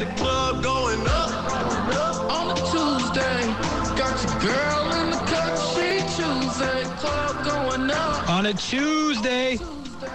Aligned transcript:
the 0.00 0.06
club 0.14 0.62
going 0.62 1.06
up. 1.06 1.30
On 2.32 2.50
a 2.50 2.54
Tuesday, 2.54 3.46
got 3.98 4.16
your 4.22 4.40
girl 4.40 4.92
in 4.92 5.10
the 5.10 5.18
cut, 5.26 5.58
she 5.74 6.00
Tuesday, 6.16 6.84
club 6.96 7.44
going 7.44 7.90
up. 7.90 8.30
On 8.30 8.46
a 8.46 8.54
Tuesday, 8.54 9.58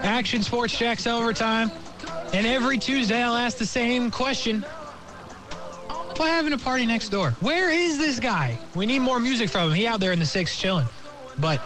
Action 0.02 0.42
Sports 0.42 0.76
Jax 0.76 1.06
overtime. 1.06 1.70
And 2.32 2.48
every 2.48 2.78
Tuesday, 2.78 3.22
I'll 3.22 3.36
ask 3.36 3.58
the 3.58 3.66
same 3.66 4.10
question. 4.10 4.62
Why 6.16 6.30
having 6.30 6.52
a 6.52 6.58
party 6.58 6.84
next 6.84 7.10
door? 7.10 7.30
Where 7.38 7.70
is 7.70 7.96
this 7.96 8.18
guy? 8.18 8.58
We 8.74 8.86
need 8.86 9.00
more 9.00 9.20
music 9.20 9.48
from 9.50 9.68
him. 9.68 9.76
He 9.76 9.86
out 9.86 10.00
there 10.00 10.10
in 10.10 10.18
the 10.18 10.26
six 10.26 10.58
chilling. 10.58 10.88
But 11.38 11.62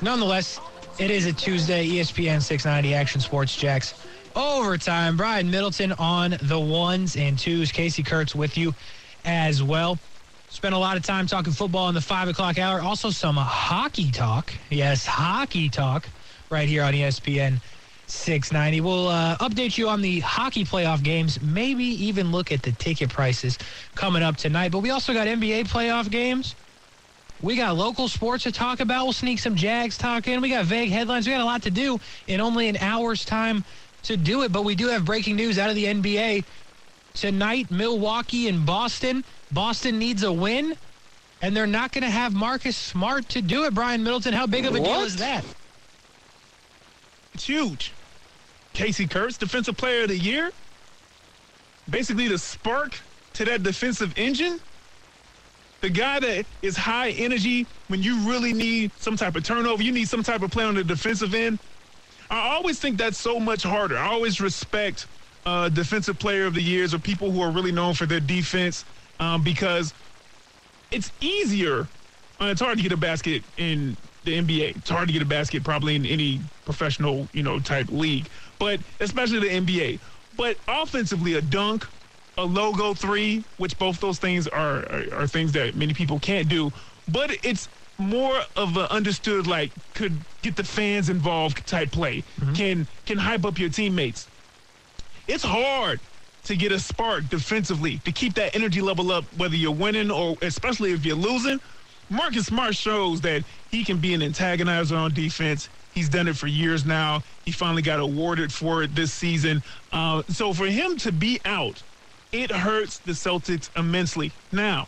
nonetheless, 0.00 0.58
it 0.98 1.10
is 1.10 1.26
a 1.26 1.34
Tuesday, 1.34 1.86
ESPN 1.86 2.40
690 2.40 2.94
Action 2.94 3.20
Sports 3.20 3.54
Jax 3.54 3.92
overtime. 4.38 5.16
Brian 5.16 5.50
Middleton 5.50 5.92
on 5.92 6.36
the 6.42 6.58
ones 6.58 7.16
and 7.16 7.38
twos. 7.38 7.72
Casey 7.72 8.02
Kurtz 8.02 8.34
with 8.34 8.56
you 8.56 8.72
as 9.24 9.62
well. 9.62 9.98
Spent 10.48 10.74
a 10.74 10.78
lot 10.78 10.96
of 10.96 11.02
time 11.02 11.26
talking 11.26 11.52
football 11.52 11.88
in 11.88 11.94
the 11.94 12.00
five 12.00 12.28
o'clock 12.28 12.58
hour. 12.58 12.80
Also, 12.80 13.10
some 13.10 13.36
hockey 13.36 14.10
talk. 14.10 14.52
Yes, 14.70 15.04
hockey 15.04 15.68
talk 15.68 16.08
right 16.50 16.68
here 16.68 16.84
on 16.84 16.94
ESPN 16.94 17.60
690. 18.06 18.80
We'll 18.80 19.08
uh, 19.08 19.36
update 19.38 19.76
you 19.76 19.88
on 19.88 20.00
the 20.00 20.20
hockey 20.20 20.64
playoff 20.64 21.02
games, 21.02 21.42
maybe 21.42 21.84
even 21.84 22.30
look 22.30 22.52
at 22.52 22.62
the 22.62 22.72
ticket 22.72 23.10
prices 23.10 23.58
coming 23.94 24.22
up 24.22 24.36
tonight. 24.36 24.70
But 24.70 24.78
we 24.78 24.90
also 24.90 25.12
got 25.12 25.26
NBA 25.26 25.68
playoff 25.68 26.10
games. 26.10 26.54
We 27.42 27.56
got 27.56 27.76
local 27.76 28.08
sports 28.08 28.44
to 28.44 28.52
talk 28.52 28.80
about. 28.80 29.04
We'll 29.04 29.12
sneak 29.12 29.38
some 29.38 29.54
Jags 29.54 29.98
talk 29.98 30.26
in. 30.26 30.40
We 30.40 30.48
got 30.48 30.64
vague 30.64 30.90
headlines. 30.90 31.26
We 31.26 31.32
got 31.32 31.42
a 31.42 31.44
lot 31.44 31.62
to 31.62 31.70
do 31.70 32.00
in 32.26 32.40
only 32.40 32.68
an 32.68 32.78
hour's 32.78 33.24
time 33.24 33.64
to 34.04 34.16
do 34.16 34.42
it. 34.42 34.52
But 34.52 34.64
we 34.64 34.74
do 34.74 34.88
have 34.88 35.04
breaking 35.04 35.36
news 35.36 35.58
out 35.58 35.68
of 35.68 35.76
the 35.76 35.84
NBA. 35.84 36.44
Tonight, 37.14 37.70
Milwaukee 37.70 38.48
and 38.48 38.64
Boston. 38.64 39.24
Boston 39.50 39.98
needs 39.98 40.22
a 40.22 40.32
win, 40.32 40.76
and 41.42 41.56
they're 41.56 41.66
not 41.66 41.92
going 41.92 42.04
to 42.04 42.10
have 42.10 42.34
Marcus 42.34 42.76
Smart 42.76 43.28
to 43.30 43.42
do 43.42 43.64
it. 43.64 43.74
Brian 43.74 44.02
Middleton, 44.02 44.32
how 44.32 44.46
big 44.46 44.66
of 44.66 44.74
a 44.74 44.80
deal 44.80 45.00
is 45.00 45.16
that? 45.16 45.44
It's 47.34 47.46
huge. 47.46 47.92
Casey 48.72 49.06
Kurtz, 49.06 49.36
Defensive 49.36 49.76
Player 49.76 50.02
of 50.02 50.08
the 50.08 50.18
Year. 50.18 50.52
Basically, 51.88 52.28
the 52.28 52.38
spark 52.38 52.98
to 53.34 53.44
that 53.46 53.62
defensive 53.62 54.12
engine. 54.16 54.60
The 55.80 55.88
guy 55.88 56.18
that 56.20 56.44
is 56.60 56.76
high 56.76 57.10
energy 57.10 57.66
when 57.86 58.02
you 58.02 58.18
really 58.28 58.52
need 58.52 58.90
some 58.98 59.16
type 59.16 59.36
of 59.36 59.44
turnover, 59.44 59.82
you 59.82 59.92
need 59.92 60.08
some 60.08 60.22
type 60.22 60.42
of 60.42 60.50
play 60.50 60.64
on 60.64 60.74
the 60.74 60.84
defensive 60.84 61.34
end. 61.34 61.58
I 62.30 62.50
always 62.54 62.78
think 62.78 62.98
that's 62.98 63.18
so 63.18 63.40
much 63.40 63.62
harder. 63.62 63.96
I 63.96 64.08
always 64.08 64.40
respect 64.40 65.08
uh, 65.46 65.68
defensive 65.70 66.18
player 66.18 66.46
of 66.46 66.54
the 66.54 66.62
years 66.62 66.92
or 66.92 66.98
people 66.98 67.30
who 67.30 67.40
are 67.40 67.50
really 67.50 67.72
known 67.72 67.94
for 67.94 68.06
their 68.06 68.20
defense 68.20 68.84
um, 69.18 69.42
because 69.42 69.94
it's 70.90 71.12
easier. 71.20 71.88
Uh, 72.40 72.46
it's 72.46 72.60
hard 72.60 72.76
to 72.78 72.82
get 72.82 72.92
a 72.92 72.96
basket 72.96 73.44
in 73.56 73.96
the 74.24 74.38
NBA. 74.38 74.76
It's 74.76 74.90
hard 74.90 75.08
to 75.08 75.12
get 75.12 75.22
a 75.22 75.26
basket 75.26 75.64
probably 75.64 75.96
in 75.96 76.06
any 76.06 76.42
professional, 76.64 77.28
you 77.32 77.42
know, 77.42 77.58
type 77.60 77.88
league, 77.90 78.28
but 78.58 78.80
especially 79.00 79.40
the 79.40 79.48
NBA. 79.54 80.00
But 80.32 80.58
offensively, 80.68 81.34
a 81.34 81.42
dunk, 81.42 81.86
a 82.36 82.44
logo 82.44 82.94
three, 82.94 83.44
which 83.56 83.76
both 83.78 84.00
those 84.00 84.18
things 84.18 84.46
are, 84.48 84.78
are, 84.90 85.04
are 85.14 85.26
things 85.26 85.52
that 85.52 85.74
many 85.74 85.94
people 85.94 86.20
can't 86.20 86.48
do. 86.48 86.70
But 87.08 87.32
it's 87.42 87.68
more 87.98 88.40
of 88.56 88.76
a 88.76 88.90
understood 88.92 89.46
like 89.46 89.72
could 89.94 90.16
get 90.42 90.56
the 90.56 90.64
fans 90.64 91.08
involved 91.08 91.66
type 91.66 91.90
play. 91.90 92.22
Can 92.54 92.86
can 93.06 93.18
hype 93.18 93.44
up 93.44 93.58
your 93.58 93.68
teammates. 93.70 94.28
It's 95.26 95.44
hard 95.44 96.00
to 96.44 96.56
get 96.56 96.72
a 96.72 96.78
spark 96.78 97.28
defensively 97.28 97.98
to 97.98 98.12
keep 98.12 98.34
that 98.34 98.54
energy 98.54 98.80
level 98.80 99.10
up, 99.10 99.24
whether 99.36 99.56
you're 99.56 99.72
winning 99.72 100.10
or 100.10 100.36
especially 100.42 100.92
if 100.92 101.04
you're 101.04 101.16
losing. 101.16 101.60
Marcus 102.08 102.46
Smart 102.46 102.74
shows 102.74 103.20
that 103.20 103.44
he 103.70 103.84
can 103.84 103.98
be 103.98 104.14
an 104.14 104.20
antagonizer 104.22 104.96
on 104.96 105.12
defense. 105.12 105.68
He's 105.92 106.08
done 106.08 106.28
it 106.28 106.36
for 106.36 106.46
years 106.46 106.86
now. 106.86 107.22
He 107.44 107.50
finally 107.50 107.82
got 107.82 107.98
awarded 108.00 108.52
for 108.52 108.82
it 108.82 108.94
this 108.94 109.12
season. 109.12 109.62
Uh, 109.92 110.22
so 110.28 110.54
for 110.54 110.66
him 110.66 110.96
to 110.98 111.12
be 111.12 111.40
out, 111.44 111.82
it 112.32 112.50
hurts 112.50 112.98
the 112.98 113.12
Celtics 113.12 113.68
immensely. 113.76 114.32
Now, 114.52 114.86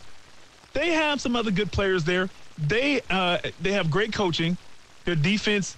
they 0.73 0.93
have 0.93 1.21
some 1.21 1.35
other 1.35 1.51
good 1.51 1.71
players 1.71 2.05
there. 2.05 2.29
They 2.57 3.01
uh, 3.09 3.39
they 3.59 3.71
have 3.73 3.89
great 3.89 4.13
coaching. 4.13 4.57
Their 5.05 5.15
defense, 5.15 5.77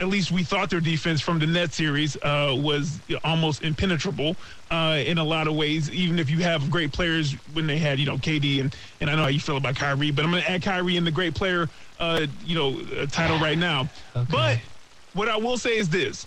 at 0.00 0.08
least 0.08 0.32
we 0.32 0.42
thought 0.42 0.70
their 0.70 0.80
defense 0.80 1.20
from 1.20 1.38
the 1.38 1.46
net 1.46 1.72
series 1.72 2.16
uh, 2.16 2.52
was 2.56 3.00
almost 3.22 3.62
impenetrable 3.62 4.36
uh, 4.70 5.00
in 5.04 5.18
a 5.18 5.24
lot 5.24 5.46
of 5.46 5.54
ways. 5.54 5.90
Even 5.90 6.18
if 6.18 6.28
you 6.30 6.38
have 6.38 6.68
great 6.70 6.92
players 6.92 7.36
when 7.52 7.66
they 7.66 7.78
had 7.78 7.98
you 8.00 8.06
know 8.06 8.16
KD 8.18 8.60
and 8.60 8.74
and 9.00 9.08
I 9.10 9.14
know 9.14 9.22
how 9.22 9.28
you 9.28 9.40
feel 9.40 9.56
about 9.56 9.76
Kyrie, 9.76 10.10
but 10.10 10.24
I'm 10.24 10.30
going 10.30 10.42
to 10.42 10.50
add 10.50 10.62
Kyrie 10.62 10.96
in 10.96 11.04
the 11.04 11.12
great 11.12 11.34
player 11.34 11.68
uh, 11.98 12.26
you 12.44 12.54
know 12.56 12.80
uh, 13.00 13.06
title 13.06 13.38
right 13.38 13.58
now. 13.58 13.88
But 14.30 14.60
what 15.12 15.28
I 15.28 15.36
will 15.36 15.58
say 15.58 15.76
is 15.78 15.88
this: 15.88 16.26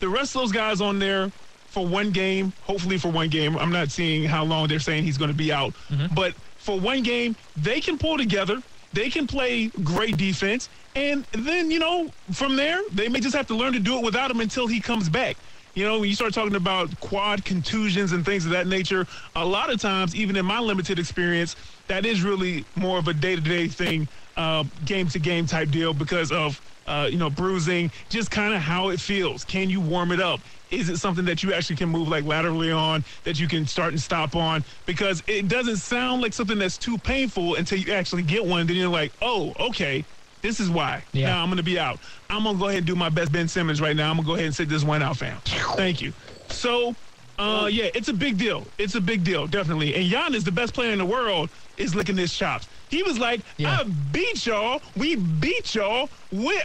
the 0.00 0.08
rest 0.08 0.34
of 0.36 0.42
those 0.42 0.52
guys 0.52 0.80
on 0.80 0.98
there 0.98 1.32
for 1.66 1.86
one 1.86 2.10
game, 2.10 2.52
hopefully 2.60 2.98
for 2.98 3.10
one 3.10 3.30
game. 3.30 3.56
I'm 3.56 3.72
not 3.72 3.90
seeing 3.90 4.24
how 4.24 4.44
long 4.44 4.68
they're 4.68 4.78
saying 4.78 5.04
he's 5.04 5.16
going 5.18 5.30
to 5.30 5.36
be 5.36 5.50
out, 5.52 5.74
but 6.14 6.34
for 6.56 6.78
one 6.78 7.02
game, 7.02 7.34
they 7.56 7.80
can 7.80 7.98
pull 7.98 8.16
together. 8.18 8.62
They 8.92 9.10
can 9.10 9.26
play 9.26 9.68
great 9.82 10.16
defense, 10.16 10.68
and 10.94 11.26
then 11.32 11.70
you 11.70 11.78
know 11.78 12.14
from 12.32 12.56
there 12.56 12.80
they 12.92 13.08
may 13.08 13.20
just 13.20 13.34
have 13.34 13.46
to 13.48 13.56
learn 13.56 13.72
to 13.74 13.80
do 13.80 13.98
it 13.98 14.04
without 14.04 14.30
him 14.30 14.40
until 14.40 14.66
he 14.66 14.80
comes 14.80 15.08
back. 15.08 15.38
You 15.74 15.84
know, 15.86 16.00
when 16.00 16.08
you 16.10 16.14
start 16.14 16.34
talking 16.34 16.54
about 16.54 16.98
quad 17.00 17.44
contusions 17.46 18.12
and 18.12 18.26
things 18.26 18.44
of 18.44 18.50
that 18.52 18.66
nature, 18.66 19.06
a 19.34 19.44
lot 19.44 19.72
of 19.72 19.80
times, 19.80 20.14
even 20.14 20.36
in 20.36 20.44
my 20.44 20.58
limited 20.58 20.98
experience, 20.98 21.56
that 21.88 22.04
is 22.04 22.22
really 22.22 22.66
more 22.76 22.98
of 22.98 23.08
a 23.08 23.14
day-to-day 23.14 23.68
thing, 23.68 24.08
uh, 24.36 24.64
game-to-game 24.84 25.46
type 25.46 25.70
deal 25.70 25.94
because 25.94 26.30
of 26.30 26.60
uh, 26.86 27.08
you 27.10 27.16
know 27.16 27.30
bruising, 27.30 27.90
just 28.10 28.30
kind 28.30 28.52
of 28.54 28.60
how 28.60 28.90
it 28.90 29.00
feels. 29.00 29.44
Can 29.44 29.70
you 29.70 29.80
warm 29.80 30.12
it 30.12 30.20
up? 30.20 30.42
Is 30.72 30.88
it 30.88 30.96
something 30.96 31.26
that 31.26 31.42
you 31.42 31.52
actually 31.52 31.76
can 31.76 31.90
move 31.90 32.08
like 32.08 32.24
laterally 32.24 32.72
on 32.72 33.04
that 33.24 33.38
you 33.38 33.46
can 33.46 33.66
start 33.66 33.92
and 33.92 34.00
stop 34.00 34.34
on? 34.34 34.64
Because 34.86 35.22
it 35.26 35.46
doesn't 35.46 35.76
sound 35.76 36.22
like 36.22 36.32
something 36.32 36.58
that's 36.58 36.78
too 36.78 36.96
painful 36.98 37.56
until 37.56 37.78
you 37.78 37.92
actually 37.92 38.22
get 38.22 38.44
one. 38.44 38.66
Then 38.66 38.76
you're 38.76 38.88
like, 38.88 39.12
oh, 39.20 39.52
okay, 39.60 40.06
this 40.40 40.60
is 40.60 40.70
why. 40.70 41.04
Yeah. 41.12 41.26
Now 41.28 41.42
I'm 41.42 41.48
going 41.48 41.58
to 41.58 41.62
be 41.62 41.78
out. 41.78 42.00
I'm 42.30 42.44
going 42.44 42.56
to 42.56 42.60
go 42.60 42.68
ahead 42.68 42.78
and 42.78 42.86
do 42.86 42.96
my 42.96 43.10
best 43.10 43.32
Ben 43.32 43.48
Simmons 43.48 43.82
right 43.82 43.94
now. 43.94 44.10
I'm 44.10 44.16
going 44.16 44.24
to 44.24 44.28
go 44.28 44.34
ahead 44.34 44.46
and 44.46 44.54
sit 44.54 44.70
this 44.70 44.82
one 44.82 45.02
out, 45.02 45.18
fam. 45.18 45.42
Thank 45.44 46.00
you. 46.00 46.14
So, 46.48 46.96
uh, 47.38 47.68
yeah, 47.70 47.90
it's 47.94 48.08
a 48.08 48.14
big 48.14 48.38
deal. 48.38 48.66
It's 48.78 48.94
a 48.94 49.00
big 49.00 49.24
deal, 49.24 49.46
definitely. 49.46 49.94
And 49.94 50.10
Giannis, 50.10 50.42
the 50.42 50.52
best 50.52 50.72
player 50.72 50.92
in 50.92 50.98
the 50.98 51.06
world, 51.06 51.50
is 51.76 51.94
licking 51.94 52.16
his 52.16 52.32
chops. 52.34 52.68
He 52.88 53.02
was 53.02 53.18
like, 53.18 53.42
Yeah. 53.58 53.78
I 53.80 53.84
beat 53.84 54.46
y'all. 54.46 54.80
We 54.96 55.16
beat 55.16 55.74
y'all 55.74 56.08
with 56.30 56.64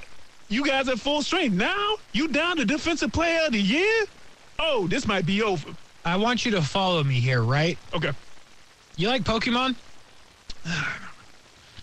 you 0.50 0.66
guys 0.66 0.88
at 0.90 1.00
full 1.00 1.22
strength. 1.22 1.54
Now 1.56 1.96
you 2.14 2.28
down 2.28 2.58
to 2.58 2.66
defensive 2.66 3.12
player 3.12 3.46
of 3.46 3.52
the 3.54 3.62
year? 3.62 4.06
Oh, 4.60 4.88
this 4.88 5.06
might 5.08 5.26
be 5.26 5.44
over. 5.44 5.70
I 6.06 6.16
want 6.18 6.46
you 6.46 6.52
to 6.54 6.62
follow 6.62 7.04
me 7.04 7.16
here, 7.20 7.42
right? 7.42 7.78
Okay. 7.94 8.12
You 8.96 9.08
like 9.10 9.24
Pokemon? 9.24 9.76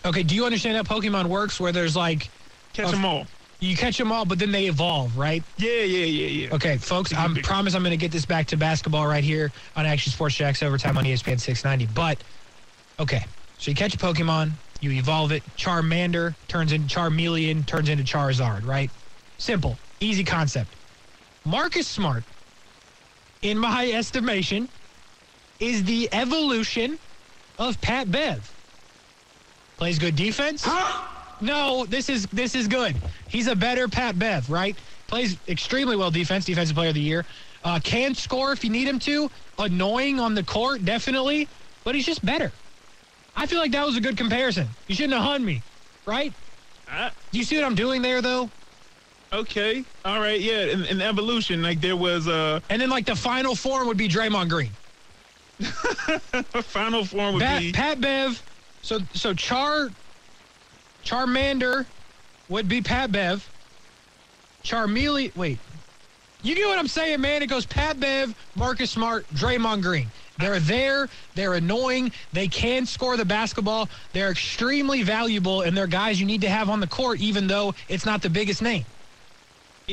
Okay, 0.07 0.23
do 0.23 0.35
you 0.35 0.45
understand 0.45 0.77
how 0.77 0.83
Pokemon 0.97 1.29
works 1.29 1.59
where 1.59 1.73
there's 1.73 1.97
like 1.97 2.29
Catch 2.75 2.87
Of- 2.87 2.93
them 2.93 3.05
all. 3.07 3.27
you 3.61 3.75
catch 3.75 3.97
them 3.97 4.13
all, 4.13 4.27
but 4.27 4.39
then 4.39 4.53
they 4.53 4.67
evolve, 4.67 5.17
right? 5.17 5.43
Yeah, 5.57 5.71
yeah, 5.81 6.05
yeah, 6.05 6.27
yeah. 6.49 6.55
Okay, 6.57 6.77
folks, 6.77 7.15
I 7.15 7.27
promise 7.43 7.75
I'm 7.75 7.83
going 7.83 7.93
to 7.93 7.97
get 7.97 8.13
this 8.13 8.27
back 8.27 8.47
to 8.49 8.57
basketball 8.59 9.07
right 9.07 9.25
here 9.25 9.51
on 9.77 9.87
Action 9.87 10.13
Sports 10.13 10.35
Jax 10.35 10.63
Overtime 10.63 10.99
on 10.99 11.05
ESPN 11.05 11.41
690. 11.41 11.87
But, 11.95 12.19
okay, 13.01 13.25
so 13.57 13.71
you 13.71 13.75
catch 13.75 13.95
a 13.95 13.97
Pokemon, 13.97 14.51
you 14.85 14.93
evolve 14.93 15.33
it. 15.33 15.43
Charmander 15.57 16.35
turns 16.47 16.73
into 16.73 16.95
Charmeleon, 16.95 17.67
turns 17.67 17.89
into 17.89 18.05
Charizard, 18.05 18.67
right? 18.67 18.91
Simple, 19.39 19.77
easy 20.01 20.23
concept. 20.23 20.71
Marcus 21.45 21.89
Smart, 21.89 22.23
in 23.43 23.59
my 23.59 23.91
estimation, 23.91 24.69
is 25.59 25.85
the 25.85 26.09
evolution 26.13 26.99
of 27.59 27.81
Pat 27.81 28.11
Bev. 28.11 28.51
Plays 29.77 29.99
good 29.99 30.17
defense. 30.17 30.63
Huh? 30.65 31.09
No, 31.41 31.85
this 31.87 32.09
is 32.09 32.27
this 32.27 32.55
is 32.55 32.69
good. 32.69 32.95
He's 33.29 33.49
a 33.49 33.57
better 33.57 33.89
Pat 33.89 34.19
Bev, 34.19 34.49
right? 34.49 34.77
Plays 35.09 35.37
extremely 35.49 35.97
well 35.97 36.11
defense, 36.11 36.45
defensive 36.45 36.77
player 36.77 36.89
of 36.89 36.95
the 36.95 37.01
year. 37.01 37.25
Uh, 37.65 37.81
can 37.83 38.15
score 38.15 38.53
if 38.53 38.63
you 38.63 38.71
need 38.71 38.87
him 38.87 38.99
to. 39.01 39.31
Annoying 39.59 40.21
on 40.21 40.35
the 40.35 40.43
court, 40.43 40.85
definitely, 40.85 41.49
but 41.83 41.95
he's 41.95 42.07
just 42.07 42.25
better. 42.25 42.53
I 43.37 43.47
feel 43.47 43.59
like 43.59 43.73
that 43.73 43.85
was 43.85 43.97
a 43.97 44.01
good 44.01 44.17
comparison. 44.17 44.69
You 44.87 44.95
shouldn't 44.95 45.15
have 45.15 45.23
hung 45.23 45.45
me, 45.45 45.63
right? 46.07 46.33
Ah, 46.89 47.11
Do 47.33 47.39
you 47.39 47.45
see 47.45 47.57
what 47.57 47.65
I'm 47.65 47.75
doing 47.75 48.03
there, 48.03 48.23
though? 48.23 48.51
okay. 49.33 49.85
All 50.05 50.21
right. 50.21 50.41
Yeah. 50.41 50.67
In, 50.67 50.85
in 50.85 51.01
evolution, 51.03 51.61
like 51.63 51.81
there 51.81 51.97
was 51.97 52.29
a 52.29 52.63
And 52.71 52.81
then 52.81 52.89
like 52.91 53.05
the 53.07 53.17
final 53.17 53.57
form 53.57 53.89
would 53.89 53.97
be 53.97 54.09
Draymond 54.09 54.49
Green. 54.49 54.71
final 56.63 57.05
form 57.05 57.35
would 57.35 57.43
Pat, 57.43 57.61
be 57.61 57.73
Pat 57.73 58.01
Bev. 58.01 58.41
So 58.83 59.01
so 59.15 59.35
Char 59.35 59.91
Charmander 61.05 61.87
would 62.49 62.69
be 62.69 62.81
Pat 62.81 63.11
Bev. 63.11 63.49
Charmeleon 64.63 65.35
wait. 65.37 65.59
You 66.43 66.55
get 66.55 66.67
what 66.69 66.79
I'm 66.79 66.89
saying, 66.89 67.21
man? 67.21 67.43
It 67.43 67.47
goes 67.49 67.67
Pat 67.67 67.99
Bev, 67.99 68.35
Marcus 68.55 68.91
Smart, 68.91 69.27
Draymond 69.35 69.83
Green. 69.83 70.09
They're 70.39 70.61
there. 70.61 71.09
They're 71.35 71.55
annoying. 71.55 72.13
They 72.33 72.49
can 72.49 72.87
score 72.87 73.17
the 73.17 73.25
basketball. 73.25 73.89
They're 74.13 74.31
extremely 74.31 75.03
valuable, 75.03 75.63
and 75.63 75.77
they're 75.77 75.87
guys 75.87 76.21
you 76.21 76.27
need 76.27 76.41
to 76.43 76.49
have 76.51 76.69
on 76.69 76.81
the 76.81 76.87
court, 76.87 77.21
even 77.21 77.47
though 77.47 77.75
it's 77.89 78.05
not 78.05 78.23
the 78.23 78.31
biggest 78.31 78.63
name. 78.63 78.85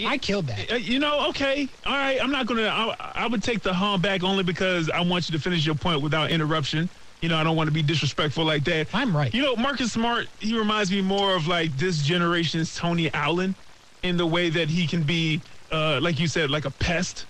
I 0.05 0.17
killed 0.17 0.47
that. 0.47 0.71
Uh, 0.71 0.75
You 0.75 0.99
know, 0.99 1.27
okay, 1.29 1.67
all 1.85 1.93
right. 1.93 2.17
I'm 2.21 2.31
not 2.31 2.45
gonna. 2.45 2.63
I, 2.67 2.95
I 3.15 3.27
would 3.27 3.43
take 3.43 3.61
the 3.61 3.73
hum 3.73 4.01
back 4.01 4.23
only 4.23 4.43
because 4.43 4.89
I 4.89 5.01
want 5.01 5.29
you 5.29 5.35
to 5.37 5.41
finish 5.41 5.65
your 5.65 5.75
point 5.75 6.01
without 6.01 6.31
interruption. 6.31 6.89
You 7.21 7.29
know, 7.29 7.37
I 7.37 7.43
don't 7.43 7.55
want 7.55 7.67
to 7.67 7.73
be 7.73 7.83
disrespectful 7.83 8.45
like 8.45 8.63
that. 8.63 8.87
I'm 8.93 9.15
right. 9.15 9.31
You 9.33 9.43
know, 9.43 9.55
Marcus 9.55 9.91
Smart. 9.91 10.27
He 10.39 10.57
reminds 10.57 10.91
me 10.91 11.01
more 11.01 11.35
of 11.35 11.45
like 11.47 11.75
this 11.77 12.01
generation's 12.01 12.73
Tony 12.73 13.13
Allen, 13.13 13.53
in 14.01 14.17
the 14.17 14.25
way 14.25 14.49
that 14.49 14.69
he 14.69 14.87
can 14.87 15.03
be, 15.03 15.41
uh, 15.71 15.99
like 16.01 16.19
you 16.19 16.27
said, 16.27 16.49
like 16.49 16.65
a 16.65 16.71
pest. 16.71 17.25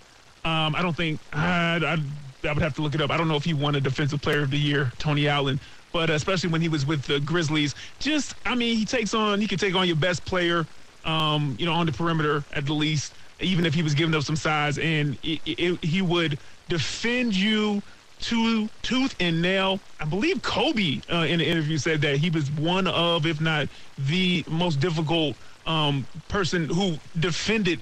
Um, 0.46 0.75
I 0.75 0.81
don't 0.81 0.96
think 0.96 1.19
I, 1.34 1.80
I, 1.84 1.98
I 2.44 2.54
would 2.54 2.62
have 2.62 2.76
to 2.76 2.82
look 2.82 2.96
it 2.96 3.02
up. 3.02 3.12
I 3.12 3.18
don't 3.18 3.28
know 3.28 3.36
if 3.36 3.44
he 3.44 3.54
won 3.54 3.76
a 3.76 3.82
Defensive 3.82 4.22
Player 4.22 4.42
of 4.42 4.52
the 4.52 4.58
Year, 4.58 4.92
Tony 4.98 5.28
Allen, 5.28 5.60
but 5.92 6.10
especially 6.10 6.50
when 6.50 6.62
he 6.62 6.70
was 6.70 6.86
with 6.86 7.04
the 7.04 7.20
Grizzlies, 7.20 7.76
just 8.00 8.36
I 8.46 8.56
mean, 8.56 8.78
he 8.78 8.86
takes 8.86 9.14
on 9.14 9.42
he 9.42 9.48
can 9.48 9.58
take 9.58 9.76
on 9.76 9.88
your 9.88 9.96
best 9.96 10.26
player, 10.26 10.66
um, 11.06 11.56
you 11.60 11.66
know, 11.66 11.74
on 11.74 11.86
the 11.86 11.92
perimeter 11.92 12.44
at 12.54 12.66
the 12.66 12.74
least, 12.74 13.14
even 13.40 13.66
if 13.66 13.74
he 13.74 13.84
was 13.84 13.94
giving 13.94 14.16
up 14.16 14.24
some 14.24 14.36
size, 14.36 14.78
and 14.78 15.18
it, 15.24 15.40
it, 15.46 15.84
he 15.84 16.02
would 16.02 16.38
defend 16.70 17.36
you 17.36 17.82
to 18.22 18.70
tooth 18.82 19.16
and 19.20 19.42
nail. 19.42 19.80
I 20.00 20.06
believe 20.06 20.42
Kobe 20.42 21.02
uh, 21.12 21.26
in 21.28 21.40
the 21.40 21.46
interview 21.46 21.78
said 21.78 22.02
that 22.02 22.18
he 22.18 22.30
was 22.30 22.52
one 22.52 22.88
of, 22.88 23.26
if 23.26 23.42
not 23.42 23.68
the 23.98 24.46
most 24.48 24.80
difficult 24.80 25.36
um, 25.66 26.06
person 26.28 26.70
who 26.70 26.98
defended 27.20 27.80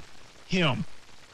him. 0.48 0.86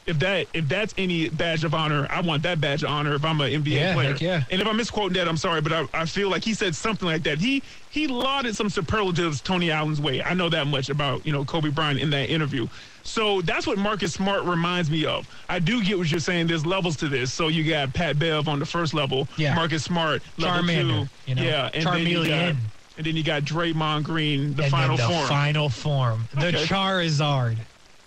If 0.06 0.20
that 0.20 0.46
if 0.54 0.68
that's 0.68 0.94
any 0.96 1.28
badge 1.30 1.64
of 1.64 1.74
honor, 1.74 2.06
I 2.08 2.20
want 2.20 2.44
that 2.44 2.60
badge 2.60 2.84
of 2.84 2.90
honor 2.90 3.14
if 3.14 3.24
I'm 3.24 3.40
an 3.40 3.50
NBA 3.50 3.66
Yeah, 3.72 3.94
player. 3.94 4.12
heck 4.12 4.20
yeah. 4.20 4.44
And 4.50 4.60
if 4.62 4.66
I'm 4.68 4.76
misquoting 4.76 5.14
that, 5.14 5.26
I'm 5.26 5.36
sorry, 5.36 5.60
but 5.60 5.72
I, 5.72 5.86
I 5.92 6.06
feel 6.06 6.30
like 6.30 6.44
he 6.44 6.54
said 6.54 6.76
something 6.76 7.08
like 7.08 7.24
that. 7.24 7.38
He 7.38 7.62
he 7.90 8.06
lauded 8.06 8.54
some 8.54 8.70
superlatives 8.70 9.40
Tony 9.42 9.72
Allen's 9.72 10.00
way. 10.00 10.22
I 10.22 10.34
know 10.34 10.48
that 10.48 10.68
much 10.68 10.90
about 10.90 11.26
you 11.26 11.32
know 11.32 11.44
Kobe 11.44 11.70
Bryant 11.70 11.98
in 11.98 12.10
that 12.10 12.30
interview. 12.30 12.68
So 13.02 13.40
that's 13.42 13.66
what 13.66 13.78
Marcus 13.78 14.12
Smart 14.14 14.44
reminds 14.44 14.90
me 14.90 15.04
of. 15.06 15.28
I 15.48 15.58
do 15.58 15.82
get 15.82 15.98
what 15.98 16.08
you're 16.10 16.20
saying. 16.20 16.46
There's 16.46 16.64
levels 16.66 16.96
to 16.98 17.08
this. 17.08 17.32
So 17.32 17.48
you 17.48 17.68
got 17.68 17.92
Pat 17.92 18.16
Bev 18.18 18.48
on 18.48 18.58
the 18.60 18.66
first 18.66 18.94
level, 18.94 19.28
Yeah. 19.36 19.54
Marcus 19.54 19.82
Smart 19.84 20.22
level 20.38 20.62
Charmander, 20.62 21.02
two, 21.04 21.10
you 21.30 21.34
know, 21.36 21.42
yeah, 21.42 21.70
and 21.74 21.84
then 21.84 22.06
you 22.06 22.16
got 22.24 22.26
Charmeleon. 22.28 22.56
and 22.96 23.06
then 23.06 23.16
you 23.16 23.22
got 23.24 23.42
Draymond 23.42 24.02
Green, 24.04 24.54
the 24.54 24.62
and 24.64 24.70
final 24.72 24.96
the 24.96 25.02
form. 25.08 25.26
final 25.28 25.68
form. 25.68 26.28
The 26.34 26.46
Okay. 26.48 26.64
Charizard, 26.64 27.58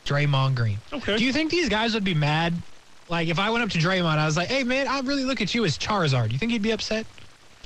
Draymond 0.09 0.55
Green. 0.55 0.77
Okay. 0.91 1.17
Do 1.17 1.23
you 1.23 1.31
think 1.31 1.51
these 1.51 1.69
guys 1.69 1.93
would 1.93 2.03
be 2.03 2.15
mad? 2.15 2.53
Like 3.09 3.27
if 3.27 3.39
I 3.39 3.49
went 3.49 3.63
up 3.63 3.69
to 3.71 3.77
Draymond, 3.77 4.17
I 4.17 4.25
was 4.25 4.37
like, 4.37 4.47
"Hey 4.47 4.63
man, 4.63 4.87
I 4.87 4.99
really 5.01 5.23
look 5.23 5.41
at 5.41 5.53
you 5.53 5.65
as 5.65 5.77
Charizard." 5.77 6.27
Do 6.27 6.33
you 6.33 6.39
think 6.39 6.51
he'd 6.51 6.61
be 6.61 6.71
upset? 6.71 7.05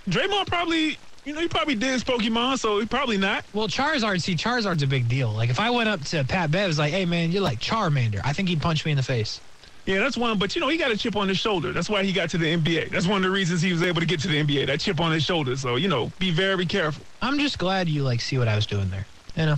Draymond 0.09 0.47
probably, 0.47 0.97
you 1.25 1.33
know, 1.33 1.39
he 1.39 1.47
probably 1.47 1.75
did 1.75 1.89
his 1.89 2.03
Pokemon, 2.03 2.59
so 2.59 2.79
he 2.79 2.85
probably 2.85 3.17
not. 3.17 3.45
Well, 3.53 3.67
Charizard, 3.67 4.21
see, 4.21 4.35
Charizard's 4.35 4.83
a 4.83 4.87
big 4.87 5.07
deal. 5.07 5.31
Like 5.31 5.49
if 5.49 5.59
I 5.59 5.69
went 5.69 5.89
up 5.89 6.01
to 6.05 6.23
Pat 6.23 6.51
Bev, 6.51 6.67
was 6.67 6.79
like, 6.79 6.91
"Hey 6.91 7.05
man, 7.05 7.31
you're 7.31 7.41
like 7.41 7.59
Charmander," 7.59 8.21
I 8.23 8.33
think 8.33 8.49
he'd 8.49 8.61
punch 8.61 8.85
me 8.85 8.91
in 8.91 8.97
the 8.97 9.03
face. 9.03 9.39
Yeah, 9.85 9.99
that's 9.99 10.17
one. 10.17 10.37
But 10.37 10.55
you 10.55 10.61
know, 10.61 10.69
he 10.69 10.77
got 10.77 10.91
a 10.91 10.97
chip 10.97 11.17
on 11.17 11.27
his 11.27 11.37
shoulder. 11.37 11.73
That's 11.73 11.89
why 11.89 12.03
he 12.03 12.13
got 12.13 12.29
to 12.31 12.37
the 12.37 12.55
NBA. 12.55 12.89
That's 12.89 13.07
one 13.07 13.17
of 13.17 13.23
the 13.23 13.29
reasons 13.29 13.61
he 13.61 13.73
was 13.73 13.83
able 13.83 13.99
to 13.99 14.07
get 14.07 14.21
to 14.21 14.29
the 14.29 14.41
NBA. 14.41 14.67
That 14.67 14.79
chip 14.79 15.01
on 15.01 15.11
his 15.11 15.23
shoulder. 15.23 15.55
So 15.57 15.75
you 15.75 15.87
know, 15.87 16.11
be 16.19 16.31
very 16.31 16.65
careful. 16.65 17.05
I'm 17.21 17.39
just 17.39 17.57
glad 17.57 17.89
you 17.89 18.03
like 18.03 18.21
see 18.21 18.37
what 18.37 18.47
I 18.47 18.55
was 18.55 18.65
doing 18.65 18.89
there. 18.89 19.05
You 19.35 19.45
know? 19.45 19.55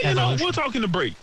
Hey, 0.00 0.10
you 0.10 0.14
know, 0.14 0.36
we'll 0.38 0.52
talk 0.52 0.74
in 0.74 0.82
the 0.82 0.88
break. 0.88 1.14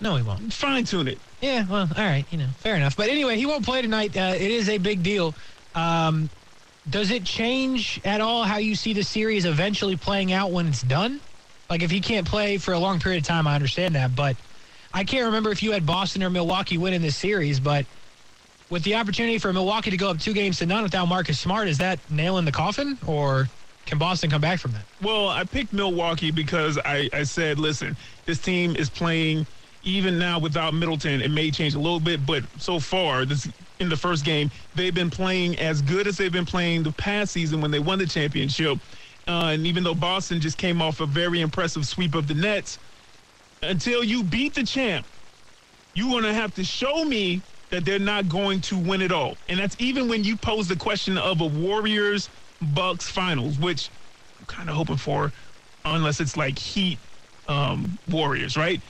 No, 0.00 0.16
he 0.16 0.22
won't. 0.22 0.52
Fine 0.52 0.84
tune 0.84 1.08
it. 1.08 1.18
Yeah, 1.40 1.66
well, 1.68 1.88
all 1.96 2.04
right, 2.04 2.24
you 2.30 2.38
know, 2.38 2.48
fair 2.58 2.76
enough. 2.76 2.96
But 2.96 3.08
anyway, 3.08 3.36
he 3.36 3.46
won't 3.46 3.64
play 3.64 3.82
tonight. 3.82 4.16
Uh, 4.16 4.34
it 4.34 4.50
is 4.50 4.68
a 4.68 4.78
big 4.78 5.02
deal. 5.02 5.34
Um, 5.74 6.30
does 6.88 7.10
it 7.10 7.24
change 7.24 8.00
at 8.04 8.20
all 8.20 8.44
how 8.44 8.58
you 8.58 8.74
see 8.74 8.92
the 8.92 9.02
series 9.02 9.44
eventually 9.44 9.96
playing 9.96 10.32
out 10.32 10.50
when 10.52 10.66
it's 10.66 10.82
done? 10.82 11.20
Like, 11.68 11.82
if 11.82 11.90
he 11.90 12.00
can't 12.00 12.26
play 12.26 12.58
for 12.58 12.72
a 12.72 12.78
long 12.78 12.98
period 12.98 13.22
of 13.22 13.26
time, 13.26 13.46
I 13.46 13.54
understand 13.54 13.94
that. 13.94 14.16
But 14.16 14.36
I 14.94 15.04
can't 15.04 15.26
remember 15.26 15.50
if 15.50 15.62
you 15.62 15.72
had 15.72 15.84
Boston 15.84 16.22
or 16.22 16.30
Milwaukee 16.30 16.78
winning 16.78 17.02
this 17.02 17.16
series. 17.16 17.60
But 17.60 17.84
with 18.70 18.84
the 18.84 18.94
opportunity 18.94 19.38
for 19.38 19.52
Milwaukee 19.52 19.90
to 19.90 19.96
go 19.96 20.10
up 20.10 20.18
two 20.18 20.32
games 20.32 20.58
to 20.58 20.66
none 20.66 20.82
without 20.82 21.06
Marcus 21.06 21.38
Smart, 21.38 21.68
is 21.68 21.78
that 21.78 21.98
nail 22.10 22.38
in 22.38 22.44
the 22.44 22.52
coffin, 22.52 22.96
or 23.06 23.48
can 23.84 23.98
Boston 23.98 24.30
come 24.30 24.40
back 24.40 24.60
from 24.60 24.72
that? 24.72 24.82
Well, 25.02 25.28
I 25.28 25.44
picked 25.44 25.72
Milwaukee 25.72 26.30
because 26.30 26.78
I, 26.78 27.10
I 27.12 27.24
said, 27.24 27.58
listen, 27.58 27.96
this 28.24 28.38
team 28.38 28.76
is 28.76 28.88
playing 28.88 29.46
even 29.82 30.18
now 30.18 30.38
without 30.38 30.74
Middleton. 30.74 31.20
It 31.20 31.30
may 31.30 31.50
change 31.50 31.74
a 31.74 31.78
little 31.78 32.00
bit, 32.00 32.24
but 32.26 32.44
so 32.58 32.78
far, 32.80 33.24
this 33.24 33.48
in 33.80 33.88
the 33.88 33.96
first 33.96 34.24
game, 34.24 34.50
they've 34.74 34.94
been 34.94 35.10
playing 35.10 35.58
as 35.58 35.82
good 35.82 36.06
as 36.06 36.16
they've 36.16 36.32
been 36.32 36.46
playing 36.46 36.82
the 36.82 36.92
past 36.92 37.32
season 37.32 37.60
when 37.60 37.70
they 37.70 37.78
won 37.78 37.98
the 37.98 38.06
championship. 38.06 38.78
Uh, 39.26 39.50
and 39.52 39.66
even 39.66 39.84
though 39.84 39.94
Boston 39.94 40.40
just 40.40 40.58
came 40.58 40.82
off 40.82 41.00
a 41.00 41.06
very 41.06 41.40
impressive 41.40 41.86
sweep 41.86 42.14
of 42.14 42.26
the 42.26 42.34
Nets, 42.34 42.78
until 43.62 44.02
you 44.02 44.22
beat 44.24 44.54
the 44.54 44.64
champ, 44.64 45.06
you're 45.94 46.10
going 46.10 46.24
to 46.24 46.34
have 46.34 46.54
to 46.54 46.64
show 46.64 47.04
me 47.04 47.42
that 47.70 47.84
they're 47.84 47.98
not 47.98 48.28
going 48.28 48.60
to 48.62 48.78
win 48.78 49.02
it 49.02 49.12
all. 49.12 49.36
And 49.48 49.58
that's 49.58 49.76
even 49.78 50.08
when 50.08 50.24
you 50.24 50.36
pose 50.36 50.68
the 50.68 50.76
question 50.76 51.18
of 51.18 51.40
a 51.40 51.46
Warriors 51.46 52.30
Bucks 52.60 53.08
finals, 53.08 53.58
which 53.58 53.90
I'm 54.38 54.46
kind 54.46 54.68
of 54.70 54.76
hoping 54.76 54.96
for, 54.96 55.32
unless 55.84 56.20
it's 56.20 56.36
like 56.36 56.58
Heat 56.58 56.98
um, 57.46 57.98
Warriors, 58.08 58.56
right? 58.56 58.80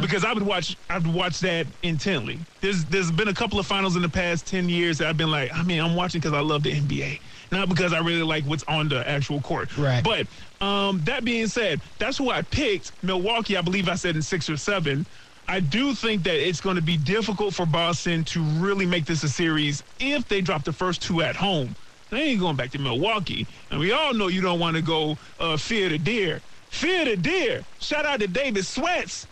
Because 0.00 0.24
I 0.24 0.32
would 0.32 0.42
watch, 0.42 0.76
I 0.88 0.98
would 0.98 1.12
watch 1.12 1.40
that 1.40 1.66
intently. 1.82 2.38
There's, 2.62 2.84
there's 2.86 3.10
been 3.10 3.28
a 3.28 3.34
couple 3.34 3.58
of 3.58 3.66
finals 3.66 3.96
in 3.96 4.02
the 4.02 4.08
past 4.08 4.46
ten 4.46 4.68
years 4.68 4.98
that 4.98 5.08
I've 5.08 5.16
been 5.18 5.30
like, 5.30 5.52
I 5.52 5.62
mean, 5.62 5.80
I'm 5.80 5.94
watching 5.94 6.20
because 6.20 6.32
I 6.32 6.40
love 6.40 6.62
the 6.62 6.72
NBA, 6.72 7.20
not 7.52 7.68
because 7.68 7.92
I 7.92 7.98
really 7.98 8.22
like 8.22 8.44
what's 8.44 8.64
on 8.64 8.88
the 8.88 9.06
actual 9.08 9.42
court. 9.42 9.76
Right. 9.76 10.02
But 10.02 10.26
um, 10.64 11.02
that 11.04 11.24
being 11.24 11.48
said, 11.48 11.82
that's 11.98 12.16
who 12.16 12.30
I 12.30 12.42
picked. 12.42 12.92
Milwaukee, 13.02 13.56
I 13.58 13.60
believe 13.60 13.88
I 13.88 13.94
said 13.94 14.16
in 14.16 14.22
six 14.22 14.48
or 14.48 14.56
seven. 14.56 15.06
I 15.46 15.60
do 15.60 15.94
think 15.94 16.22
that 16.22 16.36
it's 16.36 16.60
going 16.60 16.76
to 16.76 16.82
be 16.82 16.96
difficult 16.96 17.52
for 17.54 17.66
Boston 17.66 18.24
to 18.24 18.42
really 18.42 18.86
make 18.86 19.04
this 19.04 19.22
a 19.24 19.28
series 19.28 19.82
if 20.00 20.26
they 20.28 20.40
drop 20.40 20.64
the 20.64 20.72
first 20.72 21.02
two 21.02 21.20
at 21.20 21.36
home. 21.36 21.76
They 22.10 22.22
ain't 22.22 22.40
going 22.40 22.56
back 22.56 22.70
to 22.70 22.78
Milwaukee. 22.78 23.46
And 23.70 23.80
we 23.80 23.92
all 23.92 24.14
know 24.14 24.28
you 24.28 24.40
don't 24.40 24.58
want 24.58 24.76
to 24.76 24.82
go 24.82 25.18
uh, 25.38 25.56
fear 25.56 25.88
the 25.90 25.98
deer. 25.98 26.40
Fear 26.70 27.04
the 27.04 27.16
deer. 27.16 27.64
Shout 27.80 28.06
out 28.06 28.20
to 28.20 28.26
David 28.26 28.64
Sweats, 28.64 29.26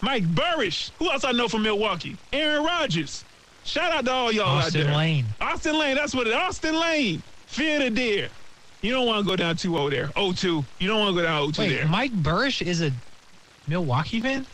Mike 0.00 0.24
Burrish. 0.24 0.90
Who 0.98 1.10
else 1.10 1.24
I 1.24 1.32
know 1.32 1.48
from 1.48 1.62
Milwaukee? 1.62 2.16
Aaron 2.32 2.64
Rodgers. 2.64 3.24
Shout 3.64 3.92
out 3.92 4.04
to 4.04 4.12
all 4.12 4.32
y'all 4.32 4.58
out 4.58 4.72
there. 4.72 4.82
Austin. 4.82 4.96
Lane. 4.96 5.24
Austin 5.40 5.78
Lane, 5.78 5.96
that's 5.96 6.14
what 6.14 6.26
it 6.26 6.34
Austin 6.34 6.78
Lane. 6.78 7.22
Fear 7.46 7.78
the 7.78 7.90
deer. 7.90 8.28
You 8.82 8.92
don't 8.92 9.06
want 9.06 9.24
to 9.24 9.28
go 9.28 9.36
down 9.36 9.56
2-0 9.56 9.90
there. 9.90 10.08
0-2. 10.08 10.64
You 10.78 10.88
don't 10.88 10.98
want 11.00 11.16
to 11.16 11.22
go 11.22 11.26
down 11.26 11.52
0-2 11.52 11.58
Wait, 11.58 11.68
there. 11.70 11.86
Mike 11.88 12.12
Burrish 12.12 12.60
is 12.66 12.82
a 12.82 12.92
Milwaukee 13.66 14.20
fan? 14.20 14.46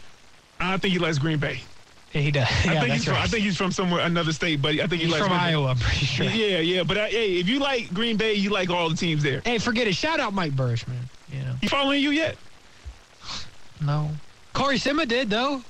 I 0.61 0.77
think 0.77 0.93
he 0.93 1.01
likes 1.01 1.19
Green 1.19 1.39
Bay. 1.39 1.63
Yeah, 2.13 2.21
he 2.21 2.31
does. 2.31 2.49
I 2.65 2.75
yeah, 2.75 2.81
think 2.81 2.93
he's 2.93 3.05
from, 3.05 3.15
right. 3.15 3.25
I 3.25 3.27
think 3.27 3.45
he's 3.45 3.57
from 3.57 3.73
somewhere 3.73 4.05
another 4.05 4.33
state, 4.33 4.63
but 4.63 4.75
I 4.75 4.87
think 4.87 5.03
he 5.03 5.09
He's 5.09 5.11
likes 5.13 5.27
from 5.27 5.31
Green 5.31 5.41
Bay. 5.41 5.47
Iowa, 5.47 5.67
I'm 5.69 5.79
pretty 5.79 6.07
sure. 6.07 6.27
Yeah, 6.27 6.59
yeah, 6.59 6.83
but 6.85 6.99
I, 6.99 7.09
hey, 7.09 7.41
if 7.41 7.49
you 7.49 7.59
like 7.59 7.93
Green 7.93 8.17
Bay, 8.17 8.35
you 8.35 8.51
like 8.51 8.71
all 8.71 8.89
the 8.89 8.97
teams 8.97 9.23
there. 9.23 9.41
Hey, 9.45 9.59
forget 9.59 9.89
it. 9.89 9.95
Shout 9.97 10.21
out 10.21 10.33
Mike 10.33 10.53
Burrish, 10.53 10.87
man. 10.87 11.09
You 11.33 11.41
know, 11.41 11.55
He 11.61 11.67
following 11.67 12.01
you 12.01 12.11
yet? 12.11 12.37
no. 13.81 14.11
Corey 14.53 14.77
Sima 14.79 15.07
did 15.07 15.31
though. 15.31 15.63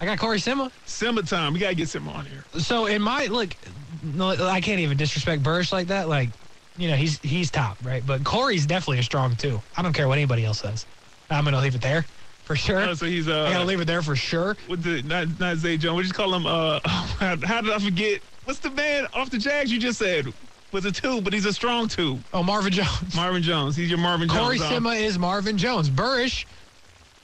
I 0.00 0.04
got 0.04 0.18
Corey 0.18 0.38
Sima. 0.38 0.70
Sima 0.86 1.26
time. 1.26 1.54
We 1.54 1.58
gotta 1.58 1.74
get 1.74 1.88
Simba 1.88 2.10
on 2.10 2.26
here. 2.26 2.44
So 2.58 2.86
in 2.86 3.00
my 3.00 3.26
look, 3.26 3.54
no, 4.02 4.28
I 4.46 4.60
can't 4.60 4.80
even 4.80 4.96
disrespect 4.96 5.42
Burrish 5.42 5.72
like 5.72 5.86
that. 5.88 6.08
Like, 6.08 6.28
you 6.76 6.88
know, 6.88 6.96
he's 6.96 7.18
he's 7.20 7.50
top, 7.50 7.78
right? 7.84 8.02
But 8.06 8.22
Corey's 8.24 8.66
definitely 8.66 8.98
a 8.98 9.02
strong 9.02 9.34
two. 9.36 9.62
I 9.76 9.82
don't 9.82 9.92
care 9.94 10.08
what 10.08 10.18
anybody 10.18 10.44
else 10.44 10.60
says. 10.60 10.84
I'm 11.30 11.44
gonna 11.44 11.60
leave 11.60 11.74
it 11.74 11.80
there 11.80 12.04
for 12.44 12.54
sure. 12.56 12.80
Oh, 12.80 12.94
so 12.94 13.06
he's 13.06 13.26
Uh, 13.28 13.44
I 13.44 13.52
gotta 13.52 13.64
leave 13.64 13.80
it 13.80 13.86
there 13.86 14.02
for 14.02 14.14
sure. 14.16 14.56
with 14.68 14.82
the 14.82 15.02
not 15.02 15.40
not 15.40 15.56
Zay 15.56 15.76
Jones. 15.78 15.96
We 15.96 16.02
just 16.02 16.14
call 16.14 16.34
him 16.34 16.46
uh. 16.46 16.80
How, 16.86 17.34
did 17.62 17.72
I 17.72 17.78
forget? 17.78 18.20
What's 18.44 18.58
the 18.60 18.70
man 18.70 19.06
off 19.14 19.30
the 19.30 19.38
Jags 19.38 19.72
you 19.72 19.78
just 19.80 19.98
said? 19.98 20.26
Was 20.72 20.84
a 20.84 20.92
two, 20.92 21.20
but 21.22 21.32
he's 21.32 21.46
a 21.46 21.52
strong 21.52 21.88
two. 21.88 22.18
Oh, 22.34 22.42
Marvin 22.42 22.72
Jones. 22.72 23.14
Marvin 23.16 23.42
Jones. 23.42 23.76
He's 23.76 23.88
your 23.88 23.98
Marvin 23.98 24.28
Corey 24.28 24.58
Jones. 24.58 24.68
huh? 24.70 24.78
Sima 24.80 25.00
is 25.00 25.18
Marvin 25.18 25.56
Jones. 25.56 25.88
Burrish, 25.88 26.44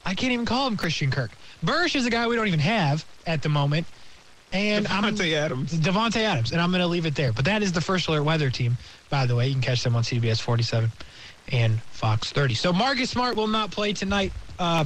I 0.04 0.14
can't 0.14 0.32
even 0.32 0.46
call 0.46 0.66
him 0.66 0.76
Christian 0.76 1.10
Kirk. 1.10 1.30
Burrish 1.64 1.94
is 1.94 2.06
a 2.06 2.10
guy 2.10 2.26
we 2.26 2.36
don't 2.36 2.48
even 2.48 2.60
have 2.60 3.04
at 3.26 3.42
the 3.42 3.48
moment. 3.48 3.86
And 4.52 4.86
I'm 4.88 5.04
Davante 5.04 5.32
Adams. 5.32 5.72
Davante 5.72 6.16
Adams, 6.16 6.52
and 6.52 6.60
I'm 6.60 6.70
going 6.70 6.82
to 6.82 6.86
leave 6.86 7.06
it 7.06 7.14
there. 7.14 7.32
But 7.32 7.46
that 7.46 7.62
is 7.62 7.72
the 7.72 7.80
first 7.80 8.08
alert 8.08 8.24
weather 8.24 8.50
team, 8.50 8.76
by 9.08 9.24
the 9.24 9.34
way. 9.34 9.46
You 9.48 9.54
can 9.54 9.62
catch 9.62 9.82
them 9.82 9.96
on 9.96 10.02
CBS 10.02 10.40
47 10.42 10.92
and 11.52 11.80
Fox 11.80 12.32
30. 12.32 12.54
So 12.54 12.72
Marcus 12.72 13.08
Smart 13.08 13.34
will 13.36 13.46
not 13.46 13.70
play 13.70 13.94
tonight. 13.94 14.32
Uh, 14.58 14.84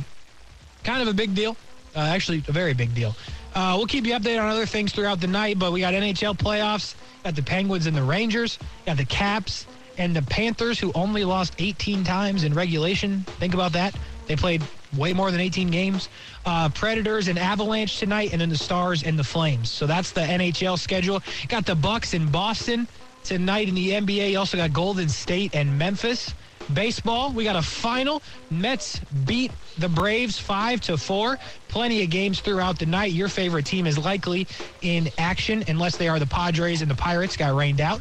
kind 0.85 1.03
of 1.03 1.09
a 1.09 1.15
big 1.15 1.35
deal. 1.35 1.57
Uh, 1.97 2.01
actually, 2.01 2.45
a 2.47 2.53
very 2.53 2.75
big 2.75 2.95
deal. 2.95 3.17
Uh, 3.55 3.75
we'll 3.77 3.87
keep 3.87 4.07
you 4.07 4.13
updated 4.15 4.41
on 4.41 4.49
other 4.51 4.67
things 4.67 4.93
throughout 4.93 5.21
the 5.21 5.27
night, 5.27 5.59
but 5.59 5.73
we 5.73 5.81
got 5.81 5.95
NHL 5.95 6.37
playoffs, 6.37 6.95
got 7.25 7.35
the 7.35 7.43
Penguins 7.43 7.87
and 7.87 7.97
the 7.97 8.03
Rangers, 8.03 8.59
got 8.85 8.99
the 8.99 9.05
Caps 9.07 9.67
and 9.99 10.15
the 10.15 10.23
Panthers, 10.23 10.79
who 10.79 10.93
only 10.95 11.25
lost 11.25 11.55
18 11.59 12.05
times 12.05 12.45
in 12.45 12.55
regulation. 12.55 13.23
Think 13.39 13.55
about 13.55 13.73
that. 13.73 13.97
They 14.27 14.37
played 14.37 14.63
way 14.97 15.13
more 15.13 15.31
than 15.31 15.41
18 15.41 15.71
games. 15.71 16.09
Uh, 16.45 16.69
Predators 16.69 17.29
and 17.29 17.39
Avalanche 17.39 17.99
tonight, 17.99 18.33
and 18.33 18.41
then 18.41 18.49
the 18.49 18.57
Stars 18.57 19.03
and 19.03 19.19
the 19.19 19.25
Flames. 19.25 19.71
So 19.71 19.87
that's 19.87 20.13
the 20.13 20.21
NHL 20.21 20.79
schedule. 20.79 21.23
Got 21.49 21.67
the 21.67 21.75
Bucks 21.75 22.15
in 22.15 22.31
Boston 22.31 22.87
tonight 23.25 23.69
in 23.69 23.75
the 23.75 23.91
NBA. 23.91 24.33
You 24.33 24.39
also 24.39 24.57
got 24.57 24.73
Golden 24.73 25.09
State 25.09 25.55
and 25.55 25.79
Memphis. 25.79 26.35
Baseball, 26.75 27.33
we 27.33 27.45
got 27.45 27.55
a 27.55 27.63
final. 27.63 28.23
Mets 28.51 28.99
beat 29.25 29.53
the 29.79 29.89
Braves 29.89 30.39
five 30.39 30.81
to 30.83 30.97
four. 30.97 31.39
Plenty 31.69 32.03
of 32.03 32.11
games 32.11 32.41
throughout 32.41 32.79
the 32.79 32.87
night. 32.87 33.13
Your 33.13 33.29
favorite 33.29 33.67
team 33.67 33.87
is 33.87 33.99
likely 33.99 34.49
in 34.83 35.09
action, 35.19 35.63
unless 35.69 35.97
they 35.97 36.09
are 36.09 36.19
the 36.19 36.27
Padres 36.27 36.83
and 36.83 36.91
the 36.91 36.97
Pirates 36.97 37.37
got 37.37 37.55
rained 37.55 37.81
out. 37.81 38.01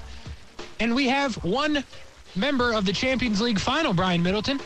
And 0.80 0.96
we 0.96 1.08
have 1.08 1.36
one 1.44 1.84
member 2.36 2.74
of 2.74 2.86
the 2.86 2.94
Champions 2.94 3.40
League 3.40 3.60
final, 3.60 3.94
Brian 3.94 4.24
Middleton. 4.24 4.60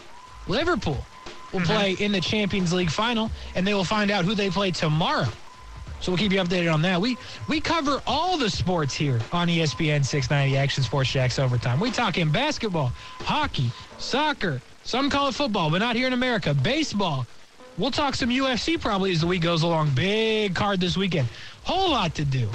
Liverpool 0.47 1.05
will 1.51 1.59
mm-hmm. 1.59 1.73
play 1.73 1.91
in 1.93 2.11
the 2.11 2.21
Champions 2.21 2.73
League 2.73 2.91
final, 2.91 3.31
and 3.55 3.65
they 3.65 3.73
will 3.73 3.83
find 3.83 4.11
out 4.11 4.25
who 4.25 4.35
they 4.35 4.49
play 4.49 4.71
tomorrow. 4.71 5.27
So 6.01 6.11
we'll 6.11 6.17
keep 6.17 6.31
you 6.31 6.39
updated 6.39 6.73
on 6.73 6.81
that. 6.83 6.99
We 7.01 7.17
we 7.47 7.59
cover 7.59 8.01
all 8.07 8.37
the 8.37 8.49
sports 8.49 8.93
here 8.93 9.19
on 9.33 9.47
ESPN 9.47 10.05
690 10.05 10.57
Action 10.57 10.83
Sports 10.83 11.11
Jax 11.11 11.39
Overtime. 11.39 11.79
We 11.79 11.91
talk 11.91 12.17
in 12.17 12.31
basketball, 12.31 12.91
hockey, 13.19 13.71
soccer. 13.97 14.61
Some 14.83 15.09
call 15.09 15.27
it 15.27 15.35
football, 15.35 15.69
but 15.69 15.79
not 15.79 15.95
here 15.95 16.07
in 16.07 16.13
America. 16.13 16.53
Baseball. 16.53 17.27
We'll 17.77 17.91
talk 17.91 18.15
some 18.15 18.29
UFC 18.29 18.79
probably 18.79 19.11
as 19.11 19.21
the 19.21 19.27
week 19.27 19.41
goes 19.41 19.63
along. 19.63 19.91
Big 19.91 20.53
card 20.53 20.81
this 20.81 20.97
weekend. 20.97 21.29
Whole 21.63 21.91
lot 21.91 22.15
to 22.15 22.25
do. 22.25 22.49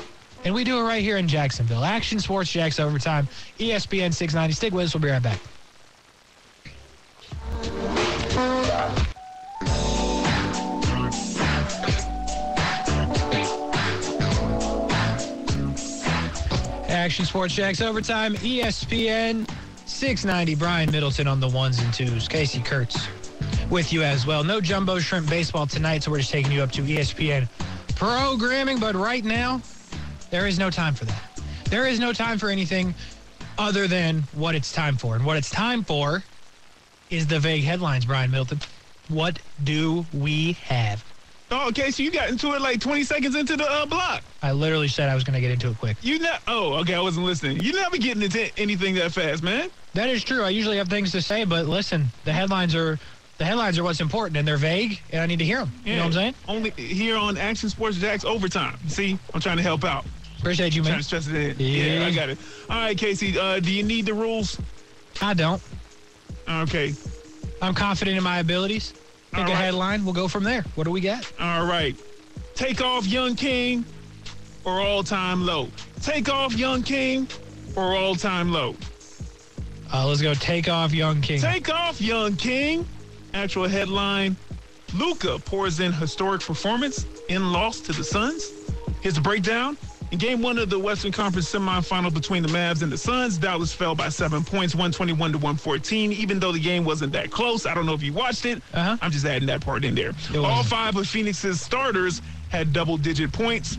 And 0.45 0.55
we 0.55 0.65
do 0.65 0.79
it 0.79 0.83
right 0.83 1.03
here 1.03 1.17
in 1.17 1.29
Jacksonville. 1.29 1.85
Action 1.85 2.19
Sports 2.19 2.53
Jax 2.53 2.79
Overtime. 2.79 3.27
ESPN 3.59 4.13
690. 4.13 4.53
Stick 4.53 4.75
with 4.75 4.87
us. 4.87 4.95
We'll 4.95 5.03
be 5.03 5.09
right 5.09 5.23
back. 5.23 5.41
Action 17.05 17.27
Sports 17.27 17.53
Jax 17.53 17.83
Overtime, 17.83 18.35
ESPN 18.37 19.47
690. 19.85 20.55
Brian 20.55 20.91
Middleton 20.91 21.29
on 21.29 21.39
the 21.39 21.49
ones 21.49 21.79
and 21.79 21.93
twos. 21.93 22.27
Casey 22.27 22.63
Kurtz 22.63 23.09
with 23.69 23.93
you 23.93 24.03
as 24.03 24.25
well. 24.25 24.43
No 24.43 24.59
jumbo 24.59 24.99
shrimp 24.99 25.29
baseball 25.29 25.67
tonight, 25.67 26.03
so 26.03 26.11
we're 26.11 26.21
just 26.21 26.31
taking 26.31 26.51
you 26.51 26.63
up 26.63 26.73
to 26.73 26.81
ESPN 26.81 27.47
programming. 27.95 28.79
But 28.79 28.95
right 28.95 29.23
now, 29.23 29.61
there 30.31 30.47
is 30.47 30.59
no 30.59 30.71
time 30.71 30.95
for 30.95 31.05
that. 31.05 31.43
There 31.67 31.87
is 31.87 32.01
no 32.01 32.15
time 32.15 32.39
for 32.39 32.49
anything 32.49 32.95
other 33.59 33.87
than 33.87 34.23
what 34.33 34.55
it's 34.55 34.73
time 34.73 34.97
for. 34.97 35.15
And 35.15 35.27
what 35.27 35.37
it's 35.37 35.51
time 35.51 35.85
for 35.85 36.25
is 37.11 37.27
the 37.27 37.39
vague 37.39 37.65
headlines, 37.65 38.07
Brian 38.07 38.31
Middleton. 38.31 38.61
What 39.09 39.41
do 39.63 40.07
we 40.15 40.53
have? 40.53 41.05
Oh, 41.51 41.69
okay, 41.69 41.91
so 41.91 42.03
you 42.03 42.11
got 42.11 42.31
into 42.31 42.55
it 42.55 42.61
like 42.61 42.81
20 42.81 43.05
seconds 43.05 43.35
into 43.37 43.57
the 43.57 43.71
uh, 43.71 43.87
block. 43.87 44.23
I 44.43 44.53
literally 44.53 44.89
said 44.89 45.09
I 45.09 45.15
was 45.15 45.25
going 45.25 45.35
to 45.35 45.41
get 45.41 45.51
into 45.51 45.71
it 45.71 45.79
quick. 45.79 45.97
You 46.01 46.19
ne- 46.19 46.39
Oh, 46.49 46.75
okay, 46.81 46.95
I 46.95 47.01
wasn't 47.01 47.27
listening. 47.27 47.61
You 47.61 47.73
never 47.75 47.97
getting 47.97 48.23
into 48.23 48.51
anything 48.59 48.95
that 48.97 49.13
fast, 49.13 49.43
man. 49.43 49.71
That 49.93 50.09
is 50.09 50.25
true. 50.25 50.43
I 50.43 50.49
usually 50.49 50.79
have 50.79 50.89
things 50.89 51.13
to 51.13 51.23
say, 51.23 51.45
but 51.45 51.67
listen, 51.67 52.07
the 52.25 52.33
headlines 52.33 52.75
are 52.75 52.99
the 53.39 53.45
headlines 53.45 53.79
are 53.79 53.85
what's 53.85 54.01
important, 54.01 54.37
and 54.37 54.47
they're 54.47 54.57
vague, 54.57 55.01
and 55.11 55.21
I 55.21 55.27
need 55.27 55.39
to 55.41 55.45
hear 55.45 55.59
them. 55.59 55.81
You 55.85 55.95
know 55.95 56.01
what 56.01 56.07
I'm 56.07 56.13
saying? 56.13 56.35
Only 56.49 56.71
here 56.77 57.17
on 57.17 57.37
Action 57.37 57.69
Sports 57.69 57.97
Jax 57.99 58.25
Overtime. 58.25 58.79
See, 58.89 59.19
I'm 59.33 59.41
trying 59.41 59.57
to 59.57 59.63
help 59.63 59.85
out. 59.85 60.05
Appreciate 60.39 60.75
you, 60.75 60.83
man. 60.83 60.93
Trying 60.93 60.95
man. 60.95 61.01
to 61.01 61.05
stress 61.05 61.27
it 61.27 61.35
in. 61.35 61.57
Yeah. 61.59 62.01
Yeah, 62.01 62.07
I 62.07 62.15
got 62.15 62.29
it. 62.29 62.39
All 62.71 62.77
right, 62.77 62.97
Casey, 62.97 63.39
uh, 63.39 63.61
do 63.61 63.73
you 63.73 63.83
need 63.83 64.07
the 64.07 64.15
rules? 64.15 64.61
I 65.21 65.35
don't. 65.35 65.63
Okay. 66.49 66.95
I'm 67.63 67.75
confident 67.75 68.17
in 68.17 68.23
my 68.23 68.39
abilities. 68.39 68.95
Pick 69.35 69.47
All 69.47 69.51
a 69.51 69.55
right. 69.55 69.65
headline. 69.65 70.05
We'll 70.05 70.15
go 70.15 70.29
from 70.29 70.45
there. 70.45 70.63
What 70.77 70.85
do 70.85 70.93
we 70.93 71.01
got? 71.01 71.31
All 71.41 71.67
right. 71.67 71.97
Take 72.55 72.81
off 72.81 73.05
Young 73.05 73.35
King 73.35 73.85
or 74.65 74.81
all 74.81 75.03
time 75.03 75.45
low. 75.45 75.69
Take 76.01 76.29
off 76.29 76.55
Young 76.55 76.85
King 76.85 77.27
or 77.75 77.97
all 77.97 78.15
time 78.15 78.53
low. 78.53 78.77
Uh, 79.93 80.07
let's 80.07 80.23
go. 80.23 80.35
Take 80.35 80.69
off, 80.69 80.93
Young 80.95 81.21
King. 81.21 81.41
Take 81.41 81.69
off 81.69 82.01
Young 82.01 82.37
King. 82.37 82.87
Actual 83.33 83.67
headline 83.67 84.37
Luka 84.95 85.41
pours 85.41 85.81
in 85.81 85.93
historic 85.93 86.41
performance 86.41 87.05
in 87.29 87.51
loss 87.51 87.81
to 87.81 87.93
the 87.93 88.05
Suns. 88.05 88.53
Here's 89.01 89.19
a 89.19 89.21
breakdown. 89.21 89.77
In 90.15 90.19
game 90.21 90.43
one 90.43 90.59
of 90.59 90.71
the 90.71 90.79
Western 90.79 91.11
Conference 91.11 91.53
semifinal 91.53 92.15
between 92.15 92.45
the 92.45 92.49
Mavs 92.49 92.83
and 92.83 92.93
the 92.93 92.97
Suns, 92.97 93.37
Dallas 93.37 93.73
fell 93.73 93.97
by 93.97 94.11
seven 94.11 94.45
points, 94.45 94.73
121 94.73 95.33
to 95.33 95.39
114, 95.39 96.13
even 96.13 96.39
though 96.39 96.53
the 96.53 96.61
game 96.61 96.85
wasn't 96.85 97.13
that 97.15 97.33
close. 97.33 97.67
I 97.67 97.75
don't 97.75 97.85
know 97.85 97.95
if 97.95 98.03
you 98.05 98.13
watched 98.13 98.47
it. 98.47 98.63
Uh-huh. 98.73 98.97
I'm 99.03 99.11
just 99.11 99.27
adding 99.27 99.49
that 99.49 99.61
part 99.61 99.85
in 99.85 99.97
there. 99.97 100.13
All 100.37 100.63
five 100.63 100.95
of 100.95 101.09
Phoenix's 101.09 101.61
starters 101.61 102.23
had 102.51 102.73
double 102.73 102.97
digit 102.97 103.33
points. 103.33 103.75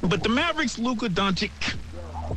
But 0.00 0.22
the 0.22 0.30
Mavericks, 0.30 0.78
Luka 0.78 1.10
Doncic, 1.10 1.50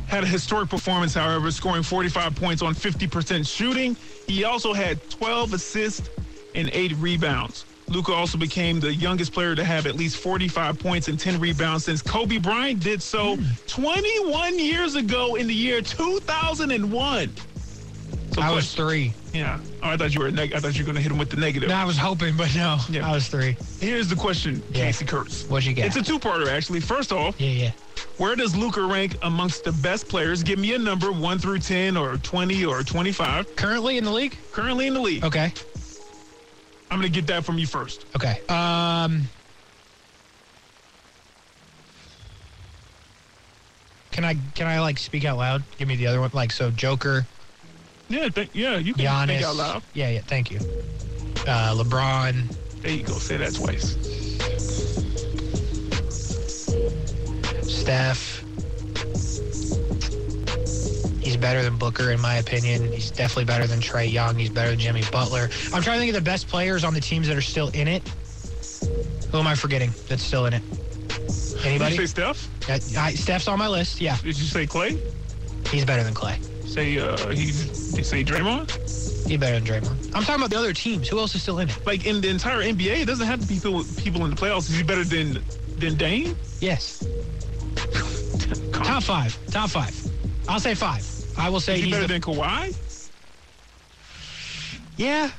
had 0.08 0.22
a 0.22 0.26
historic 0.26 0.68
performance, 0.68 1.14
however, 1.14 1.50
scoring 1.50 1.84
45 1.84 2.34
points 2.36 2.60
on 2.60 2.74
50% 2.74 3.48
shooting. 3.48 3.96
He 4.26 4.44
also 4.44 4.74
had 4.74 5.08
12 5.08 5.54
assists 5.54 6.10
and 6.54 6.68
8 6.70 6.92
rebounds. 6.96 7.64
Luka 7.88 8.12
also 8.12 8.36
became 8.36 8.80
the 8.80 8.92
youngest 8.92 9.32
player 9.32 9.54
to 9.54 9.62
have 9.64 9.86
at 9.86 9.94
least 9.94 10.16
45 10.18 10.78
points 10.78 11.08
and 11.08 11.18
10 11.18 11.38
rebounds 11.38 11.84
since 11.84 12.02
Kobe 12.02 12.38
Bryant 12.38 12.80
did 12.80 13.00
so 13.00 13.38
21 13.68 14.58
years 14.58 14.96
ago 14.96 15.36
in 15.36 15.46
the 15.46 15.54
year 15.54 15.80
2001. 15.80 17.30
So 18.32 18.42
I 18.42 18.50
was 18.50 18.74
three. 18.74 19.14
yeah. 19.32 19.58
Oh, 19.82 19.88
I 19.90 19.96
thought 19.96 20.14
you 20.14 20.20
were. 20.20 20.30
Neg- 20.30 20.52
I 20.52 20.58
thought 20.60 20.74
you 20.76 20.82
were 20.82 20.86
going 20.86 20.96
to 20.96 21.00
hit 21.00 21.10
him 21.10 21.16
with 21.16 21.30
the 21.30 21.36
negative. 21.38 21.70
No, 21.70 21.74
I 21.76 21.84
was 21.84 21.96
hoping, 21.96 22.36
but 22.36 22.54
no. 22.54 22.76
Yeah. 22.90 23.08
I 23.08 23.12
was 23.14 23.28
three. 23.28 23.56
Here's 23.80 24.08
the 24.08 24.16
question, 24.16 24.62
Yeah. 24.72 24.86
Casey 24.86 25.06
Kurtz. 25.06 25.44
What 25.48 25.64
you 25.64 25.72
got? 25.72 25.86
It's 25.86 25.96
a 25.96 26.02
two-parter, 26.02 26.48
actually. 26.48 26.80
First 26.80 27.12
off, 27.12 27.40
yeah, 27.40 27.48
yeah. 27.48 27.70
where 28.18 28.36
does 28.36 28.54
Luka 28.54 28.82
rank 28.84 29.16
amongst 29.22 29.64
the 29.64 29.72
best 29.72 30.08
players? 30.08 30.42
Give 30.42 30.58
me 30.58 30.74
a 30.74 30.78
number, 30.78 31.12
1 31.12 31.38
through 31.38 31.60
10 31.60 31.96
or 31.96 32.18
20 32.18 32.64
or 32.66 32.82
25. 32.82 33.56
Currently 33.56 33.96
in 33.96 34.04
the 34.04 34.10
league? 34.12 34.36
Currently 34.52 34.88
in 34.88 34.94
the 34.94 35.00
league. 35.00 35.24
Okay. 35.24 35.52
I'm 36.90 37.00
going 37.00 37.12
to 37.12 37.20
get 37.20 37.26
that 37.28 37.44
from 37.44 37.58
you 37.58 37.66
first. 37.66 38.06
Okay. 38.14 38.40
Um. 38.48 39.22
Can 44.12 44.24
I 44.24 44.34
can 44.54 44.66
I 44.66 44.80
like 44.80 44.96
speak 44.98 45.24
out 45.26 45.36
loud? 45.36 45.62
Give 45.76 45.86
me 45.88 45.96
the 45.96 46.06
other 46.06 46.20
one. 46.20 46.30
Like 46.32 46.50
so, 46.50 46.70
Joker, 46.70 47.26
Yeah, 48.08 48.28
th- 48.30 48.48
yeah, 48.54 48.78
you 48.78 48.94
can 48.94 49.04
Giannis. 49.04 49.26
think 49.26 49.42
out 49.42 49.56
loud. 49.56 49.82
Yeah, 49.92 50.08
yeah. 50.08 50.20
Thank 50.22 50.50
you. 50.50 50.58
Uh, 51.46 51.74
LeBron, 51.74 52.56
There 52.80 52.92
you 52.92 53.02
go. 53.02 53.12
Say 53.18 53.36
that 53.36 53.54
twice. 53.54 53.92
Steph. 57.68 58.35
He's 61.26 61.36
better 61.36 61.60
than 61.60 61.76
Booker, 61.76 62.12
in 62.12 62.20
my 62.20 62.36
opinion. 62.36 62.92
He's 62.92 63.10
definitely 63.10 63.46
better 63.46 63.66
than 63.66 63.80
Trae 63.80 64.08
Young. 64.08 64.38
He's 64.38 64.48
better 64.48 64.70
than 64.70 64.78
Jimmy 64.78 65.02
Butler. 65.10 65.50
I'm 65.74 65.82
trying 65.82 65.96
to 65.96 65.98
think 65.98 66.10
of 66.10 66.14
the 66.14 66.20
best 66.20 66.46
players 66.46 66.84
on 66.84 66.94
the 66.94 67.00
teams 67.00 67.26
that 67.26 67.36
are 67.36 67.40
still 67.40 67.66
in 67.70 67.88
it. 67.88 68.08
Who 69.32 69.38
am 69.38 69.48
I 69.48 69.56
forgetting 69.56 69.90
that's 70.06 70.22
still 70.22 70.46
in 70.46 70.52
it? 70.52 70.62
Did 71.08 71.66
Anybody? 71.66 71.96
you 71.96 72.06
say 72.06 72.06
Steph? 72.06 72.70
Uh, 72.70 72.74
I, 73.00 73.12
Steph's 73.14 73.48
on 73.48 73.58
my 73.58 73.66
list. 73.66 74.00
Yeah, 74.00 74.16
Did 74.18 74.38
you 74.38 74.44
say 74.44 74.68
Clay? 74.68 75.02
he's 75.68 75.84
better 75.84 76.04
than 76.04 76.14
Clay. 76.14 76.38
Say 76.64 76.96
uh, 77.00 77.16
he. 77.30 77.46
Did 77.46 77.98
you 77.98 78.04
say 78.04 78.22
Draymond? 78.22 78.70
He's 79.26 79.40
better 79.40 79.58
than 79.58 79.64
Draymond. 79.64 80.14
I'm 80.14 80.22
talking 80.22 80.36
about 80.36 80.50
the 80.50 80.58
other 80.58 80.72
teams. 80.72 81.08
Who 81.08 81.18
else 81.18 81.34
is 81.34 81.42
still 81.42 81.58
in 81.58 81.68
it? 81.68 81.84
Like 81.84 82.06
in 82.06 82.20
the 82.20 82.28
entire 82.28 82.62
NBA, 82.62 83.00
it 83.02 83.06
doesn't 83.06 83.26
have 83.26 83.40
to 83.40 83.48
be 83.48 83.54
people, 83.54 83.82
people 83.96 84.24
in 84.26 84.30
the 84.30 84.36
playoffs. 84.36 84.70
Is 84.70 84.76
he 84.76 84.84
better 84.84 85.02
than 85.02 85.42
than 85.76 85.96
Dame? 85.96 86.36
Yes. 86.60 87.04
Top 88.72 89.02
five. 89.02 89.36
Top 89.50 89.70
five. 89.70 89.92
I'll 90.48 90.60
say 90.60 90.76
five. 90.76 91.04
I 91.38 91.48
will 91.50 91.60
say 91.60 91.74
Is 91.74 91.80
he 91.80 91.86
he's 91.86 91.94
better 91.94 92.06
the, 92.06 92.14
than 92.14 92.22
Kawhi? 92.22 93.10
Yeah, 94.96 95.30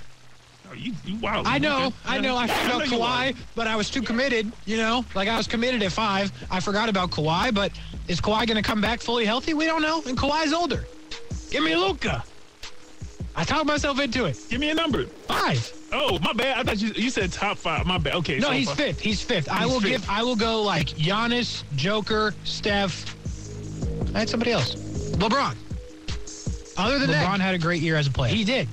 Oh, 0.70 0.74
you, 0.74 0.94
you 1.06 1.16
wild. 1.18 1.48
I 1.48 1.60
know. 1.60 1.94
I 2.06 2.20
know. 2.20 2.36
I 2.36 2.48
forgot 2.48 2.80
know 2.80 2.84
you 2.84 2.92
Kawhi, 2.92 3.36
but 3.56 3.68
I 3.68 3.76
was 3.76 3.90
too 3.90 4.02
committed. 4.02 4.52
You 4.66 4.78
know, 4.78 5.06
like 5.16 5.30
I 5.30 5.38
was 5.38 5.48
committed 5.48 5.82
at 5.84 5.92
five. 5.92 6.32
I 6.52 6.60
forgot 6.60 6.90
about 6.90 7.12
Kawhi, 7.12 7.54
but 7.54 7.72
is 8.08 8.20
Kawhi 8.20 8.46
going 8.48 8.58
to 8.58 8.62
come 8.62 8.82
back 8.82 9.00
fully 9.00 9.26
healthy? 9.26 9.54
We 9.54 9.66
don't 9.66 9.82
know. 9.82 10.04
And 10.06 10.18
Kawhi's 10.18 10.54
older. 10.54 10.86
Give 11.50 11.64
me 11.64 11.76
Luka. 11.76 12.24
I 13.36 13.44
talked 13.44 13.66
myself 13.66 14.00
into 14.00 14.26
it. 14.26 14.38
Give 14.50 14.60
me 14.60 14.72
a 14.72 14.74
number. 14.74 15.06
Five. 15.06 15.72
Oh, 15.94 16.20
my 16.20 16.34
bad. 16.34 16.58
I 16.58 16.64
thought 16.64 16.82
you 16.82 16.92
you 16.96 17.10
said 17.10 17.32
top 17.32 17.58
five. 17.58 17.86
My 17.86 17.98
bad. 17.98 18.16
Okay. 18.16 18.40
No, 18.40 18.48
so 18.48 18.54
he's 18.54 18.70
fi- 18.70 18.76
fifth. 18.76 19.00
He's 19.00 19.22
fifth. 19.22 19.50
I 19.50 19.60
He's 19.60 19.72
will 19.72 19.80
fifth. 19.80 19.92
give. 19.92 20.10
I 20.10 20.24
will 20.24 20.36
go 20.36 20.62
like 20.64 20.88
Giannis, 20.90 21.64
Joker, 21.76 22.34
Steph. 22.44 23.16
I 24.14 24.20
had 24.20 24.30
somebody 24.30 24.52
else. 24.52 24.76
LeBron. 25.16 25.56
Other 26.78 27.00
than 27.00 27.10
LeBron 27.10 27.40
had 27.40 27.56
a 27.56 27.58
great 27.58 27.82
year 27.82 27.96
as 27.96 28.08
a 28.08 28.12
player. 28.12 28.34
He 28.34 28.44
did. 28.44 28.68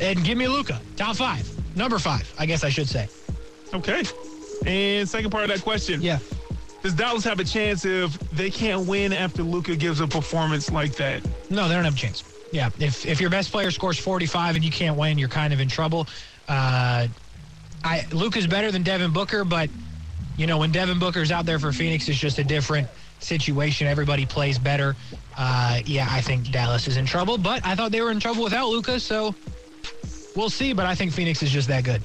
And 0.00 0.24
give 0.24 0.36
me 0.36 0.48
Luka. 0.48 0.80
Top 0.96 1.16
five. 1.16 1.48
Number 1.76 1.98
five. 1.98 2.32
I 2.38 2.46
guess 2.46 2.64
I 2.64 2.68
should 2.68 2.88
say. 2.88 3.08
Okay. 3.72 4.02
And 4.66 5.08
second 5.08 5.30
part 5.30 5.44
of 5.44 5.50
that 5.50 5.62
question. 5.62 6.02
Yeah. 6.02 6.18
Does 6.82 6.92
Dallas 6.92 7.24
have 7.24 7.40
a 7.40 7.44
chance 7.44 7.84
if 7.84 8.18
they 8.30 8.50
can't 8.50 8.86
win 8.86 9.12
after 9.12 9.42
Luka 9.42 9.74
gives 9.74 10.00
a 10.00 10.06
performance 10.06 10.70
like 10.70 10.94
that? 10.96 11.24
No, 11.48 11.66
they 11.66 11.74
don't 11.74 11.84
have 11.84 11.94
a 11.94 11.98
chance. 11.98 12.22
Yeah, 12.52 12.68
if 12.78 13.06
if 13.06 13.20
your 13.20 13.30
best 13.30 13.50
player 13.50 13.70
scores 13.70 13.98
45 13.98 14.56
and 14.56 14.64
you 14.64 14.70
can't 14.70 14.96
win, 14.96 15.18
you're 15.18 15.28
kind 15.28 15.52
of 15.52 15.60
in 15.60 15.68
trouble. 15.68 16.06
Uh, 16.46 17.08
I 17.82 18.06
Luka's 18.12 18.46
better 18.46 18.70
than 18.70 18.82
Devin 18.82 19.12
Booker, 19.12 19.44
but 19.44 19.70
you 20.36 20.46
know 20.46 20.58
when 20.58 20.70
Devin 20.70 20.98
Booker's 20.98 21.32
out 21.32 21.46
there 21.46 21.58
for 21.58 21.72
Phoenix, 21.72 22.08
it's 22.08 22.18
just 22.18 22.38
a 22.38 22.44
different 22.44 22.86
situation. 23.20 23.86
Everybody 23.86 24.26
plays 24.26 24.58
better. 24.58 24.96
Uh, 25.36 25.80
yeah, 25.84 26.06
I 26.10 26.20
think 26.20 26.50
Dallas 26.50 26.86
is 26.88 26.96
in 26.96 27.06
trouble, 27.06 27.38
but 27.38 27.64
I 27.64 27.74
thought 27.74 27.92
they 27.92 28.00
were 28.00 28.10
in 28.10 28.20
trouble 28.20 28.44
without 28.44 28.68
Luka, 28.68 29.00
so 29.00 29.34
we'll 30.36 30.50
see. 30.50 30.72
But 30.72 30.86
I 30.86 30.94
think 30.94 31.12
Phoenix 31.12 31.42
is 31.42 31.50
just 31.50 31.68
that 31.68 31.84
good. 31.84 32.02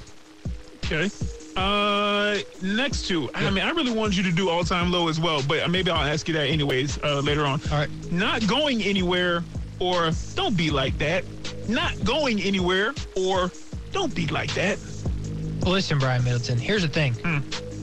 Okay. 0.85 1.09
Uh, 1.55 2.37
next 2.61 3.07
two. 3.07 3.29
I 3.33 3.49
mean, 3.49 3.63
I 3.63 3.71
really 3.71 3.91
wanted 3.91 4.15
you 4.15 4.23
to 4.23 4.31
do 4.31 4.49
all 4.49 4.63
time 4.63 4.91
low 4.91 5.07
as 5.09 5.19
well, 5.19 5.43
but 5.47 5.69
maybe 5.69 5.91
I'll 5.91 6.07
ask 6.07 6.27
you 6.27 6.33
that 6.35 6.47
anyways 6.47 6.97
uh, 7.03 7.19
later 7.19 7.45
on. 7.45 7.61
All 7.71 7.79
right. 7.79 8.11
Not 8.11 8.47
going 8.47 8.81
anywhere 8.81 9.43
or 9.79 10.11
don't 10.35 10.55
be 10.55 10.69
like 10.69 10.97
that. 10.99 11.25
Not 11.67 12.01
going 12.03 12.39
anywhere 12.41 12.93
or 13.15 13.51
don't 13.91 14.13
be 14.15 14.27
like 14.27 14.53
that. 14.53 14.79
Listen, 15.65 15.99
Brian 15.99 16.23
Middleton. 16.23 16.57
Here's 16.57 16.83
the 16.83 16.87
thing. 16.87 17.13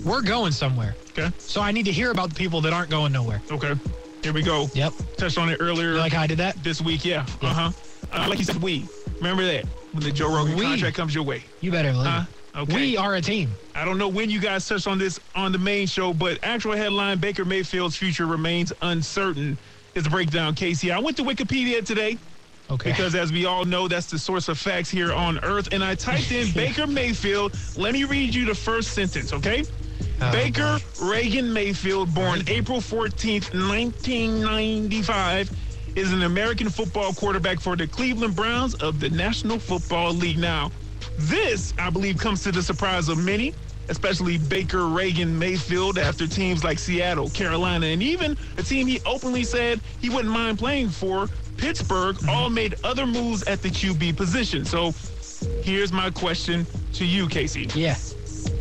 We're 0.07 0.23
going 0.23 0.53
somewhere, 0.53 0.95
Okay. 1.11 1.33
so 1.37 1.61
I 1.61 1.73
need 1.73 1.85
to 1.87 1.93
hear 1.93 2.13
about 2.13 2.29
the 2.29 2.37
people 2.37 2.61
that 2.61 2.73
aren't 2.73 2.91
going 2.91 3.11
nowhere. 3.13 3.43
Okay. 3.51 3.75
Here 4.23 4.33
we 4.33 4.41
go. 4.43 4.71
Yep. 4.73 4.93
Touched 5.17 5.37
on 5.37 5.49
it 5.49 5.57
earlier 5.61 5.93
You 5.95 5.99
like 5.99 6.13
how 6.13 6.23
I 6.23 6.27
did 6.29 6.39
that? 6.39 6.63
this 6.63 6.81
week. 6.81 7.05
Yeah. 7.05 7.27
Yeah. 7.43 7.51
Uh-huh. 7.51 7.71
Uh, 8.13 8.27
like 8.29 8.39
you 8.39 8.45
said, 8.45 8.63
we. 8.63 8.87
Remember 9.17 9.45
that 9.45 9.65
when 9.93 10.05
the 10.05 10.13
Joe 10.13 10.33
Rogan 10.33 10.57
We. 10.57 10.63
contract 10.65 10.97
comes 10.97 11.13
your 11.13 11.25
way. 11.25 11.43
You 11.61 11.73
better 11.73 11.91
believe 11.91 12.07
Huh? 12.07 12.23
it. 12.55 12.59
Okay. 12.61 12.75
We 12.77 12.97
are 12.97 13.17
a 13.17 13.21
team. 13.21 13.51
I 13.75 13.85
don't 13.85 13.99
know 13.99 14.07
when 14.09 14.31
you 14.31 14.39
guys 14.41 14.67
touched 14.67 14.87
on 14.87 14.97
this 14.99 15.19
on 15.35 15.51
the 15.51 15.59
main 15.59 15.89
show, 15.89 16.15
but 16.15 16.39
actual 16.45 16.73
headline 16.77 17.19
Baker 17.19 17.45
Mayfield's 17.45 17.97
future 17.97 18.27
remains 18.27 18.73
uncertain 18.83 19.59
is 19.97 20.05
the 20.05 20.11
breakdown, 20.11 20.55
Casey. 20.55 20.93
I 20.93 21.01
went 21.01 21.17
to 21.17 21.25
Wikipedia 21.25 21.85
today 21.85 22.17
Okay. 22.71 22.91
because, 22.93 23.15
as 23.17 23.31
we 23.33 23.45
all 23.45 23.65
know, 23.65 23.89
that's 23.89 24.07
the 24.07 24.19
source 24.19 24.49
of 24.49 24.57
facts 24.59 24.89
here 24.89 25.13
on 25.13 25.39
Earth. 25.45 25.69
And 25.73 25.83
I 25.85 25.95
typed 25.97 26.31
in 26.33 26.51
Baker 26.55 26.87
Mayfield. 26.87 27.59
Let 27.77 27.93
me 27.93 28.05
read 28.05 28.35
you 28.35 28.45
the 28.47 28.55
first 28.55 28.93
sentence, 28.93 29.33
okay? 29.33 29.65
Oh, 30.21 30.33
Baker 30.33 30.79
boy. 30.99 31.07
Reagan 31.11 31.53
Mayfield, 31.53 32.15
born 32.15 32.43
April 32.47 32.79
14th, 32.79 33.53
1995, 33.53 35.50
is 35.95 36.12
an 36.12 36.23
American 36.23 36.69
football 36.69 37.12
quarterback 37.12 37.61
for 37.61 37.76
the 37.76 37.87
Cleveland 37.87 38.37
Browns 38.37 38.75
of 38.76 39.00
the 39.00 39.11
National 39.11 39.59
Football 39.59 40.12
League. 40.12 40.38
Now, 40.38 40.71
this, 41.19 41.73
I 41.79 41.91
believe, 41.91 42.19
comes 42.19 42.43
to 42.45 42.53
the 42.53 42.62
surprise 42.62 43.09
of 43.09 43.19
many, 43.19 43.55
especially 43.88 44.38
Baker 44.38 44.87
Reagan 44.87 45.38
Mayfield, 45.38 45.99
after 45.99 46.26
teams 46.26 46.65
like 46.65 46.79
Seattle, 46.79 47.31
Carolina, 47.31 47.87
and 47.87 48.03
even 48.03 48.37
a 48.59 48.62
team 48.62 48.87
he 48.87 49.00
openly 49.07 49.45
said 49.45 49.81
he 50.00 50.11
wouldn't 50.11 50.33
mind 50.33 50.59
playing 50.59 50.91
for, 50.91 51.29
Pittsburgh, 51.57 52.17
mm-hmm. 52.17 52.29
all 52.29 52.50
made 52.50 52.75
other 52.85 53.07
moves 53.07 53.43
at 53.45 53.62
the 53.62 53.69
QB 53.69 54.17
position. 54.17 54.65
So 54.65 54.93
here's 55.62 55.93
my 55.93 56.11
question 56.11 56.67
to 56.95 57.05
you, 57.05 57.29
Casey 57.29 57.69
Yeah. 57.75 57.97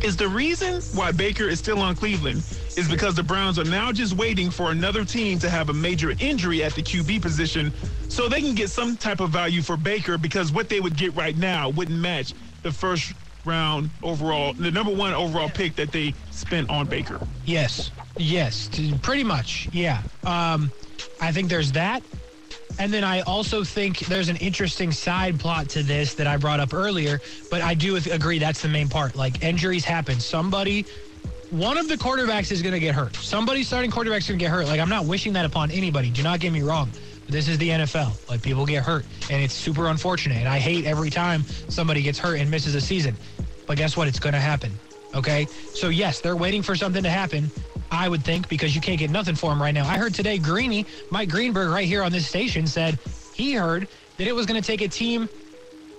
Is 0.06 0.16
the 0.16 0.28
reason 0.28 0.80
why 0.96 1.10
Baker 1.10 1.48
is 1.48 1.58
still 1.58 1.80
on 1.80 1.96
Cleveland 1.96 2.38
is 2.76 2.88
because 2.88 3.16
the 3.16 3.24
Browns 3.24 3.58
are 3.58 3.64
now 3.64 3.90
just 3.90 4.12
waiting 4.12 4.52
for 4.52 4.70
another 4.70 5.04
team 5.04 5.36
to 5.40 5.50
have 5.50 5.68
a 5.68 5.72
major 5.72 6.14
injury 6.20 6.62
at 6.62 6.74
the 6.74 6.82
QB 6.82 7.20
position 7.20 7.72
so 8.08 8.28
they 8.28 8.40
can 8.40 8.54
get 8.54 8.70
some 8.70 8.96
type 8.96 9.18
of 9.18 9.30
value 9.30 9.62
for 9.62 9.76
Baker 9.76 10.16
because 10.16 10.52
what 10.52 10.68
they 10.68 10.78
would 10.78 10.96
get 10.96 11.12
right 11.16 11.36
now 11.36 11.70
wouldn't 11.70 11.98
match 11.98 12.34
the 12.62 12.70
first 12.70 13.14
round 13.44 13.90
overall, 14.00 14.52
the 14.52 14.70
number 14.70 14.94
one 14.94 15.12
overall 15.12 15.48
pick 15.48 15.74
that 15.74 15.90
they 15.90 16.14
spent 16.30 16.70
on 16.70 16.86
Baker. 16.86 17.18
Yes. 17.44 17.90
Yes. 18.16 18.70
Pretty 19.02 19.24
much. 19.24 19.68
Yeah. 19.72 20.02
Um, 20.22 20.70
I 21.20 21.32
think 21.32 21.48
there's 21.48 21.72
that. 21.72 22.04
And 22.78 22.92
then 22.92 23.04
I 23.04 23.20
also 23.22 23.64
think 23.64 24.00
there's 24.00 24.28
an 24.28 24.36
interesting 24.36 24.92
side 24.92 25.40
plot 25.40 25.68
to 25.70 25.82
this 25.82 26.14
that 26.14 26.26
I 26.26 26.36
brought 26.36 26.60
up 26.60 26.74
earlier, 26.74 27.20
but 27.50 27.62
I 27.62 27.74
do 27.74 27.96
agree 27.96 28.38
that's 28.38 28.60
the 28.60 28.68
main 28.68 28.88
part. 28.88 29.16
Like 29.16 29.42
injuries 29.42 29.84
happen. 29.84 30.20
Somebody, 30.20 30.84
one 31.50 31.78
of 31.78 31.88
the 31.88 31.96
quarterbacks 31.96 32.52
is 32.52 32.60
going 32.60 32.74
to 32.74 32.80
get 32.80 32.94
hurt. 32.94 33.16
Somebody 33.16 33.62
starting 33.62 33.90
quarterback's 33.90 34.28
going 34.28 34.38
to 34.38 34.44
get 34.44 34.50
hurt. 34.50 34.66
Like 34.66 34.80
I'm 34.80 34.90
not 34.90 35.06
wishing 35.06 35.32
that 35.34 35.44
upon 35.44 35.70
anybody. 35.70 36.10
Do 36.10 36.22
not 36.22 36.40
get 36.40 36.52
me 36.52 36.62
wrong. 36.62 36.90
This 37.28 37.48
is 37.48 37.58
the 37.58 37.70
NFL. 37.70 38.28
Like 38.28 38.42
people 38.42 38.64
get 38.66 38.84
hurt, 38.84 39.04
and 39.30 39.42
it's 39.42 39.54
super 39.54 39.88
unfortunate. 39.88 40.38
And 40.38 40.48
I 40.48 40.58
hate 40.58 40.84
every 40.84 41.10
time 41.10 41.42
somebody 41.68 42.02
gets 42.02 42.18
hurt 42.18 42.38
and 42.38 42.50
misses 42.50 42.74
a 42.74 42.80
season. 42.80 43.16
But 43.66 43.78
guess 43.78 43.96
what? 43.96 44.06
It's 44.06 44.20
going 44.20 44.34
to 44.34 44.40
happen. 44.40 44.70
Okay. 45.14 45.46
So 45.74 45.88
yes, 45.88 46.20
they're 46.20 46.36
waiting 46.36 46.62
for 46.62 46.76
something 46.76 47.02
to 47.02 47.10
happen. 47.10 47.50
I 47.90 48.08
would 48.08 48.24
think 48.24 48.48
because 48.48 48.74
you 48.74 48.80
can't 48.80 48.98
get 48.98 49.10
nothing 49.10 49.34
for 49.34 49.52
him 49.52 49.60
right 49.60 49.74
now. 49.74 49.86
I 49.86 49.96
heard 49.96 50.14
today 50.14 50.38
Greeny, 50.38 50.86
Mike 51.10 51.28
Greenberg, 51.28 51.70
right 51.70 51.86
here 51.86 52.02
on 52.02 52.12
this 52.12 52.26
station, 52.26 52.66
said 52.66 52.98
he 53.34 53.52
heard 53.52 53.88
that 54.16 54.26
it 54.26 54.34
was 54.34 54.46
going 54.46 54.60
to 54.60 54.66
take 54.66 54.80
a 54.80 54.88
team. 54.88 55.28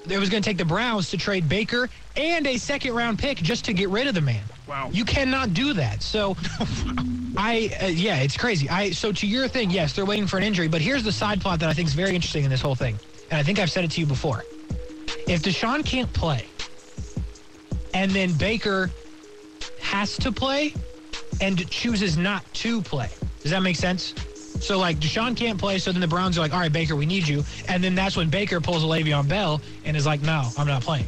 It 0.07 0.17
was 0.17 0.29
going 0.29 0.41
to 0.41 0.49
take 0.49 0.57
the 0.57 0.65
Browns 0.65 1.09
to 1.11 1.17
trade 1.17 1.49
Baker 1.49 1.89
and 2.15 2.47
a 2.47 2.57
second 2.57 2.93
round 2.93 3.19
pick 3.19 3.37
just 3.37 3.65
to 3.65 3.73
get 3.73 3.89
rid 3.89 4.07
of 4.07 4.15
the 4.15 4.21
man. 4.21 4.43
Wow. 4.67 4.89
You 4.91 5.05
cannot 5.05 5.53
do 5.53 5.73
that. 5.73 6.01
So, 6.01 6.35
I 7.37 7.71
uh, 7.81 7.87
yeah, 7.87 8.17
it's 8.17 8.37
crazy. 8.37 8.69
I 8.69 8.91
so 8.91 9.11
to 9.11 9.27
your 9.27 9.47
thing, 9.47 9.69
yes, 9.69 9.93
they're 9.93 10.05
waiting 10.05 10.27
for 10.27 10.37
an 10.37 10.43
injury, 10.43 10.67
but 10.67 10.81
here's 10.81 11.03
the 11.03 11.11
side 11.11 11.41
plot 11.41 11.59
that 11.59 11.69
I 11.69 11.73
think 11.73 11.87
is 11.87 11.93
very 11.93 12.15
interesting 12.15 12.43
in 12.43 12.49
this 12.49 12.61
whole 12.61 12.75
thing, 12.75 12.97
and 13.29 13.39
I 13.39 13.43
think 13.43 13.59
I've 13.59 13.71
said 13.71 13.83
it 13.83 13.91
to 13.91 14.01
you 14.01 14.07
before. 14.07 14.43
If 15.27 15.43
Deshaun 15.43 15.85
can't 15.85 16.11
play, 16.13 16.47
and 17.93 18.11
then 18.11 18.33
Baker 18.33 18.89
has 19.81 20.17
to 20.17 20.31
play 20.31 20.73
and 21.41 21.69
chooses 21.69 22.17
not 22.17 22.43
to 22.55 22.81
play, 22.81 23.09
does 23.41 23.51
that 23.51 23.61
make 23.61 23.75
sense? 23.75 24.13
So 24.59 24.79
like 24.79 24.97
Deshaun 24.97 25.35
can't 25.37 25.59
play, 25.59 25.77
so 25.77 25.91
then 25.91 26.01
the 26.01 26.07
Browns 26.07 26.37
are 26.37 26.41
like, 26.41 26.53
all 26.53 26.59
right, 26.59 26.71
Baker, 26.71 26.95
we 26.95 27.05
need 27.05 27.27
you, 27.27 27.43
and 27.67 27.83
then 27.83 27.95
that's 27.95 28.17
when 28.17 28.29
Baker 28.29 28.59
pulls 28.59 28.83
a 28.83 28.87
Le'Veon 28.87 29.27
Bell 29.27 29.61
and 29.85 29.95
is 29.95 30.05
like, 30.05 30.21
no, 30.21 30.49
I'm 30.57 30.67
not 30.67 30.81
playing. 30.81 31.07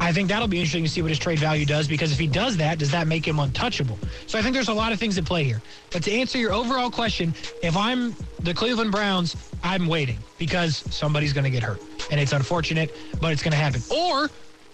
I 0.00 0.12
think 0.12 0.28
that'll 0.28 0.48
be 0.48 0.58
interesting 0.58 0.84
to 0.84 0.90
see 0.90 1.00
what 1.00 1.10
his 1.10 1.18
trade 1.18 1.38
value 1.38 1.64
does 1.64 1.88
because 1.88 2.12
if 2.12 2.18
he 2.18 2.26
does 2.26 2.56
that, 2.58 2.78
does 2.78 2.90
that 2.90 3.06
make 3.06 3.26
him 3.26 3.38
untouchable? 3.38 3.98
So 4.26 4.38
I 4.38 4.42
think 4.42 4.54
there's 4.54 4.68
a 4.68 4.74
lot 4.74 4.92
of 4.92 4.98
things 4.98 5.16
at 5.16 5.24
play 5.24 5.44
here. 5.44 5.62
But 5.90 6.02
to 6.04 6.12
answer 6.12 6.38
your 6.38 6.52
overall 6.52 6.90
question, 6.90 7.34
if 7.62 7.76
I'm 7.76 8.14
the 8.40 8.52
Cleveland 8.52 8.92
Browns, 8.92 9.36
I'm 9.62 9.86
waiting 9.86 10.18
because 10.38 10.84
somebody's 10.94 11.32
going 11.32 11.44
to 11.44 11.50
get 11.50 11.62
hurt. 11.62 11.80
And 12.10 12.20
it's 12.20 12.32
unfortunate, 12.32 12.94
but 13.20 13.32
it's 13.32 13.42
going 13.42 13.52
to 13.52 13.58
happen. 13.58 13.80
Or 13.90 14.28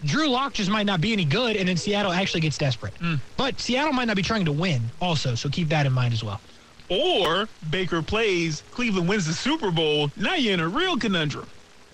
Drew 0.04 0.28
Lock 0.28 0.54
just 0.54 0.70
might 0.70 0.86
not 0.86 1.00
be 1.00 1.12
any 1.12 1.24
good 1.24 1.56
and 1.56 1.68
then 1.68 1.76
Seattle 1.76 2.12
actually 2.12 2.40
gets 2.40 2.58
desperate. 2.58 2.94
Mm. 2.96 3.20
But 3.36 3.60
Seattle 3.60 3.92
might 3.92 4.06
not 4.06 4.16
be 4.16 4.22
trying 4.22 4.44
to 4.44 4.52
win 4.52 4.82
also, 5.00 5.34
so 5.34 5.48
keep 5.48 5.68
that 5.68 5.86
in 5.86 5.92
mind 5.92 6.12
as 6.12 6.24
well. 6.24 6.40
Or 6.88 7.48
Baker 7.70 8.02
plays, 8.02 8.62
Cleveland 8.72 9.08
wins 9.08 9.26
the 9.26 9.32
Super 9.32 9.70
Bowl. 9.70 10.10
Now 10.16 10.34
you're 10.34 10.54
in 10.54 10.60
a 10.60 10.68
real 10.68 10.96
conundrum. 10.98 11.46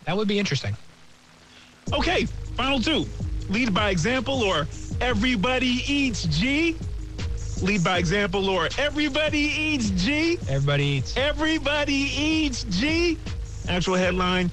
That 0.07 0.16
would 0.16 0.29
be 0.29 0.38
interesting. 0.38 0.77
Okay, 1.92 2.25
final 2.57 2.81
two. 2.81 3.07
Lead 3.49 3.73
by 3.73 3.90
example 3.90 4.42
or 4.42 4.66
everybody 5.01 5.83
eats 5.87 6.25
G. 6.25 6.77
Lead 7.62 7.83
by 7.83 7.99
example 7.99 8.49
or 8.49 8.68
everybody 8.79 9.38
eats 9.38 9.90
G. 9.90 10.38
Everybody 10.49 10.85
eats. 10.85 11.16
Everybody 11.16 11.94
eats 11.94 12.64
G. 12.64 13.18
Actual 13.68 13.94
headline. 13.94 14.51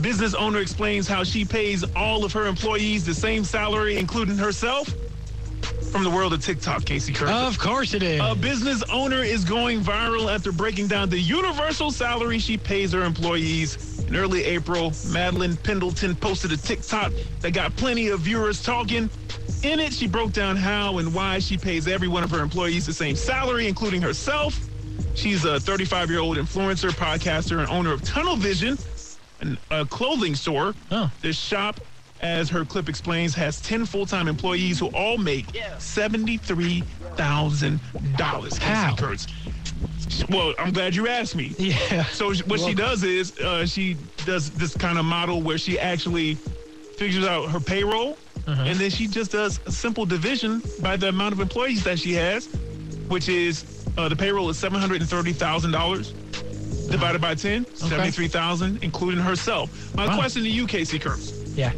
Business 0.00 0.34
owner 0.34 0.60
explains 0.60 1.08
how 1.08 1.24
she 1.24 1.44
pays 1.44 1.84
all 1.94 2.24
of 2.24 2.32
her 2.32 2.46
employees 2.46 3.04
the 3.04 3.14
same 3.14 3.44
salary, 3.44 3.96
including 3.96 4.36
herself. 4.36 4.92
From 5.90 6.04
the 6.04 6.10
world 6.10 6.32
of 6.34 6.44
TikTok, 6.44 6.84
Casey 6.84 7.12
Kirk. 7.12 7.30
Of 7.30 7.58
course 7.58 7.94
it 7.94 8.02
is. 8.02 8.20
A 8.22 8.34
business 8.34 8.82
owner 8.92 9.22
is 9.22 9.44
going 9.44 9.80
viral 9.80 10.32
after 10.32 10.52
breaking 10.52 10.88
down 10.88 11.08
the 11.08 11.18
universal 11.18 11.90
salary 11.90 12.38
she 12.38 12.58
pays 12.58 12.92
her 12.92 13.02
employees. 13.04 14.04
In 14.06 14.14
early 14.14 14.44
April, 14.44 14.92
Madeline 15.08 15.56
Pendleton 15.56 16.14
posted 16.14 16.52
a 16.52 16.56
TikTok 16.56 17.12
that 17.40 17.52
got 17.52 17.74
plenty 17.76 18.08
of 18.08 18.20
viewers 18.20 18.62
talking. 18.62 19.08
In 19.62 19.80
it, 19.80 19.92
she 19.92 20.06
broke 20.06 20.32
down 20.32 20.56
how 20.56 20.98
and 20.98 21.14
why 21.14 21.38
she 21.38 21.56
pays 21.56 21.88
every 21.88 22.08
one 22.08 22.22
of 22.22 22.30
her 22.30 22.40
employees 22.40 22.84
the 22.84 22.92
same 22.92 23.16
salary, 23.16 23.66
including 23.66 24.02
herself. 24.02 24.60
She's 25.14 25.44
a 25.44 25.58
35 25.58 26.10
year 26.10 26.20
old 26.20 26.36
influencer, 26.36 26.90
podcaster, 26.90 27.60
and 27.60 27.68
owner 27.70 27.92
of 27.92 28.02
Tunnel 28.02 28.36
Vision, 28.36 28.76
an- 29.40 29.58
a 29.70 29.84
clothing 29.86 30.34
store. 30.34 30.74
Oh. 30.90 31.10
This 31.22 31.38
shop, 31.38 31.80
as 32.20 32.48
her 32.50 32.64
clip 32.64 32.88
explains, 32.88 33.34
has 33.34 33.60
10 33.60 33.84
full 33.86 34.06
time 34.06 34.28
employees 34.28 34.78
who 34.78 34.86
all 34.88 35.18
make 35.18 35.46
$73,000. 35.78 38.58
How? 38.58 38.94
Kurtz. 38.96 39.26
Well, 40.30 40.54
I'm 40.58 40.72
glad 40.72 40.94
you 40.94 41.08
asked 41.08 41.36
me. 41.36 41.54
Yeah. 41.58 42.04
So 42.06 42.32
what 42.46 42.60
she 42.60 42.72
does 42.74 43.02
is 43.02 43.38
uh, 43.40 43.66
she 43.66 43.96
does 44.24 44.50
this 44.50 44.74
kind 44.76 44.98
of 44.98 45.04
model 45.04 45.42
where 45.42 45.58
she 45.58 45.78
actually 45.78 46.36
figures 46.96 47.26
out 47.26 47.50
her 47.50 47.60
payroll, 47.60 48.16
Uh-huh. 48.46 48.62
and 48.66 48.78
then 48.78 48.90
she 48.90 49.06
just 49.08 49.32
does 49.32 49.60
a 49.66 49.72
simple 49.72 50.06
division 50.06 50.62
by 50.80 50.96
the 50.96 51.08
amount 51.08 51.34
of 51.34 51.40
employees 51.40 51.82
that 51.84 51.98
she 51.98 52.14
has, 52.14 52.46
which 53.08 53.28
is 53.28 53.84
uh, 53.98 54.08
the 54.08 54.16
payroll 54.16 54.48
is 54.48 54.56
seven 54.58 54.80
hundred 54.80 55.00
and 55.02 55.10
thirty 55.10 55.32
thousand 55.32 55.72
dollars 55.72 56.14
divided 56.90 57.20
by 57.20 57.34
10, 57.34 57.66
73,000, 57.74 58.82
including 58.82 59.20
herself. 59.20 59.94
My 59.94 60.06
Wow. 60.06 60.16
question 60.16 60.42
to 60.42 60.48
you, 60.48 60.66
Casey 60.66 60.98
Kurtz. 60.98 61.32
Yeah. 61.54 61.72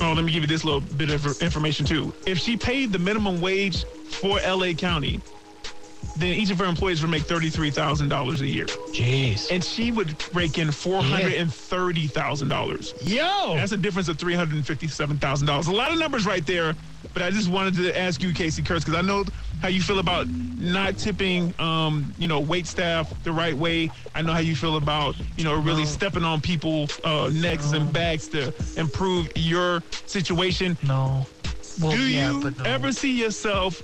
Oh, 0.00 0.12
let 0.14 0.24
me 0.24 0.32
give 0.32 0.42
you 0.42 0.48
this 0.48 0.64
little 0.64 0.80
bit 0.80 1.10
of 1.10 1.24
information 1.42 1.86
too. 1.86 2.12
If 2.26 2.38
she 2.38 2.56
paid 2.56 2.92
the 2.92 2.98
minimum 2.98 3.40
wage 3.40 3.84
for 4.10 4.40
LA 4.40 4.72
County, 4.74 5.20
then 6.16 6.34
each 6.34 6.50
of 6.50 6.58
her 6.58 6.64
employees 6.66 7.00
would 7.02 7.10
make 7.10 7.22
$33,000 7.24 8.40
a 8.40 8.46
year. 8.46 8.66
Jeez. 8.66 9.50
And 9.50 9.62
she 9.64 9.90
would 9.92 10.14
rake 10.34 10.58
in 10.58 10.68
$430,000. 10.68 13.08
Yo! 13.08 13.54
That's 13.56 13.72
a 13.72 13.76
difference 13.76 14.08
of 14.08 14.16
$357,000. 14.18 15.66
A 15.68 15.72
lot 15.72 15.90
of 15.92 15.98
numbers 15.98 16.24
right 16.26 16.44
there, 16.46 16.74
but 17.14 17.22
I 17.22 17.30
just 17.30 17.48
wanted 17.48 17.74
to 17.76 17.98
ask 17.98 18.22
you, 18.22 18.32
Casey 18.32 18.62
Kurtz, 18.62 18.84
because 18.84 18.98
I 18.98 19.02
know 19.02 19.24
how 19.60 19.68
you 19.68 19.80
feel 19.80 19.98
about 20.00 20.28
not 20.28 20.98
tipping, 20.98 21.54
um, 21.60 22.12
you 22.18 22.26
know, 22.28 22.40
wait 22.40 22.66
staff 22.66 23.12
the 23.24 23.32
right 23.32 23.56
way. 23.56 23.90
I 24.14 24.22
know 24.22 24.32
how 24.32 24.40
you 24.40 24.56
feel 24.56 24.76
about, 24.76 25.14
you 25.36 25.44
know, 25.44 25.54
really 25.60 25.84
stepping 25.86 26.24
on 26.24 26.40
people's 26.40 26.98
uh, 27.04 27.30
necks 27.32 27.72
and 27.72 27.92
backs 27.92 28.26
to 28.28 28.52
improve 28.76 29.30
your 29.36 29.82
situation. 30.06 30.76
no. 30.82 31.26
Well, 31.80 31.92
Do 31.92 32.02
yeah, 32.02 32.32
you 32.32 32.50
no. 32.50 32.64
ever 32.66 32.92
see 32.92 33.18
yourself 33.18 33.82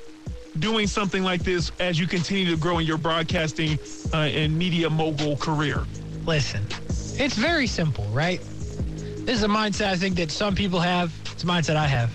doing 0.61 0.87
something 0.87 1.23
like 1.23 1.43
this 1.43 1.73
as 1.81 1.99
you 1.99 2.07
continue 2.07 2.51
to 2.51 2.57
grow 2.57 2.79
in 2.79 2.87
your 2.87 2.99
broadcasting 2.99 3.79
uh, 4.13 4.19
and 4.19 4.57
media 4.57 4.89
mogul 4.89 5.37
career? 5.37 5.85
Listen, 6.25 6.65
it's 6.91 7.35
very 7.35 7.67
simple, 7.67 8.05
right? 8.07 8.41
This 8.41 9.37
is 9.37 9.43
a 9.43 9.49
mindset 9.49 9.89
I 9.89 9.97
think 9.97 10.17
that 10.17 10.31
some 10.31 10.55
people 10.55 10.81
have. 10.81 11.13
It's 11.33 11.45
a 11.45 11.47
mindset 11.47 11.77
I 11.77 11.87
have. 11.87 12.11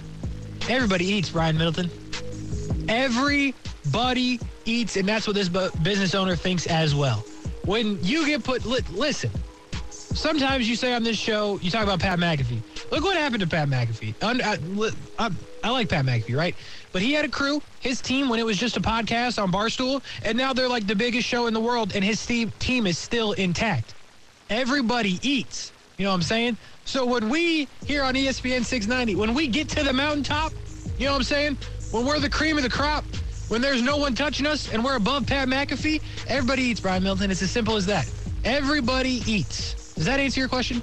Everybody 0.70 1.06
eats, 1.06 1.30
Brian 1.30 1.58
Middleton. 1.58 1.90
Everybody 2.88 4.40
eats, 4.66 4.96
and 4.98 5.08
that's 5.08 5.28
what 5.28 5.36
this 5.36 5.50
business 5.50 6.16
owner 6.16 6.36
thinks 6.36 6.68
as 6.68 6.96
well. 6.96 7.26
When 7.66 8.04
you 8.04 8.26
get 8.26 8.44
put, 8.44 8.66
li- 8.66 8.80
listen, 8.92 9.32
sometimes 9.90 10.70
you 10.70 10.76
say 10.76 10.94
on 10.94 11.04
this 11.04 11.18
show, 11.18 11.60
you 11.62 11.72
talk 11.72 11.84
about 11.84 12.00
Pat 12.00 12.20
McAfee. 12.20 12.62
Look 12.92 13.04
what 13.04 13.18
happened 13.18 13.42
to 13.42 13.48
Pat 13.48 13.68
McAfee. 13.68 14.16
I, 14.22 14.58
I, 15.20 15.30
I 15.64 15.70
like 15.70 15.90
Pat 15.90 16.06
McAfee, 16.06 16.36
right? 16.36 16.56
But 16.92 17.02
he 17.02 17.14
had 17.14 17.26
a 17.26 17.30
crew, 17.30 17.62
his 17.80 18.02
team, 18.02 18.30
when 18.30 18.40
it 18.40 18.46
was 18.46 18.58
just 18.58 18.78
a 18.78 18.82
podcast 18.82 19.42
on 19.42 19.52
Barstool, 19.52 20.04
and 20.24 20.38
now 20.38 20.54
they're 20.54 20.70
like 20.70 20.88
the 20.88 20.96
biggest 20.96 21.28
show 21.28 21.48
in 21.48 21.54
the 21.54 21.60
world, 21.60 21.96
and 21.96 22.04
his 22.04 22.24
team, 22.26 22.52
is 22.88 22.98
still 22.98 23.32
intact. 23.34 23.96
Everybody 24.50 25.20
eats. 25.22 25.72
You 25.98 26.06
know 26.06 26.12
what 26.12 26.16
I'm 26.16 26.22
saying? 26.24 26.58
So 26.86 27.06
when 27.06 27.30
we 27.30 27.68
here 27.86 28.04
on 28.04 28.14
ESPN 28.16 28.64
690, 28.66 29.16
when 29.16 29.34
we 29.34 29.48
get 29.48 29.70
to 29.70 29.84
the 29.84 29.94
mountaintop, 29.94 30.52
you 30.98 31.06
know 31.06 31.14
what 31.14 31.18
I'm 31.20 31.24
saying? 31.24 31.58
When 31.92 32.06
we're 32.06 32.20
the 32.20 32.30
cream 32.30 32.58
of 32.58 32.64
the 32.64 32.70
crop, 32.70 33.06
when 33.48 33.62
there's 33.62 33.82
no 33.82 33.98
one 33.98 34.16
touching 34.16 34.46
us 34.48 34.72
and 34.72 34.84
we're 34.84 34.96
above 34.96 35.28
Pat 35.28 35.48
McAfee, 35.48 36.02
everybody 36.28 36.64
eats, 36.64 36.80
Brian 36.80 37.04
Milton. 37.04 37.30
It's 37.32 37.42
as 37.42 37.52
simple 37.52 37.76
as 37.76 37.86
that. 37.86 38.10
Everybody 38.44 39.22
eats. 39.28 39.94
Does 39.94 40.06
that 40.06 40.20
answer 40.20 40.40
your 40.40 40.50
question? 40.50 40.82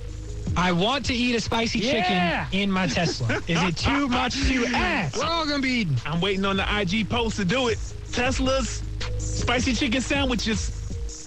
I 0.57 0.73
want 0.73 1.05
to 1.07 1.15
eat 1.15 1.35
a 1.35 1.41
spicy 1.41 1.79
Yeah. 1.81 2.47
chicken 2.47 2.61
in 2.61 2.71
my 2.71 2.87
Tesla. 2.87 3.37
Is 3.47 3.63
it 3.63 3.77
too 3.77 4.09
much 4.21 4.35
to 4.49 4.67
ask? 4.67 5.17
We're 5.17 5.25
all 5.25 5.45
going 5.47 5.63
to 5.63 5.67
be 5.67 5.75
eating. 5.81 5.97
I'm 6.05 6.21
waiting 6.21 6.45
on 6.45 6.57
the 6.57 6.81
IG 6.81 7.09
post 7.09 7.37
to 7.37 7.45
do 7.45 7.69
it. 7.69 7.79
Tesla's 8.13 8.83
spicy 9.19 9.73
chicken 9.75 10.01
sandwiches. 10.01 10.80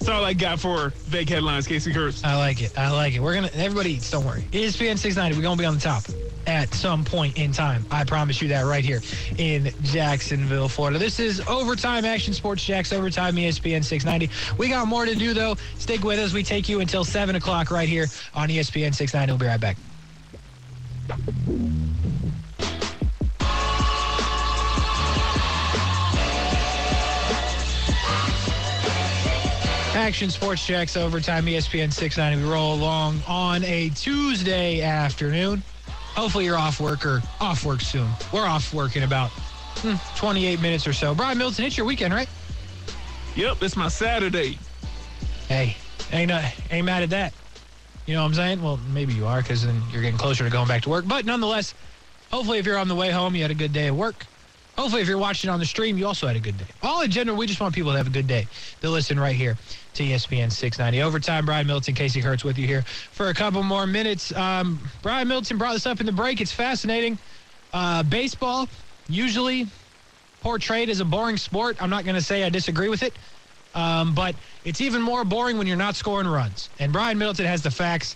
That's 0.04 0.18
all 0.18 0.26
I 0.26 0.34
got 0.34 0.60
for 0.60 0.90
vague 1.06 1.30
headlines, 1.30 1.66
Casey 1.66 1.94
Kurtz. 1.94 2.26
I 2.26 2.36
like 2.36 2.62
it. 2.62 2.78
I 2.78 2.92
like 2.92 3.14
it. 3.14 3.22
We're 3.22 3.36
gonna 3.36 3.50
everybody 3.54 3.94
eats, 3.94 4.12
don't 4.12 4.26
worry. 4.26 4.42
ESPN 4.52 4.98
690, 4.98 5.38
we're 5.38 5.44
gonna 5.44 5.58
be 5.58 5.64
on 5.64 5.76
the 5.76 5.80
top 5.80 6.04
at 6.46 6.74
some 6.74 7.06
point 7.06 7.38
in 7.38 7.54
time. 7.54 7.86
I 7.90 8.04
promise 8.04 8.42
you 8.42 8.50
that 8.50 8.64
right 8.66 8.84
here 8.84 9.02
in 9.38 9.74
Jacksonville, 9.82 10.68
Florida. 10.68 11.00
This 11.00 11.22
is 11.22 11.40
overtime 11.48 12.04
action 12.04 12.34
sports 12.34 12.66
jax 12.66 12.92
overtime 12.92 13.38
ESPN 13.38 13.82
690. 13.82 14.30
We 14.58 14.68
got 14.68 14.90
more 14.90 15.06
to 15.06 15.16
do 15.16 15.34
though. 15.34 15.56
Stick 15.78 16.04
with 16.04 16.20
us. 16.20 16.34
We 16.34 16.44
take 16.44 16.68
you 16.68 16.82
until 16.82 17.06
seven 17.06 17.38
o'clock 17.38 17.72
right 17.72 17.88
here 17.88 18.08
on 18.36 18.50
ESPN 18.50 18.94
690. 18.94 19.32
We'll 19.32 19.38
be 19.38 19.46
right 19.46 19.62
back. 19.62 19.78
Action 30.04 30.30
Sports 30.30 30.68
Jax 30.68 30.98
Overtime, 30.98 31.46
ESPN 31.46 31.90
690. 31.90 32.44
We 32.44 32.52
roll 32.52 32.74
along 32.74 33.22
on 33.26 33.64
a 33.64 33.88
Tuesday 33.92 34.82
afternoon. 34.82 35.64
Hopefully 35.88 36.44
you're 36.44 36.58
off 36.58 36.82
work 36.82 37.06
or 37.06 37.22
off 37.40 37.64
work 37.64 37.80
soon. 37.80 38.10
We're 38.34 38.46
off 38.46 38.74
work 38.74 38.98
in 38.98 39.04
about 39.04 39.30
hmm, 39.78 39.96
28 40.18 40.60
minutes 40.60 40.86
or 40.86 40.92
so. 40.92 41.16
Brian 41.16 41.38
Milton, 41.38 41.64
it's 41.64 41.78
your 41.78 41.86
weekend, 41.86 42.14
right? 42.14 42.28
Yep, 43.38 43.64
it's 43.64 43.78
my 43.78 43.88
Saturday. 43.88 44.60
Hey, 45.48 45.78
ain't 46.12 46.32
uh, 46.32 46.42
ain't 46.70 46.86
mad 46.86 47.04
at 47.04 47.10
that. 47.12 47.34
You 48.06 48.16
know 48.16 48.24
what 48.24 48.28
I'm 48.28 48.34
saying? 48.34 48.62
Well, 48.62 48.82
maybe 48.92 49.14
you 49.14 49.26
are 49.26 49.42
because 49.42 49.66
then 49.66 49.82
you're 49.90 50.02
getting 50.02 50.20
closer 50.20 50.44
to 50.44 50.50
going 50.50 50.68
back 50.68 50.82
to 50.82 50.90
work. 50.90 51.08
But 51.08 51.26
nonetheless, 51.26 51.74
hopefully 52.30 52.60
if 52.60 52.66
you're 52.66 52.78
on 52.78 52.90
the 52.90 52.96
way 52.96 53.10
home, 53.10 53.36
you 53.36 53.42
had 53.42 53.52
a 53.52 53.56
good 53.56 53.72
day 53.72 53.88
at 53.88 53.96
work. 53.96 54.26
Hopefully 54.78 55.02
if 55.02 55.08
you're 55.08 55.18
watching 55.18 55.50
on 55.50 55.60
the 55.60 55.66
stream, 55.66 55.98
you 55.98 56.08
also 56.08 56.28
had 56.28 56.36
a 56.36 56.42
good 56.42 56.58
day. 56.58 56.66
All 56.82 57.04
in 57.04 57.12
general, 57.12 57.38
we 57.38 57.48
just 57.48 57.62
want 57.62 57.74
people 57.74 57.92
to 57.92 57.98
have 57.98 58.08
a 58.08 58.10
good 58.10 58.28
day. 58.28 58.48
They 58.82 58.90
listen 58.90 59.18
right 59.18 59.36
here 59.36 59.56
to 59.96 60.04
ESPN 60.04 60.52
690. 60.52 61.02
Overtime, 61.02 61.46
Brian 61.46 61.68
Milton, 61.68 61.94
Casey 61.94 62.22
Kurtz 62.22 62.44
with 62.44 62.58
you 62.58 62.68
here 62.68 62.84
for 63.12 63.30
a 63.30 63.34
couple 63.34 63.64
more 63.64 63.86
minutes. 63.86 64.34
Um, 64.36 64.80
Brian 65.02 65.28
Milton 65.28 65.58
brought 65.58 65.74
this 65.74 65.86
up 65.86 66.00
in 66.00 66.06
the 66.06 66.12
break. 66.12 66.42
It's 66.42 66.52
fascinating. 66.52 67.18
Uh, 67.72 68.04
baseball, 68.04 68.68
usually 69.08 69.68
portrayed 70.42 70.90
as 70.90 71.00
a 71.00 71.06
boring 71.06 71.38
sport. 71.38 71.82
I'm 71.82 71.90
not 71.90 72.04
going 72.04 72.16
to 72.16 72.22
say 72.22 72.44
I 72.44 72.50
disagree 72.50 72.90
with 72.90 73.04
it. 73.04 73.14
Um, 73.76 74.14
but 74.14 74.36
it's 74.66 74.82
even 74.82 75.02
more 75.02 75.24
boring 75.24 75.58
when 75.58 75.66
you're 75.66 75.78
not 75.78 75.96
scoring 75.96 76.28
runs. 76.28 76.70
And 76.80 76.94
Brian 76.94 77.18
Middleton 77.18 77.46
has 77.46 77.64
the 77.64 77.72
facts. 77.72 78.16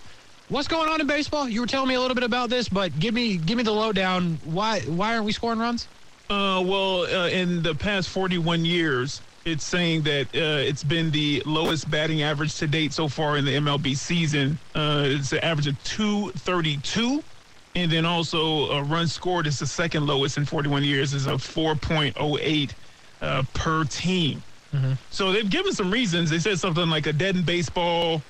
What's 0.50 0.68
going 0.68 0.88
on 0.88 1.02
in 1.02 1.08
baseball? 1.08 1.50
You 1.50 1.62
were 1.62 1.68
telling 1.68 1.90
me 1.90 1.96
a 1.96 2.00
little 2.00 2.16
bit 2.16 2.24
about 2.24 2.50
this, 2.50 2.70
but 2.70 2.98
give 3.00 3.14
me 3.14 3.38
give 3.38 3.58
me 3.58 3.64
the 3.64 3.74
lowdown. 3.74 4.40
Why 4.46 4.80
why 4.82 5.14
aren't 5.14 5.26
we 5.26 5.34
scoring 5.34 5.60
runs? 5.60 5.88
Uh, 6.30 6.62
well, 6.66 7.02
uh, 7.02 7.28
in 7.30 7.64
the 7.64 7.74
past 7.74 8.10
41 8.10 8.66
years, 8.66 9.22
it's 9.48 9.64
saying 9.64 10.04
that 10.04 10.28
uh, 10.36 10.60
it's 10.60 10.84
been 10.84 11.10
the 11.12 11.42
lowest 11.46 11.90
batting 11.90 12.22
average 12.22 12.56
to 12.56 12.68
date 12.68 12.94
so 12.94 13.08
far 13.08 13.38
in 13.38 13.46
the 13.46 13.56
MLB 13.56 13.96
season. 13.96 14.60
Uh, 14.76 15.04
it's 15.06 15.32
an 15.32 15.40
average 15.40 15.68
of 15.68 15.82
232. 15.84 17.24
And 17.76 17.92
then 17.92 18.06
also 18.06 18.72
uh, 18.72 18.82
runs 18.84 19.14
scored 19.14 19.48
is 19.48 19.60
the 19.60 19.68
second 19.68 20.08
lowest 20.08 20.38
in 20.38 20.46
41 20.46 20.84
years 20.84 21.14
is 21.14 21.28
a 21.28 21.32
4.08 21.32 22.72
uh, 23.22 23.44
per 23.54 23.84
team. 23.86 24.44
So 25.10 25.32
they've 25.32 25.50
given 25.50 25.74
some 25.74 25.90
reasons. 25.90 26.30
They 26.30 26.40
said 26.40 26.60
something 26.60 26.90
like 26.90 27.08
a 27.08 27.14
dead 27.14 27.36
in 27.36 27.44
baseball. 27.44 28.22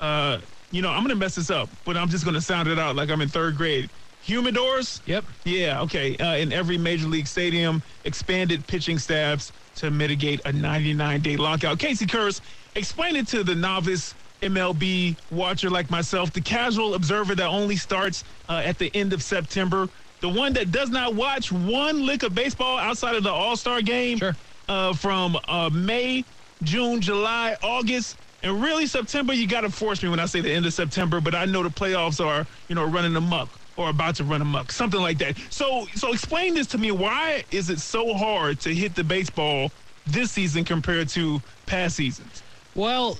Uh, 0.00 0.38
you 0.70 0.82
know, 0.82 0.90
I'm 0.90 1.00
going 1.00 1.08
to 1.08 1.16
mess 1.16 1.34
this 1.34 1.50
up, 1.50 1.68
but 1.84 1.96
I'm 1.96 2.08
just 2.08 2.24
going 2.24 2.34
to 2.34 2.40
sound 2.40 2.68
it 2.68 2.78
out 2.78 2.94
like 2.96 3.10
I'm 3.10 3.20
in 3.20 3.28
third 3.28 3.56
grade. 3.56 3.90
Humidors? 4.24 5.00
Yep. 5.06 5.24
Yeah, 5.44 5.80
okay. 5.82 6.16
Uh, 6.16 6.36
in 6.36 6.52
every 6.52 6.78
major 6.78 7.06
league 7.06 7.26
stadium, 7.26 7.82
expanded 8.04 8.66
pitching 8.66 8.98
staffs 8.98 9.52
to 9.76 9.90
mitigate 9.90 10.40
a 10.44 10.52
99 10.52 11.20
day 11.20 11.36
lockout. 11.36 11.78
Casey 11.78 12.06
Kurtz, 12.06 12.40
explain 12.74 13.16
it 13.16 13.28
to 13.28 13.44
the 13.44 13.54
novice 13.54 14.14
MLB 14.42 15.16
watcher 15.30 15.70
like 15.70 15.90
myself, 15.90 16.32
the 16.32 16.40
casual 16.40 16.94
observer 16.94 17.34
that 17.34 17.46
only 17.46 17.76
starts 17.76 18.24
uh, 18.48 18.62
at 18.64 18.78
the 18.78 18.94
end 18.94 19.12
of 19.12 19.22
September, 19.22 19.88
the 20.20 20.28
one 20.28 20.52
that 20.54 20.70
does 20.70 20.90
not 20.90 21.14
watch 21.14 21.50
one 21.52 22.04
lick 22.04 22.22
of 22.22 22.34
baseball 22.34 22.78
outside 22.78 23.14
of 23.16 23.22
the 23.22 23.30
All 23.32 23.56
Star 23.56 23.80
game 23.82 24.18
Sure. 24.18 24.36
uh, 24.68 24.92
from 24.94 25.36
uh, 25.48 25.70
May, 25.72 26.24
June, 26.62 27.00
July, 27.00 27.56
August. 27.62 28.18
And 28.42 28.62
really, 28.62 28.86
September, 28.86 29.32
you 29.32 29.46
got 29.48 29.62
to 29.62 29.70
force 29.70 30.02
me 30.02 30.08
when 30.10 30.20
I 30.20 30.26
say 30.26 30.40
the 30.40 30.52
end 30.52 30.66
of 30.66 30.72
September, 30.72 31.20
but 31.20 31.34
I 31.34 31.46
know 31.46 31.62
the 31.62 31.70
playoffs 31.70 32.24
are, 32.24 32.46
you 32.68 32.74
know, 32.74 32.84
running 32.84 33.16
amok 33.16 33.58
or 33.76 33.90
about 33.90 34.16
to 34.16 34.24
run 34.24 34.40
amok, 34.40 34.72
something 34.72 35.00
like 35.00 35.18
that. 35.18 35.36
So, 35.50 35.86
so 35.94 36.12
explain 36.12 36.54
this 36.54 36.66
to 36.68 36.78
me. 36.78 36.90
Why 36.90 37.44
is 37.50 37.70
it 37.70 37.80
so 37.80 38.14
hard 38.14 38.60
to 38.60 38.74
hit 38.74 38.94
the 38.94 39.04
baseball 39.04 39.70
this 40.06 40.32
season 40.32 40.64
compared 40.64 41.08
to 41.10 41.40
past 41.66 41.96
seasons? 41.96 42.42
Well, 42.74 43.18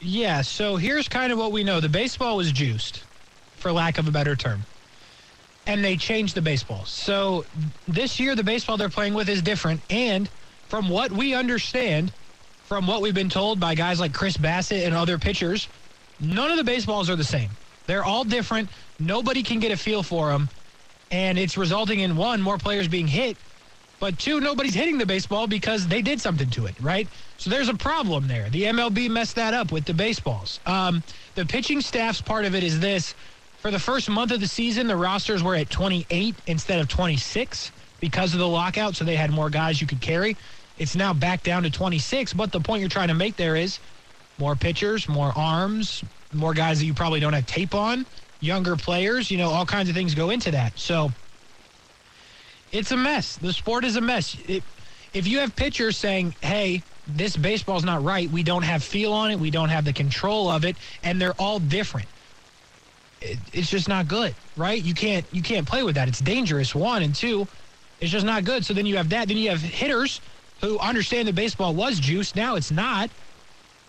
yeah. 0.00 0.42
So 0.42 0.76
here's 0.76 1.08
kind 1.08 1.32
of 1.32 1.38
what 1.38 1.52
we 1.52 1.64
know: 1.64 1.80
the 1.80 1.88
baseball 1.88 2.36
was 2.36 2.52
juiced, 2.52 3.04
for 3.56 3.72
lack 3.72 3.98
of 3.98 4.08
a 4.08 4.10
better 4.10 4.34
term, 4.34 4.62
and 5.66 5.84
they 5.84 5.96
changed 5.96 6.34
the 6.34 6.42
baseball. 6.42 6.84
So 6.84 7.44
this 7.86 8.18
year, 8.18 8.34
the 8.34 8.44
baseball 8.44 8.76
they're 8.76 8.88
playing 8.88 9.14
with 9.14 9.28
is 9.28 9.42
different, 9.42 9.80
and 9.90 10.28
from 10.68 10.88
what 10.88 11.12
we 11.12 11.34
understand, 11.34 12.12
from 12.64 12.86
what 12.86 13.02
we've 13.02 13.14
been 13.14 13.28
told 13.28 13.60
by 13.60 13.74
guys 13.74 14.00
like 14.00 14.14
Chris 14.14 14.36
Bassitt 14.36 14.84
and 14.84 14.94
other 14.94 15.18
pitchers, 15.18 15.68
none 16.18 16.50
of 16.50 16.56
the 16.56 16.64
baseballs 16.64 17.10
are 17.10 17.16
the 17.16 17.24
same. 17.24 17.50
They're 17.92 18.02
all 18.02 18.24
different. 18.24 18.70
Nobody 18.98 19.42
can 19.42 19.60
get 19.60 19.70
a 19.70 19.76
feel 19.76 20.02
for 20.02 20.30
them, 20.30 20.48
and 21.10 21.38
it's 21.38 21.58
resulting 21.58 22.00
in 22.00 22.16
one 22.16 22.40
more 22.40 22.56
players 22.56 22.88
being 22.88 23.06
hit, 23.06 23.36
but 24.00 24.18
two, 24.18 24.40
nobody's 24.40 24.72
hitting 24.72 24.96
the 24.96 25.04
baseball 25.04 25.46
because 25.46 25.86
they 25.86 26.00
did 26.00 26.18
something 26.18 26.48
to 26.52 26.64
it, 26.64 26.74
right? 26.80 27.06
So 27.36 27.50
there's 27.50 27.68
a 27.68 27.74
problem 27.74 28.28
there. 28.28 28.48
The 28.48 28.62
MLB 28.62 29.10
messed 29.10 29.34
that 29.34 29.52
up 29.52 29.72
with 29.72 29.84
the 29.84 29.92
baseballs. 29.92 30.58
Um, 30.64 31.02
the 31.34 31.44
pitching 31.44 31.82
staff's 31.82 32.22
part 32.22 32.46
of 32.46 32.54
it 32.54 32.64
is 32.64 32.80
this. 32.80 33.14
For 33.58 33.70
the 33.70 33.78
first 33.78 34.08
month 34.08 34.32
of 34.32 34.40
the 34.40 34.48
season, 34.48 34.86
the 34.86 34.96
rosters 34.96 35.42
were 35.42 35.54
at 35.54 35.68
28 35.68 36.34
instead 36.46 36.80
of 36.80 36.88
26 36.88 37.72
because 38.00 38.32
of 38.32 38.40
the 38.40 38.48
lockout, 38.48 38.96
so 38.96 39.04
they 39.04 39.16
had 39.16 39.30
more 39.30 39.50
guys 39.50 39.82
you 39.82 39.86
could 39.86 40.00
carry. 40.00 40.38
It's 40.78 40.96
now 40.96 41.12
back 41.12 41.42
down 41.42 41.62
to 41.64 41.70
26, 41.70 42.32
but 42.32 42.52
the 42.52 42.60
point 42.60 42.80
you're 42.80 42.88
trying 42.88 43.08
to 43.08 43.14
make 43.14 43.36
there 43.36 43.54
is 43.54 43.80
more 44.38 44.56
pitchers, 44.56 45.10
more 45.10 45.30
arms, 45.36 46.02
more 46.32 46.54
guys 46.54 46.78
that 46.78 46.86
you 46.86 46.94
probably 46.94 47.20
don't 47.20 47.32
have 47.32 47.46
tape 47.46 47.74
on, 47.74 48.06
younger 48.40 48.76
players, 48.76 49.30
you 49.30 49.38
know, 49.38 49.50
all 49.50 49.66
kinds 49.66 49.88
of 49.88 49.94
things 49.94 50.14
go 50.14 50.30
into 50.30 50.50
that. 50.50 50.78
So 50.78 51.10
it's 52.72 52.90
a 52.92 52.96
mess. 52.96 53.36
The 53.36 53.52
sport 53.52 53.84
is 53.84 53.96
a 53.96 54.00
mess. 54.00 54.36
It, 54.46 54.62
if 55.12 55.26
you 55.26 55.40
have 55.40 55.54
pitchers 55.54 55.96
saying, 55.96 56.34
hey, 56.40 56.82
this 57.06 57.36
baseball's 57.36 57.84
not 57.84 58.02
right. 58.02 58.30
We 58.30 58.42
don't 58.42 58.62
have 58.62 58.82
feel 58.82 59.12
on 59.12 59.30
it. 59.30 59.38
We 59.38 59.50
don't 59.50 59.68
have 59.68 59.84
the 59.84 59.92
control 59.92 60.48
of 60.48 60.64
it, 60.64 60.76
and 61.02 61.20
they're 61.20 61.34
all 61.38 61.58
different. 61.58 62.06
It, 63.20 63.38
it's 63.52 63.70
just 63.70 63.88
not 63.88 64.08
good, 64.08 64.34
right? 64.56 64.82
You 64.82 64.94
can't 64.94 65.26
you 65.32 65.42
can't 65.42 65.66
play 65.66 65.82
with 65.82 65.96
that. 65.96 66.08
It's 66.08 66.20
dangerous. 66.20 66.74
One 66.74 67.02
and 67.02 67.14
two, 67.14 67.46
it's 68.00 68.10
just 68.10 68.24
not 68.26 68.44
good. 68.44 68.64
So 68.64 68.72
then 68.74 68.86
you 68.86 68.96
have 68.96 69.08
that. 69.10 69.28
Then 69.28 69.36
you 69.36 69.50
have 69.50 69.60
hitters 69.60 70.20
who 70.60 70.78
understand 70.78 71.28
that 71.28 71.34
baseball 71.34 71.74
was 71.74 71.98
juice. 71.98 72.34
Now 72.34 72.54
it's 72.54 72.70
not. 72.70 73.10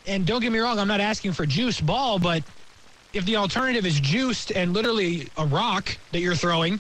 And 0.05 0.25
don't 0.25 0.41
get 0.41 0.51
me 0.51 0.59
wrong, 0.59 0.79
I'm 0.79 0.87
not 0.87 0.99
asking 0.99 1.33
for 1.33 1.45
juice 1.45 1.79
ball, 1.79 2.19
but 2.19 2.43
if 3.13 3.25
the 3.25 3.37
alternative 3.37 3.85
is 3.85 3.99
juiced 3.99 4.51
and 4.51 4.73
literally 4.73 5.29
a 5.37 5.45
rock 5.45 5.97
that 6.11 6.19
you're 6.19 6.35
throwing, 6.35 6.79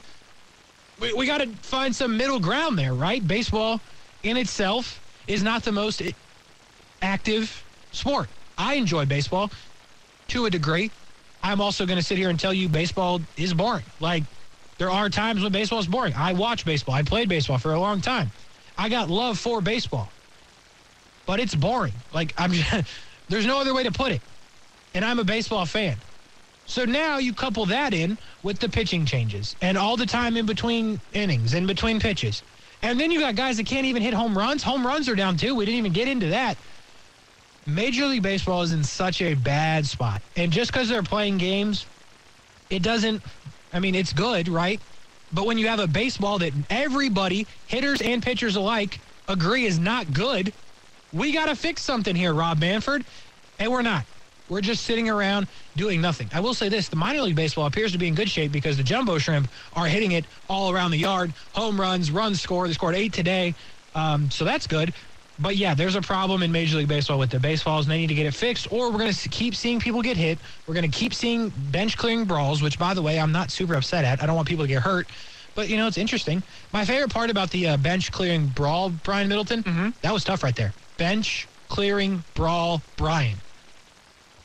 we, 0.99 1.13
we 1.13 1.25
got 1.25 1.39
to 1.39 1.47
find 1.61 1.95
some 1.95 2.17
middle 2.17 2.39
ground 2.39 2.77
there, 2.77 2.93
right? 2.93 3.25
Baseball 3.25 3.79
in 4.23 4.37
itself 4.37 4.99
is 5.27 5.43
not 5.43 5.63
the 5.63 5.71
most 5.71 6.01
active 7.01 7.63
sport. 7.91 8.27
I 8.57 8.75
enjoy 8.75 9.05
baseball 9.05 9.51
to 10.29 10.45
a 10.45 10.49
degree. 10.49 10.91
I'm 11.41 11.61
also 11.61 11.85
going 11.85 11.99
to 11.99 12.03
sit 12.03 12.17
here 12.17 12.29
and 12.29 12.39
tell 12.39 12.53
you 12.53 12.69
baseball 12.69 13.21
is 13.37 13.53
boring. 13.53 13.83
Like, 13.99 14.23
there 14.77 14.89
are 14.89 15.09
times 15.09 15.43
when 15.43 15.51
baseball 15.51 15.79
is 15.79 15.87
boring. 15.87 16.13
I 16.15 16.33
watch 16.33 16.65
baseball. 16.65 16.95
I 16.95 17.03
played 17.03 17.29
baseball 17.29 17.57
for 17.57 17.73
a 17.73 17.79
long 17.79 18.01
time. 18.01 18.31
I 18.77 18.89
got 18.89 19.09
love 19.09 19.37
for 19.37 19.61
baseball, 19.61 20.09
but 21.25 21.39
it's 21.39 21.53
boring. 21.53 21.93
Like, 22.13 22.33
I'm 22.37 22.51
just, 22.53 22.87
there's 23.29 23.45
no 23.45 23.59
other 23.59 23.73
way 23.73 23.83
to 23.83 23.91
put 23.91 24.11
it. 24.11 24.21
And 24.93 25.03
I'm 25.03 25.19
a 25.19 25.23
baseball 25.23 25.65
fan. 25.65 25.97
So 26.65 26.85
now 26.85 27.17
you 27.17 27.33
couple 27.33 27.65
that 27.67 27.93
in 27.93 28.17
with 28.41 28.59
the 28.59 28.69
pitching 28.69 29.05
changes 29.05 29.55
and 29.61 29.77
all 29.77 29.97
the 29.97 30.05
time 30.05 30.37
in 30.37 30.45
between 30.45 30.99
innings, 31.13 31.53
in 31.53 31.65
between 31.65 31.99
pitches. 31.99 32.41
And 32.81 32.99
then 32.99 33.11
you 33.11 33.19
got 33.19 33.35
guys 33.35 33.57
that 33.57 33.65
can't 33.65 33.85
even 33.85 34.01
hit 34.01 34.13
home 34.13 34.37
runs. 34.37 34.63
Home 34.63 34.85
runs 34.85 35.09
are 35.09 35.15
down 35.15 35.37
too. 35.37 35.55
We 35.55 35.65
didn't 35.65 35.79
even 35.79 35.93
get 35.93 36.07
into 36.07 36.27
that. 36.27 36.57
Major 37.65 38.05
League 38.07 38.23
Baseball 38.23 38.61
is 38.61 38.73
in 38.73 38.83
such 38.83 39.21
a 39.21 39.35
bad 39.35 39.85
spot. 39.85 40.21
And 40.35 40.51
just 40.51 40.71
because 40.71 40.89
they're 40.89 41.03
playing 41.03 41.37
games, 41.37 41.85
it 42.69 42.83
doesn't, 42.83 43.21
I 43.71 43.79
mean, 43.79 43.95
it's 43.95 44.11
good, 44.11 44.49
right? 44.49 44.81
But 45.31 45.45
when 45.45 45.57
you 45.57 45.67
have 45.67 45.79
a 45.79 45.87
baseball 45.87 46.39
that 46.39 46.53
everybody, 46.69 47.47
hitters 47.67 48.01
and 48.01 48.21
pitchers 48.21 48.55
alike, 48.55 48.99
agree 49.27 49.65
is 49.65 49.79
not 49.79 50.13
good, 50.13 50.53
we 51.13 51.31
got 51.31 51.45
to 51.47 51.55
fix 51.55 51.81
something 51.81 52.15
here, 52.15 52.33
Rob 52.33 52.59
Manfred. 52.59 53.05
And 53.59 53.71
we're 53.71 53.81
not. 53.81 54.05
We're 54.49 54.61
just 54.61 54.83
sitting 54.83 55.09
around 55.09 55.47
doing 55.77 56.01
nothing. 56.01 56.29
I 56.33 56.39
will 56.39 56.53
say 56.53 56.67
this 56.69 56.89
the 56.89 56.95
minor 56.95 57.21
league 57.21 57.35
baseball 57.35 57.65
appears 57.65 57.91
to 57.93 57.97
be 57.97 58.07
in 58.07 58.15
good 58.15 58.29
shape 58.29 58.51
because 58.51 58.75
the 58.77 58.83
jumbo 58.83 59.17
shrimp 59.17 59.47
are 59.75 59.85
hitting 59.85 60.11
it 60.11 60.25
all 60.49 60.71
around 60.71 60.91
the 60.91 60.97
yard. 60.97 61.33
Home 61.53 61.79
runs, 61.79 62.11
runs 62.11 62.41
scored. 62.41 62.69
They 62.69 62.73
scored 62.73 62.95
eight 62.95 63.13
today. 63.13 63.55
Um, 63.95 64.29
so 64.29 64.43
that's 64.43 64.67
good. 64.67 64.93
But 65.39 65.55
yeah, 65.55 65.73
there's 65.73 65.95
a 65.95 66.01
problem 66.01 66.43
in 66.43 66.51
Major 66.51 66.77
League 66.77 66.87
Baseball 66.87 67.17
with 67.17 67.31
the 67.31 67.39
baseballs, 67.39 67.85
and 67.85 67.91
they 67.91 67.97
need 67.97 68.07
to 68.07 68.13
get 68.13 68.27
it 68.27 68.33
fixed, 68.35 68.71
or 68.71 68.91
we're 68.91 68.99
going 68.99 69.11
to 69.13 69.29
keep 69.29 69.55
seeing 69.55 69.79
people 69.79 70.01
get 70.03 70.15
hit. 70.17 70.37
We're 70.67 70.75
going 70.75 70.89
to 70.89 70.95
keep 70.95 71.13
seeing 71.13 71.51
bench 71.71 71.97
clearing 71.97 72.25
brawls, 72.25 72.61
which, 72.61 72.77
by 72.77 72.93
the 72.93 73.01
way, 73.01 73.19
I'm 73.19 73.31
not 73.31 73.49
super 73.49 73.73
upset 73.73 74.05
at. 74.05 74.21
I 74.21 74.27
don't 74.27 74.35
want 74.35 74.47
people 74.47 74.63
to 74.65 74.67
get 74.67 74.83
hurt. 74.83 75.07
But, 75.55 75.69
you 75.69 75.77
know, 75.77 75.87
it's 75.87 75.97
interesting. 75.97 76.43
My 76.71 76.85
favorite 76.85 77.11
part 77.11 77.29
about 77.31 77.49
the 77.49 77.69
uh, 77.69 77.77
bench 77.77 78.11
clearing 78.11 78.47
brawl, 78.47 78.89
Brian 79.03 79.27
Middleton, 79.27 79.63
Mm-hmm. 79.63 79.89
that 80.01 80.13
was 80.13 80.23
tough 80.23 80.43
right 80.43 80.55
there. 80.55 80.73
Bench 80.97 81.47
clearing 81.69 82.23
brawl, 82.35 82.81
Brian. 82.97 83.37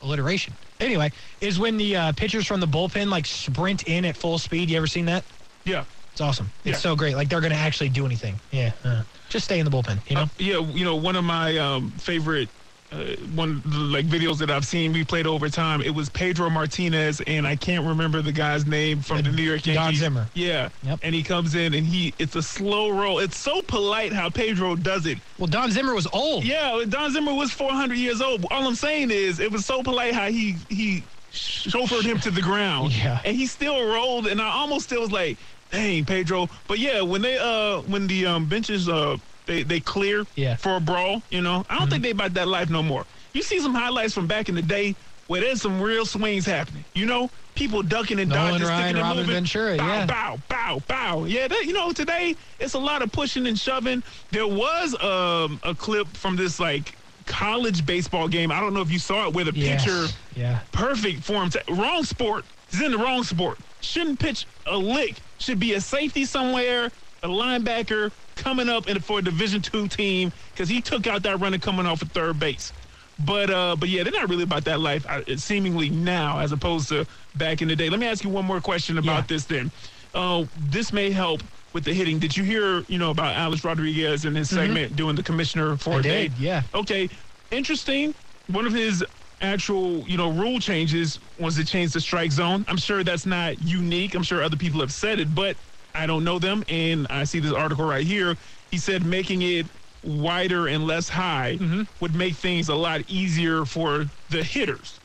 Alliteration. 0.01 0.53
Anyway, 0.79 1.11
is 1.41 1.59
when 1.59 1.77
the 1.77 1.95
uh, 1.95 2.11
pitchers 2.13 2.47
from 2.47 2.59
the 2.59 2.67
bullpen 2.67 3.09
like 3.09 3.25
sprint 3.25 3.83
in 3.87 4.05
at 4.05 4.15
full 4.15 4.37
speed. 4.37 4.69
You 4.69 4.77
ever 4.77 4.87
seen 4.87 5.05
that? 5.05 5.23
Yeah. 5.65 5.83
It's 6.13 6.21
awesome. 6.21 6.49
It's 6.63 6.77
Yeah. 6.77 6.81
so 6.81 6.95
great. 6.95 7.15
Like 7.15 7.27
they're 7.29 7.41
going 7.41 7.51
to 7.51 7.57
actually 7.59 7.89
do 7.89 8.05
anything. 8.05 8.39
Yeah. 8.51 8.71
uh, 8.83 9.03
just 9.27 9.45
stay 9.45 9.59
in 9.59 9.65
the 9.65 9.71
bullpen, 9.71 9.99
you 10.09 10.15
know? 10.15 10.23
Uh, 10.23 10.27
yeah, 10.39 10.59
you 10.59 10.83
know, 10.85 10.95
one 10.95 11.15
of 11.15 11.23
my 11.23 11.57
um, 11.57 11.91
favorite 11.91 12.49
uh, 12.91 13.15
one 13.35 13.61
of 13.65 13.71
the, 13.71 13.77
like 13.77 14.07
videos 14.07 14.39
that 14.39 14.49
I've 14.49 14.65
seen 14.65 14.93
we 14.93 15.03
played 15.03 15.27
over 15.27 15.47
time. 15.49 15.81
It 15.81 15.91
was 15.91 16.09
Pedro 16.09 16.49
Martinez, 16.49 17.21
and 17.27 17.45
I 17.45 17.55
can't 17.55 17.85
remember 17.85 18.21
the 18.21 18.31
guy's 18.31 18.65
name 18.65 19.01
from 19.01 19.21
the 19.21 19.31
New 19.31 19.43
York 19.43 19.65
Yankees. 19.65 19.75
Don 19.75 19.95
Zimmer. 19.95 20.31
Yeah, 20.33 20.69
Yep. 20.81 20.99
and 21.03 21.13
he 21.13 21.21
comes 21.23 21.55
in 21.55 21.73
and 21.73 21.85
he 21.85 22.15
it's 22.17 22.35
a 22.35 22.41
slow 22.41 22.89
roll. 22.89 23.19
It's 23.19 23.37
so 23.37 23.61
polite 23.61 24.11
how 24.13 24.29
Pedro 24.29 24.75
does 24.75 25.05
it. 25.05 25.19
Well, 25.37 25.47
Don 25.47 25.71
Zimmer 25.71 25.93
was 25.93 26.07
old. 26.13 26.43
Yeah, 26.45 26.83
Don 26.87 27.11
Zimmer 27.11 27.33
was 27.33 27.51
400 27.51 27.97
years 27.97 28.21
old. 28.21 28.45
All 28.49 28.67
I'm 28.67 28.75
saying 28.75 29.11
is 29.11 29.39
it 29.39 29.51
was 29.51 29.65
so 29.65 29.83
polite 29.83 30.13
how 30.13 30.27
he 30.29 30.57
he 30.69 31.03
chauffeured 31.31 32.03
him 32.03 32.19
to 32.21 32.31
the 32.31 32.41
ground. 32.41 32.91
Yeah. 32.99 33.21
and 33.23 33.35
he 33.35 33.45
still 33.45 33.85
rolled, 33.85 34.25
and 34.27 34.41
I 34.41 34.49
almost 34.49 34.85
still 34.85 35.01
was 35.01 35.11
like, 35.11 35.39
dang, 35.71 36.05
Pedro. 36.05 36.47
But 36.67 36.79
yeah, 36.79 37.01
when 37.01 37.21
they 37.21 37.37
uh 37.37 37.81
when 37.81 38.07
the 38.07 38.25
um 38.25 38.47
benches 38.47 38.89
uh 38.89 39.17
they 39.49 39.63
they 39.63 39.79
clear 39.81 40.25
Yeah. 40.35 40.55
for 40.55 40.75
a 40.75 40.79
brawl, 40.79 41.23
you 41.29 41.41
know, 41.41 41.65
I 41.69 41.77
don't 41.79 41.89
think 41.89 42.03
they 42.03 42.11
about 42.11 42.33
that 42.35 42.47
life 42.47 42.69
no 42.69 42.81
more. 42.83 43.05
You 43.33 43.41
see 43.41 43.59
some 43.59 43.73
highlights 43.73 44.13
from 44.13 44.27
back 44.27 44.47
in 44.47 44.55
the 44.55 44.61
day 44.61 44.95
where 45.27 45.41
there's 45.41 45.61
some 45.61 45.81
real 45.81 46.05
swings 46.05 46.45
happening. 46.45 46.85
You 46.95 47.05
know, 47.07 47.29
people 47.55 47.81
ducking 47.83 48.19
and 48.19 48.29
Nolan 48.29 48.53
dodging, 48.61 48.67
Ryan, 48.67 48.79
sticking 48.79 48.95
and 48.97 49.07
Robin 49.07 49.17
moving. 49.27 49.33
Ventura, 49.43 49.77
bow, 49.77 49.85
yeah. 49.87 50.05
bow, 50.05 50.37
bow, 50.49 50.79
bow. 50.87 51.23
Yeah, 51.25 51.47
that, 51.47 51.65
you 51.65 51.73
know, 51.73 51.91
today 51.91 52.35
it's 52.59 52.73
a 52.75 52.79
lot 52.79 53.01
of 53.01 53.11
pushing 53.11 53.45
and 53.47 53.59
shoving. 53.59 54.03
There 54.31 54.47
was 54.47 54.93
um, 55.03 55.59
a 55.63 55.75
clip 55.75 56.15
from 56.15 56.35
this 56.35 56.59
like 56.59 56.95
college 57.25 57.85
baseball 57.85 58.27
game. 58.27 58.51
I 58.51 58.59
don't 58.59 58.73
know 58.73 58.81
if 58.81 58.91
you 58.91 58.99
saw 58.99 59.27
it 59.27 59.33
where 59.33 59.45
the 59.45 59.53
Yes. 59.53 59.83
pitcher 59.83 60.07
Yeah. 60.35 60.59
perfect 60.71 61.23
form. 61.23 61.49
To, 61.51 61.63
wrong 61.69 62.03
sport. 62.03 62.45
He's 62.71 62.81
in 62.81 62.91
the 62.91 62.97
wrong 62.97 63.23
sport. 63.23 63.59
Shouldn't 63.81 64.19
pitch 64.19 64.47
a 64.65 64.77
lick. 64.77 65.17
Should 65.39 65.59
be 65.59 65.73
a 65.73 65.81
safety 65.81 66.25
somewhere, 66.25 66.91
a 67.23 67.27
linebacker 67.27 68.11
coming 68.39 68.69
up 68.69 68.87
in 68.89 68.99
for 69.01 69.19
a 69.19 69.21
Division 69.21 69.61
two 69.61 69.87
team 69.87 70.31
because 70.53 70.69
he 70.69 70.81
took 70.81 71.05
out 71.07 71.23
that 71.23 71.39
runner 71.39 71.59
coming 71.59 71.85
off 71.85 72.01
of 72.01 72.11
third 72.11 72.39
base. 72.39 72.73
But 73.19 73.49
uh, 73.49 73.75
but 73.75 73.89
yeah, 73.89 74.03
they're 74.03 74.13
not 74.13 74.29
really 74.29 74.43
about 74.43 74.63
that 74.65 74.79
life. 74.79 75.05
uh, 75.07 75.21
Seemingly 75.37 75.89
now, 75.89 76.39
as 76.39 76.51
opposed 76.53 76.87
to 76.89 77.05
back 77.35 77.61
in 77.61 77.67
the 77.67 77.75
day. 77.75 77.89
Let 77.89 77.99
me 77.99 78.07
ask 78.07 78.23
you 78.23 78.29
one 78.29 78.45
more 78.45 78.61
question 78.61 78.97
about 78.97 79.23
Yeah. 79.23 79.25
this. 79.27 79.45
Then, 79.45 79.71
uh, 80.13 80.45
this 80.55 80.93
may 80.93 81.11
help 81.11 81.43
with 81.73 81.83
the 81.83 81.93
hitting. 81.93 82.17
Did 82.17 82.35
you 82.37 82.43
hear 82.45 82.85
you 82.87 82.97
know 82.97 83.11
about 83.11 83.35
Alex 83.35 83.63
Rodriguez 83.65 84.23
in 84.25 84.35
his 84.35 84.49
segment 84.49 84.95
doing 84.95 85.15
the 85.15 85.23
commissioner 85.23 85.75
for 85.77 85.95
I 85.95 85.99
a 85.99 86.01
day? 86.01 86.31
yeah. 86.39 86.63
Okay, 86.73 87.09
interesting. 87.51 88.15
One 88.47 88.65
of 88.65 88.73
his 88.73 89.03
actual, 89.41 90.07
you 90.07 90.17
know, 90.17 90.31
rule 90.31 90.59
changes 90.59 91.19
was 91.37 91.55
to 91.57 91.65
change 91.65 91.91
the 91.93 92.01
strike 92.01 92.31
zone. 92.31 92.65
I'm 92.67 92.77
sure 92.77 93.03
that's 93.03 93.25
not 93.25 93.61
unique. 93.61 94.15
I'm 94.15 94.23
sure 94.23 94.41
other 94.43 94.57
people 94.57 94.79
have 94.79 94.91
said 94.93 95.19
it, 95.19 95.33
but 95.35 95.55
I 95.99 96.05
don't 96.05 96.23
know 96.23 96.39
them. 96.39 96.63
And 96.69 97.07
I 97.09 97.25
see 97.25 97.39
this 97.39 97.51
article 97.51 97.85
right 97.85 98.05
here. 98.05 98.37
He 98.71 98.77
said 98.77 99.05
making 99.05 99.41
it 99.41 99.65
wider 100.03 100.67
and 100.67 100.87
less 100.87 101.09
high 101.09 101.57
mm-hmm. 101.59 101.83
would 101.99 102.15
make 102.15 102.35
things 102.35 102.69
a 102.69 102.75
lot 102.75 103.01
easier 103.09 103.65
for 103.65 104.09
the 104.29 104.41
hitters. 104.41 104.99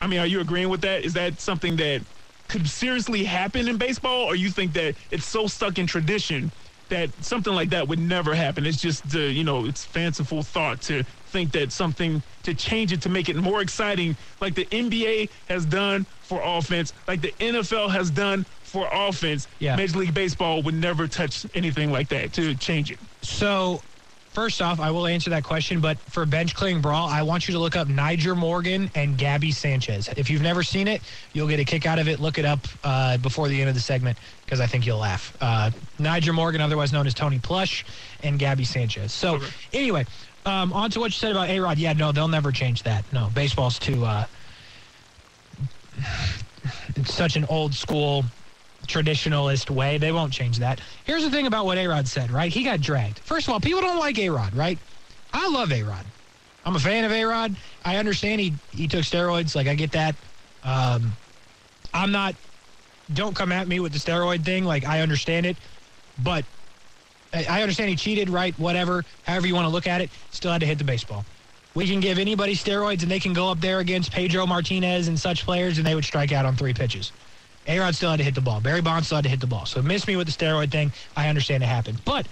I 0.00 0.08
mean, 0.08 0.18
are 0.18 0.26
you 0.26 0.40
agreeing 0.40 0.68
with 0.68 0.80
that? 0.80 1.04
Is 1.04 1.12
that 1.14 1.40
something 1.40 1.76
that 1.76 2.02
could 2.48 2.68
seriously 2.68 3.24
happen 3.24 3.68
in 3.68 3.76
baseball, 3.78 4.24
or 4.24 4.34
you 4.34 4.50
think 4.50 4.72
that 4.74 4.96
it's 5.10 5.24
so 5.24 5.46
stuck 5.46 5.78
in 5.78 5.86
tradition 5.86 6.50
that 6.88 7.10
something 7.24 7.54
like 7.54 7.70
that 7.70 7.88
would 7.88 7.98
never 7.98 8.34
happen? 8.34 8.66
It's 8.66 8.80
just, 8.80 9.14
uh, 9.14 9.18
you 9.18 9.44
know, 9.44 9.66
it's 9.66 9.84
fanciful 9.84 10.42
thought 10.42 10.80
to 10.82 11.04
think 11.34 11.52
that 11.52 11.72
something 11.72 12.22
to 12.44 12.54
change 12.54 12.92
it 12.92 13.02
to 13.02 13.08
make 13.08 13.28
it 13.28 13.36
more 13.36 13.60
exciting, 13.60 14.16
like 14.40 14.54
the 14.54 14.66
NBA 14.66 15.30
has 15.48 15.66
done 15.66 16.06
for 16.22 16.40
offense, 16.42 16.92
like 17.08 17.20
the 17.20 17.32
NFL 17.40 17.90
has 17.90 18.10
done 18.10 18.46
for 18.62 18.88
offense. 18.92 19.48
Yeah. 19.58 19.76
Major 19.76 19.98
League 19.98 20.14
Baseball 20.14 20.62
would 20.62 20.74
never 20.74 21.08
touch 21.08 21.46
anything 21.54 21.90
like 21.90 22.08
that 22.10 22.32
to 22.34 22.54
change 22.54 22.90
it. 22.90 22.98
So, 23.22 23.82
first 24.32 24.60
off, 24.62 24.80
I 24.80 24.90
will 24.90 25.06
answer 25.06 25.30
that 25.30 25.44
question, 25.44 25.80
but 25.80 25.98
for 25.98 26.26
bench 26.26 26.54
clearing 26.54 26.80
brawl, 26.80 27.08
I 27.08 27.22
want 27.22 27.48
you 27.48 27.54
to 27.54 27.60
look 27.60 27.76
up 27.76 27.88
Nyjer 27.88 28.36
Morgan 28.36 28.90
and 28.94 29.16
Gaby 29.16 29.52
Sanchez. 29.52 30.08
If 30.16 30.30
you've 30.30 30.42
never 30.42 30.62
seen 30.62 30.88
it, 30.88 31.02
you'll 31.32 31.48
get 31.48 31.60
a 31.60 31.64
kick 31.64 31.86
out 31.86 31.98
of 31.98 32.08
it. 32.08 32.20
Look 32.20 32.38
it 32.38 32.44
up 32.44 32.60
uh, 32.82 33.16
before 33.18 33.48
the 33.48 33.60
end 33.60 33.68
of 33.68 33.74
the 33.74 33.80
segment 33.80 34.18
because 34.44 34.60
I 34.60 34.66
think 34.66 34.86
you'll 34.86 34.98
laugh. 34.98 35.34
Uh, 35.40 35.70
Nyjer 35.98 36.34
Morgan, 36.34 36.60
otherwise 36.60 36.92
known 36.92 37.06
as 37.06 37.14
Tony 37.14 37.38
Plush, 37.38 37.84
and 38.22 38.38
Gaby 38.38 38.64
Sanchez. 38.64 39.12
So, 39.12 39.36
Okay. 39.36 39.46
anyway, 39.72 40.06
um, 40.46 40.72
on 40.72 40.90
to 40.90 41.00
what 41.00 41.06
you 41.06 41.12
said 41.18 41.30
about 41.32 41.48
A 41.48 41.58
Rod. 41.60 41.78
Yeah, 41.78 41.92
no, 41.94 42.12
they'll 42.12 42.28
never 42.28 42.52
change 42.52 42.82
that. 42.82 43.04
No, 43.12 43.30
baseball's 43.34 43.78
too. 43.78 44.04
Uh, 44.04 44.26
it's 46.96 47.14
such 47.14 47.36
an 47.36 47.44
old 47.46 47.74
school 47.74 48.24
traditionalist 48.86 49.70
way. 49.70 49.96
They 49.98 50.12
won't 50.12 50.32
change 50.32 50.58
that. 50.58 50.80
Here's 51.04 51.22
the 51.22 51.30
thing 51.30 51.46
about 51.46 51.64
what 51.64 51.78
A 51.78 51.86
Rod 51.86 52.06
said, 52.06 52.30
right? 52.30 52.52
He 52.52 52.62
got 52.64 52.80
dragged. 52.80 53.20
First 53.20 53.46
of 53.46 53.52
all, 53.54 53.60
people 53.60 53.80
don't 53.80 53.98
like 53.98 54.18
A 54.18 54.28
Rod, 54.28 54.54
right? 54.54 54.78
I 55.32 55.48
love 55.48 55.72
A 55.72 55.82
Rod. 55.82 56.04
I'm 56.66 56.76
a 56.76 56.80
fan 56.80 57.04
of 57.04 57.12
A 57.12 57.24
Rod. 57.24 57.56
I 57.84 57.96
understand 57.96 58.40
he, 58.40 58.54
he 58.70 58.88
took 58.88 59.02
steroids. 59.02 59.54
Like, 59.54 59.66
I 59.66 59.74
get 59.74 59.92
that. 59.92 60.14
Um, 60.62 61.12
I'm 61.92 62.10
not, 62.12 62.34
don't 63.12 63.34
come 63.34 63.52
at 63.52 63.68
me 63.68 63.80
with 63.80 63.92
the 63.92 63.98
steroid 63.98 64.44
thing. 64.44 64.64
Like, 64.64 64.84
I 64.84 65.00
understand 65.00 65.46
it. 65.46 65.56
But 66.22 66.44
I 67.34 67.60
understand 67.62 67.90
he 67.90 67.96
cheated, 67.96 68.30
right? 68.30 68.58
Whatever. 68.58 69.04
However 69.26 69.46
you 69.46 69.54
want 69.54 69.66
to 69.66 69.72
look 69.72 69.86
at 69.86 70.00
it, 70.00 70.10
still 70.30 70.52
had 70.52 70.60
to 70.60 70.66
hit 70.66 70.78
the 70.78 70.84
baseball. 70.84 71.24
We 71.74 71.88
can 71.88 71.98
give 71.98 72.18
anybody 72.18 72.54
steroids 72.54 73.02
and 73.02 73.10
they 73.10 73.18
can 73.18 73.32
go 73.32 73.48
up 73.50 73.60
there 73.60 73.80
against 73.80 74.12
Pedro 74.12 74.46
Martinez 74.46 75.08
and 75.08 75.18
such 75.18 75.44
players 75.44 75.76
and 75.78 75.86
they 75.86 75.96
would 75.96 76.04
strike 76.04 76.30
out 76.30 76.46
on 76.46 76.54
three 76.54 76.72
pitches. 76.72 77.10
A-Rod 77.66 77.94
still 77.96 78.10
had 78.10 78.18
to 78.18 78.22
hit 78.22 78.34
the 78.34 78.40
ball. 78.40 78.60
Barry 78.60 78.80
Bonds 78.80 79.06
still 79.06 79.16
had 79.16 79.24
to 79.24 79.30
hit 79.30 79.40
the 79.40 79.46
ball. 79.46 79.66
So 79.66 79.82
miss 79.82 80.06
me 80.06 80.14
with 80.16 80.26
the 80.26 80.32
steroid 80.32 80.70
thing. 80.70 80.92
I 81.16 81.28
understand 81.28 81.62
it 81.64 81.66
happened. 81.66 82.04
But 82.04 82.28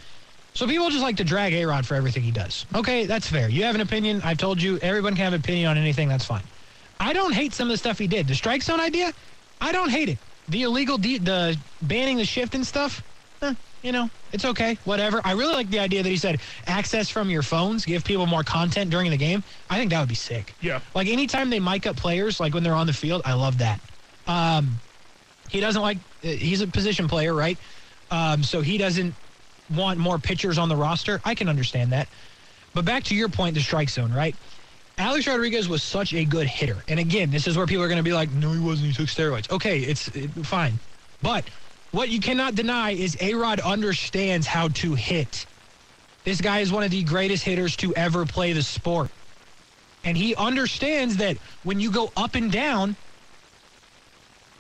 So 0.55 0.67
people 0.67 0.91
just 0.91 1.03
like 1.03 1.17
to 1.17 1.25
drag 1.25 1.55
A 1.55 1.65
Rod 1.65 1.87
for 1.87 1.95
everything 1.95 2.23
he 2.23 2.31
does. 2.31 2.67
Okay, 2.75 3.07
that's 3.07 3.27
fair. 3.27 3.49
You 3.49 3.65
have 3.65 3.75
an 3.75 3.81
opinion. 3.81 4.21
I've 4.23 4.39
told 4.39 4.61
you 4.61 4.79
everyone 4.79 5.15
can 5.15 5.25
have 5.25 5.33
an 5.33 5.41
opinion 5.41 5.69
on 5.69 5.79
anything. 5.79 6.09
That's 6.09 6.27
fine. 6.27 6.43
I 7.01 7.13
don't 7.13 7.33
hate 7.33 7.55
some 7.55 7.69
of 7.69 7.73
the 7.73 7.79
stuff 7.79 7.99
he 7.99 8.07
did. 8.07 8.29
The 8.29 8.35
strike 8.35 8.63
zone 8.63 8.79
idea, 8.79 9.13
I 9.61 9.73
don't 9.73 9.89
hate 9.89 10.09
it. 10.11 10.19
The 10.53 10.63
illegal, 10.65 10.99
de- 10.99 11.19
the 11.19 11.59
banning 11.81 12.19
the 12.19 12.25
shift 12.27 12.55
and 12.55 12.67
stuff, 12.67 13.03
eh, 13.41 13.55
you 13.83 13.91
know, 13.91 14.11
it's 14.33 14.45
okay. 14.45 14.79
Whatever. 14.85 15.21
I 15.25 15.33
really 15.33 15.55
like 15.55 15.71
the 15.71 15.79
idea 15.79 16.03
that 16.03 16.09
he 16.09 16.17
said 16.19 16.41
access 16.67 17.09
from 17.09 17.31
your 17.31 17.43
phones, 17.43 17.85
give 17.87 18.05
people 18.05 18.27
more 18.27 18.45
content 18.45 18.91
during 18.91 19.11
the 19.11 19.17
game. 19.17 19.43
I 19.71 19.79
think 19.79 19.91
that 19.91 20.01
would 20.01 20.09
be 20.11 20.15
sick. 20.15 20.55
Yeah. 20.61 20.81
Like 20.95 21.09
anytime 21.09 21.49
they 21.51 21.59
mic 21.59 21.87
up 21.87 21.97
players, 21.97 22.39
like 22.39 22.53
when 22.55 22.63
they're 22.63 22.75
on 22.75 22.87
the 22.87 22.93
field, 22.93 23.23
I 23.25 23.33
love 23.33 23.59
that. 23.59 23.81
Um, 24.27 24.81
he 25.49 25.61
doesn't 25.61 25.81
like. 25.83 25.99
uh, 26.23 26.29
He's 26.29 26.61
a 26.61 26.67
position 26.67 27.09
player, 27.09 27.35
right? 27.35 27.59
Um, 28.11 28.43
so 28.43 28.61
he 28.61 28.77
doesn't 28.79 29.15
want 29.71 29.99
more 29.99 30.19
pitchers 30.19 30.59
on 30.59 30.69
the 30.69 30.77
roster. 30.77 31.21
I 31.25 31.35
can 31.35 31.49
understand 31.49 31.93
that. 31.93 32.09
But 32.75 32.85
back 32.85 33.05
to 33.05 33.15
your 33.15 33.29
point, 33.31 33.55
the 33.55 33.61
strike 33.63 33.89
zone, 33.91 34.13
right? 34.13 34.37
Alex 34.99 35.27
Rodriguez 35.27 35.69
was 35.69 35.83
such 35.83 36.13
a 36.13 36.25
good 36.25 36.47
hitter. 36.47 36.85
And 36.89 37.01
again, 37.01 37.31
this 37.31 37.47
is 37.47 37.57
where 37.57 37.67
people 37.67 37.83
are 37.83 37.89
going 37.89 37.99
to 37.99 38.03
be 38.03 38.13
like, 38.13 38.31
no, 38.33 38.53
he 38.53 38.61
wasn't. 38.61 38.89
He 38.89 38.95
took 38.95 39.07
steroids. 39.07 39.51
Okay, 39.51 39.81
it's 39.81 40.09
it, 40.09 40.31
fine. 40.45 40.79
But 41.23 41.45
what 41.93 42.09
you 42.09 42.21
cannot 42.21 42.55
deny 42.55 42.91
is 42.91 43.17
A 43.21 43.35
Rod 43.35 43.61
understands 43.61 44.47
how 44.47 44.69
to 44.69 44.95
hit. 44.95 45.47
This 46.25 46.41
guy 46.41 46.61
is 46.61 46.73
one 46.73 46.83
of 46.85 46.91
the 46.91 47.03
greatest 47.03 47.43
hitters 47.43 47.77
to 47.77 47.95
ever 47.95 48.25
play 48.27 48.53
the 48.53 48.63
sport. 48.63 49.11
And 50.05 50.17
he 50.17 50.35
understands 50.35 51.17
that 51.19 51.37
when 51.63 51.81
you 51.81 51.91
go 51.91 52.13
up 52.17 52.35
and 52.35 52.51
down, 52.51 52.97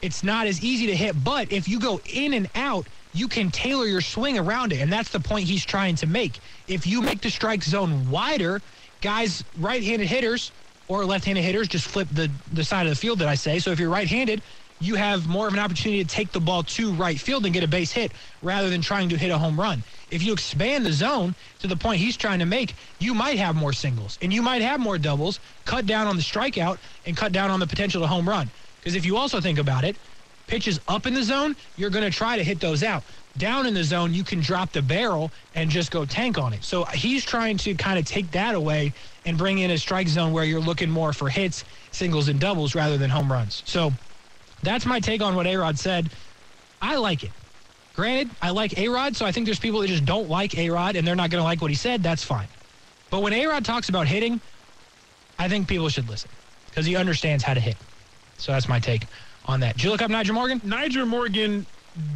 it's 0.00 0.22
not 0.24 0.46
as 0.46 0.62
easy 0.62 0.86
to 0.86 0.96
hit. 0.96 1.22
But 1.22 1.52
if 1.52 1.68
you 1.68 1.78
go 1.78 2.00
in 2.12 2.32
and 2.32 2.48
out, 2.54 2.86
you 3.12 3.28
can 3.28 3.50
tailor 3.50 3.86
your 3.86 4.00
swing 4.00 4.38
around 4.38 4.72
it. 4.72 4.80
And 4.80 4.92
that's 4.92 5.10
the 5.10 5.20
point 5.20 5.46
he's 5.46 5.64
trying 5.64 5.96
to 5.96 6.06
make. 6.06 6.38
If 6.68 6.86
you 6.86 7.02
make 7.02 7.20
the 7.20 7.30
strike 7.30 7.62
zone 7.62 8.10
wider, 8.10 8.60
guys, 9.02 9.44
right 9.58 9.82
handed 9.82 10.08
hitters 10.08 10.52
or 10.88 11.04
left 11.04 11.24
handed 11.24 11.42
hitters 11.42 11.68
just 11.68 11.86
flip 11.86 12.08
the, 12.12 12.30
the 12.54 12.64
side 12.64 12.86
of 12.86 12.90
the 12.90 12.96
field 12.96 13.18
that 13.18 13.28
I 13.28 13.34
say. 13.34 13.58
So 13.58 13.70
if 13.70 13.78
you're 13.78 13.90
right 13.90 14.08
handed, 14.08 14.40
you 14.80 14.94
have 14.94 15.28
more 15.28 15.46
of 15.46 15.52
an 15.52 15.60
opportunity 15.60 16.02
to 16.02 16.08
take 16.08 16.32
the 16.32 16.40
ball 16.40 16.62
to 16.64 16.92
right 16.94 17.18
field 17.18 17.44
and 17.44 17.54
get 17.54 17.62
a 17.62 17.68
base 17.68 17.92
hit 17.92 18.12
rather 18.42 18.68
than 18.70 18.80
trying 18.80 19.08
to 19.10 19.16
hit 19.16 19.30
a 19.30 19.38
home 19.38 19.58
run. 19.60 19.82
If 20.10 20.22
you 20.22 20.32
expand 20.32 20.84
the 20.84 20.92
zone 20.92 21.34
to 21.60 21.66
the 21.66 21.76
point 21.76 22.00
he's 22.00 22.16
trying 22.16 22.40
to 22.40 22.46
make, 22.46 22.74
you 22.98 23.14
might 23.14 23.38
have 23.38 23.54
more 23.54 23.72
singles 23.72 24.18
and 24.22 24.32
you 24.32 24.42
might 24.42 24.62
have 24.62 24.80
more 24.80 24.98
doubles, 24.98 25.38
cut 25.64 25.86
down 25.86 26.06
on 26.06 26.16
the 26.16 26.22
strikeout 26.22 26.78
and 27.06 27.16
cut 27.16 27.32
down 27.32 27.50
on 27.50 27.60
the 27.60 27.66
potential 27.66 28.00
to 28.00 28.06
home 28.06 28.28
run. 28.28 28.50
Because 28.80 28.96
if 28.96 29.06
you 29.06 29.16
also 29.16 29.40
think 29.40 29.58
about 29.58 29.84
it, 29.84 29.96
pitches 30.46 30.80
up 30.88 31.06
in 31.06 31.14
the 31.14 31.22
zone, 31.22 31.56
you're 31.76 31.90
going 31.90 32.04
to 32.04 32.16
try 32.16 32.36
to 32.36 32.44
hit 32.44 32.60
those 32.60 32.82
out. 32.82 33.02
Down 33.38 33.66
in 33.66 33.72
the 33.72 33.84
zone, 33.84 34.12
you 34.12 34.24
can 34.24 34.40
drop 34.40 34.72
the 34.72 34.82
barrel 34.82 35.30
and 35.54 35.70
just 35.70 35.90
go 35.90 36.04
tank 36.04 36.38
on 36.38 36.52
it. 36.52 36.62
So 36.62 36.84
he's 36.84 37.24
trying 37.24 37.56
to 37.58 37.74
kind 37.74 37.98
of 37.98 38.04
take 38.04 38.30
that 38.32 38.54
away 38.54 38.92
and 39.24 39.38
bring 39.38 39.58
in 39.58 39.70
a 39.70 39.78
strike 39.78 40.08
zone 40.08 40.32
where 40.32 40.44
you're 40.44 40.60
looking 40.60 40.90
more 40.90 41.12
for 41.12 41.28
hits, 41.28 41.64
singles, 41.92 42.28
and 42.28 42.38
doubles 42.38 42.74
rather 42.74 42.98
than 42.98 43.08
home 43.08 43.32
runs. 43.32 43.62
So 43.64 43.92
that's 44.62 44.84
my 44.84 45.00
take 45.00 45.22
on 45.22 45.34
what 45.34 45.46
A 45.46 45.56
Rod 45.56 45.78
said. 45.78 46.10
I 46.82 46.96
like 46.96 47.24
it. 47.24 47.30
Granted, 47.94 48.30
I 48.40 48.50
like 48.50 48.76
A 48.78 48.88
Rod, 48.88 49.16
so 49.16 49.24
I 49.24 49.32
think 49.32 49.46
there's 49.46 49.60
people 49.60 49.80
that 49.80 49.88
just 49.88 50.04
don't 50.04 50.28
like 50.28 50.56
A 50.58 50.68
Rod 50.70 50.96
and 50.96 51.06
they're 51.06 51.16
not 51.16 51.30
going 51.30 51.40
to 51.40 51.44
like 51.44 51.62
what 51.62 51.70
he 51.70 51.76
said. 51.76 52.02
That's 52.02 52.24
fine. 52.24 52.48
But 53.10 53.22
when 53.22 53.32
A 53.32 53.46
Rod 53.46 53.64
talks 53.64 53.88
about 53.88 54.06
hitting, 54.06 54.40
I 55.38 55.48
think 55.48 55.68
people 55.68 55.88
should 55.88 56.08
listen 56.08 56.30
because 56.68 56.84
he 56.84 56.96
understands 56.96 57.44
how 57.44 57.54
to 57.54 57.60
hit. 57.60 57.76
So 58.38 58.52
that's 58.52 58.68
my 58.68 58.78
take 58.78 59.06
on 59.44 59.60
that. 59.60 59.76
Did 59.76 59.84
you 59.84 59.90
look 59.90 60.02
up 60.02 60.10
Nyjer 60.10 60.34
Morgan? 60.34 60.60
Nyjer 60.60 61.06
Morgan 61.06 61.66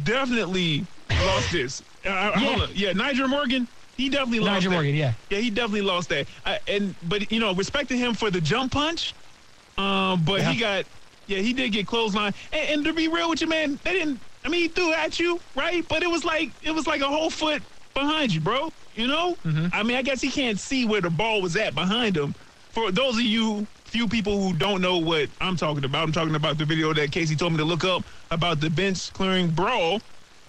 definitely 0.03 0.87
lost 1.25 1.51
this. 1.51 1.81
Uh, 2.05 2.09
Yeah. 2.09 2.31
hold 2.39 2.61
up. 2.61 2.69
yeah, 2.73 2.93
Nyjer 2.93 3.29
Morgan, 3.29 3.67
he 3.95 4.09
definitely 4.09 4.39
lost 4.39 4.61
Nyjer 4.65 4.69
that. 4.69 4.75
Morgan, 4.75 4.95
yeah. 4.95 5.13
Yeah, 5.29 5.39
he 5.39 5.49
definitely 5.49 5.81
lost 5.81 6.09
that. 6.09 6.27
I, 6.45 6.59
and 6.67 6.95
but 7.01 7.31
you 7.31 7.39
know, 7.39 7.53
respecting 7.53 7.97
him 7.97 8.13
for 8.13 8.31
the 8.31 8.41
jump 8.41 8.71
punch. 8.71 9.15
Um, 9.77 10.23
but 10.23 10.41
he 10.41 10.57
got, 10.59 10.85
yeah, 11.27 11.39
he 11.39 11.53
did 11.53 11.71
get 11.71 11.85
clothesline. 11.85 12.33
And, 12.51 12.69
and 12.69 12.85
to 12.85 12.93
be 12.93 13.07
real 13.07 13.29
with 13.29 13.41
you, 13.41 13.47
man, 13.47 13.79
they 13.83 13.93
didn't. 13.93 14.21
I 14.43 14.49
mean, 14.49 14.61
he 14.61 14.67
threw 14.69 14.93
at 14.93 15.19
you, 15.19 15.41
right? 15.55 15.87
But 15.87 16.01
it 16.03 16.09
was 16.09 16.23
like 16.25 16.53
it 16.61 16.71
was 16.71 16.87
like 16.87 17.01
a 17.01 17.07
whole 17.07 17.29
foot 17.29 17.63
behind 17.93 18.33
you, 18.33 18.41
bro. 18.41 18.73
You 18.93 19.07
know? 19.07 19.37
Mm-hmm. 19.45 19.67
I 19.73 19.83
mean, 19.83 19.97
I 19.97 20.01
guess 20.01 20.21
he 20.21 20.31
can't 20.31 20.59
see 20.59 20.85
where 20.85 21.01
the 21.01 21.11
ball 21.11 21.41
was 21.41 21.55
at 21.55 21.75
behind 21.75 22.17
him. 22.17 22.33
For 22.73 22.91
those 22.91 23.15
of 23.15 23.21
you 23.21 23.67
few 23.97 24.07
people 24.07 24.39
who 24.39 24.53
don't 24.53 24.79
know 24.79 24.99
what 24.99 25.27
I'm 25.41 25.55
talking 25.55 25.83
about, 25.83 26.03
I'm 26.03 26.11
talking 26.11 26.35
about 26.35 26.59
the 26.59 26.65
video 26.65 26.93
that 26.93 27.11
Casey 27.11 27.35
told 27.35 27.53
me 27.53 27.57
to 27.57 27.65
look 27.65 27.83
up 27.83 28.03
about 28.29 28.59
the 28.59 28.69
bench 28.69 29.11
clearing 29.11 29.49
brawl. 29.49 30.01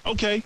Okay, 0.05 0.43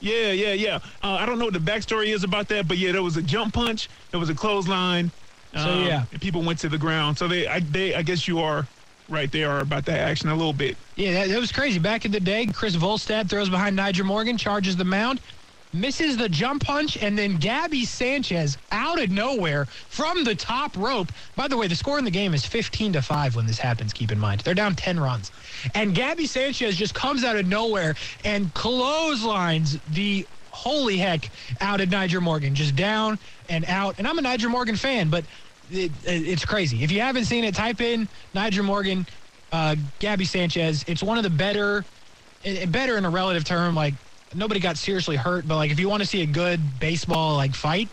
yeah, 0.00 0.30
yeah, 0.32 0.52
yeah. 0.52 0.74
Uh, 1.02 1.12
I 1.12 1.24
don't 1.24 1.38
know 1.38 1.46
what 1.46 1.54
the 1.54 1.58
backstory 1.58 2.08
is 2.08 2.22
about 2.22 2.48
that, 2.48 2.68
but 2.68 2.76
yeah, 2.76 2.92
there 2.92 3.02
was 3.02 3.16
a 3.16 3.22
jump 3.22 3.54
punch, 3.54 3.88
there 4.10 4.20
was 4.20 4.28
a 4.28 4.34
clothesline. 4.34 5.10
So, 5.54 5.78
yeah. 5.78 6.04
and 6.12 6.20
people 6.20 6.42
went 6.42 6.58
to 6.58 6.68
the 6.68 6.76
ground. 6.76 7.16
So 7.16 7.28
they, 7.28 7.46
I, 7.46 7.60
they, 7.60 7.94
I 7.94 8.02
guess 8.02 8.28
you 8.28 8.40
are 8.40 8.66
right 9.08 9.32
there 9.32 9.60
about 9.60 9.86
that 9.86 10.00
action 10.00 10.28
a 10.28 10.34
little 10.34 10.52
bit. 10.52 10.76
Yeah, 10.96 11.14
that, 11.14 11.28
that 11.30 11.40
was 11.40 11.50
crazy. 11.50 11.78
Back 11.78 12.04
in 12.04 12.12
the 12.12 12.20
day, 12.20 12.44
Chris 12.44 12.76
Volstad 12.76 13.30
throws 13.30 13.48
behind 13.48 13.78
Nyjer 13.78 14.04
Morgan, 14.04 14.36
charges 14.36 14.76
the 14.76 14.84
mound, 14.84 15.22
misses 15.74 16.16
the 16.16 16.28
jump 16.28 16.64
punch, 16.64 16.96
and 16.96 17.18
then 17.18 17.36
Gaby 17.36 17.84
Sanchez 17.84 18.56
out 18.70 19.02
of 19.02 19.10
nowhere 19.10 19.66
from 19.66 20.24
the 20.24 20.34
top 20.34 20.76
rope. 20.76 21.12
By 21.36 21.48
the 21.48 21.56
way, 21.56 21.66
the 21.66 21.74
score 21.74 21.98
in 21.98 22.04
the 22.04 22.10
game 22.10 22.32
is 22.32 22.46
15 22.46 22.94
to 22.94 23.02
5 23.02 23.36
when 23.36 23.46
this 23.46 23.58
happens, 23.58 23.92
keep 23.92 24.12
in 24.12 24.18
mind. 24.18 24.40
They're 24.40 24.54
down 24.54 24.74
10 24.74 25.00
runs. 25.00 25.32
And 25.74 25.94
Gaby 25.94 26.26
Sanchez 26.26 26.76
just 26.76 26.94
comes 26.94 27.24
out 27.24 27.36
of 27.36 27.46
nowhere 27.46 27.96
and 28.24 28.52
clotheslines 28.54 29.78
the 29.90 30.26
holy 30.50 30.96
heck 30.96 31.28
out 31.60 31.80
of 31.80 31.88
Nyjer 31.88 32.22
Morgan, 32.22 32.54
just 32.54 32.76
down 32.76 33.18
and 33.48 33.64
out. 33.66 33.96
And 33.98 34.06
I'm 34.06 34.18
a 34.18 34.22
Nyjer 34.22 34.48
Morgan 34.48 34.76
fan, 34.76 35.10
but 35.10 35.24
it, 35.70 35.90
it's 36.04 36.44
crazy. 36.44 36.84
If 36.84 36.92
you 36.92 37.00
haven't 37.00 37.24
seen 37.24 37.44
it, 37.44 37.54
type 37.54 37.80
in 37.80 38.08
Nyjer 38.34 38.64
Morgan, 38.64 39.06
uh, 39.52 39.74
Gaby 39.98 40.24
Sanchez. 40.24 40.84
It's 40.86 41.02
one 41.02 41.18
of 41.18 41.24
the 41.24 41.30
better, 41.30 41.84
eh, 42.44 42.66
better 42.66 42.96
in 42.96 43.04
a 43.04 43.10
relative 43.10 43.44
term. 43.44 43.74
Like 43.74 43.94
nobody 44.34 44.60
got 44.60 44.76
seriously 44.76 45.16
hurt, 45.16 45.46
but 45.46 45.56
like 45.56 45.70
if 45.70 45.78
you 45.78 45.88
want 45.88 46.02
to 46.02 46.08
see 46.08 46.22
a 46.22 46.26
good 46.26 46.60
baseball 46.80 47.36
like 47.36 47.54
fight, 47.54 47.88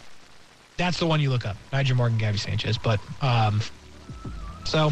that's 0.77 0.99
the 0.99 1.05
one 1.05 1.19
you 1.19 1.29
look 1.29 1.45
up. 1.45 1.57
Nyjer 1.71 1.95
Morgan, 1.95 2.17
Gaby 2.17 2.37
Sanchez. 2.37 2.77
But 2.77 2.99
um, 3.21 3.61
so 4.65 4.91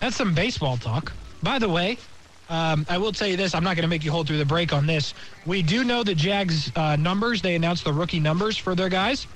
that's 0.00 0.16
some 0.16 0.34
baseball 0.34 0.76
talk. 0.76 1.12
By 1.42 1.58
the 1.58 1.68
way, 1.68 1.98
um, 2.48 2.86
I 2.88 2.98
will 2.98 3.12
tell 3.12 3.28
you 3.28 3.36
this. 3.36 3.54
I'm 3.54 3.64
not 3.64 3.76
going 3.76 3.82
to 3.82 3.88
make 3.88 4.04
you 4.04 4.10
hold 4.10 4.26
through 4.26 4.38
the 4.38 4.44
break 4.44 4.72
on 4.72 4.86
this. 4.86 5.14
We 5.44 5.62
do 5.62 5.84
know 5.84 6.02
the 6.02 6.14
Jags 6.14 6.70
uh, 6.76 6.96
numbers. 6.96 7.42
They 7.42 7.54
announced 7.54 7.84
the 7.84 7.92
rookie 7.92 8.20
numbers 8.20 8.56
for 8.56 8.74
their 8.74 8.88
guys. 8.88 9.26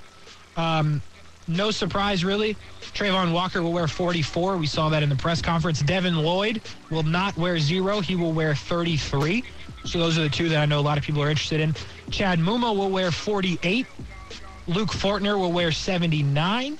Um, 0.56 1.02
no 1.48 1.70
surprise, 1.70 2.24
really. 2.24 2.56
Travon 2.80 3.32
Walker 3.32 3.62
will 3.62 3.72
wear 3.72 3.88
44. 3.88 4.56
We 4.56 4.66
saw 4.66 4.88
that 4.90 5.02
in 5.02 5.08
the 5.08 5.16
press 5.16 5.42
conference. 5.42 5.80
Devin 5.80 6.16
Lloyd 6.16 6.62
will 6.90 7.02
not 7.02 7.36
wear 7.36 7.58
zero. 7.58 8.00
He 8.00 8.14
will 8.14 8.32
wear 8.32 8.54
33. 8.54 9.42
So 9.84 9.98
those 9.98 10.18
are 10.18 10.22
the 10.22 10.28
two 10.28 10.48
that 10.50 10.58
I 10.58 10.66
know 10.66 10.78
a 10.78 10.82
lot 10.82 10.98
of 10.98 11.04
people 11.04 11.22
are 11.22 11.30
interested 11.30 11.60
in. 11.60 11.74
Chad 12.10 12.38
Muma 12.38 12.76
will 12.76 12.90
wear 12.90 13.10
48. 13.10 13.86
Luke 14.66 14.90
Fortner 14.90 15.38
will 15.38 15.52
wear 15.52 15.72
79. 15.72 16.78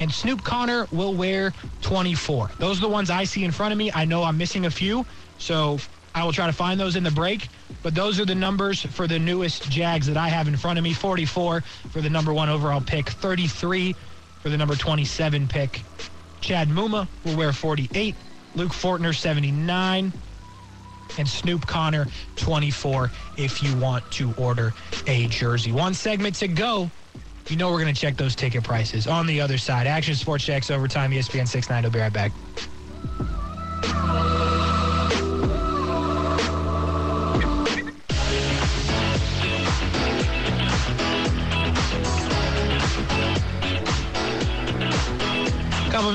And 0.00 0.12
Snoop 0.12 0.42
Conner 0.42 0.86
will 0.90 1.14
wear 1.14 1.52
24. 1.82 2.50
Those 2.58 2.78
are 2.78 2.82
the 2.82 2.88
ones 2.88 3.10
I 3.10 3.24
see 3.24 3.44
in 3.44 3.52
front 3.52 3.72
of 3.72 3.78
me. 3.78 3.92
I 3.94 4.04
know 4.04 4.24
I'm 4.24 4.36
missing 4.36 4.66
a 4.66 4.70
few, 4.70 5.06
so 5.38 5.78
I 6.14 6.24
will 6.24 6.32
try 6.32 6.46
to 6.46 6.52
find 6.52 6.78
those 6.78 6.96
in 6.96 7.04
the 7.04 7.10
break. 7.10 7.48
But 7.82 7.94
those 7.94 8.18
are 8.18 8.24
the 8.24 8.34
numbers 8.34 8.82
for 8.82 9.06
the 9.06 9.18
newest 9.18 9.70
Jags 9.70 10.06
that 10.06 10.16
I 10.16 10.28
have 10.28 10.48
in 10.48 10.56
front 10.56 10.78
of 10.78 10.84
me 10.84 10.92
44 10.92 11.60
for 11.90 12.00
the 12.00 12.10
number 12.10 12.32
one 12.32 12.48
overall 12.48 12.80
pick, 12.80 13.08
33 13.08 13.94
for 14.40 14.48
the 14.48 14.56
number 14.56 14.74
27 14.74 15.46
pick. 15.48 15.82
Chad 16.40 16.68
Muma 16.68 17.08
will 17.24 17.36
wear 17.36 17.52
48, 17.52 18.14
Luke 18.54 18.72
Fortner 18.72 19.14
79, 19.14 20.12
and 21.18 21.28
Snoop 21.28 21.66
Conner 21.66 22.06
24 22.36 23.10
if 23.36 23.62
you 23.62 23.74
want 23.76 24.08
to 24.12 24.32
order 24.36 24.72
a 25.06 25.26
jersey. 25.28 25.72
One 25.72 25.94
segment 25.94 26.36
to 26.36 26.48
go. 26.48 26.90
You 27.48 27.56
know 27.56 27.70
we're 27.70 27.80
going 27.80 27.94
to 27.94 28.00
check 28.00 28.16
those 28.16 28.34
ticket 28.34 28.64
prices 28.64 29.06
on 29.06 29.26
the 29.26 29.40
other 29.40 29.58
side. 29.58 29.86
Action 29.86 30.14
Sports 30.14 30.44
Jax 30.44 30.70
Overtime, 30.70 31.10
ESPN 31.10 31.46
69. 31.46 31.82
We'll 31.82 31.92
be 31.92 31.98
right 31.98 32.12
back. 32.12 32.32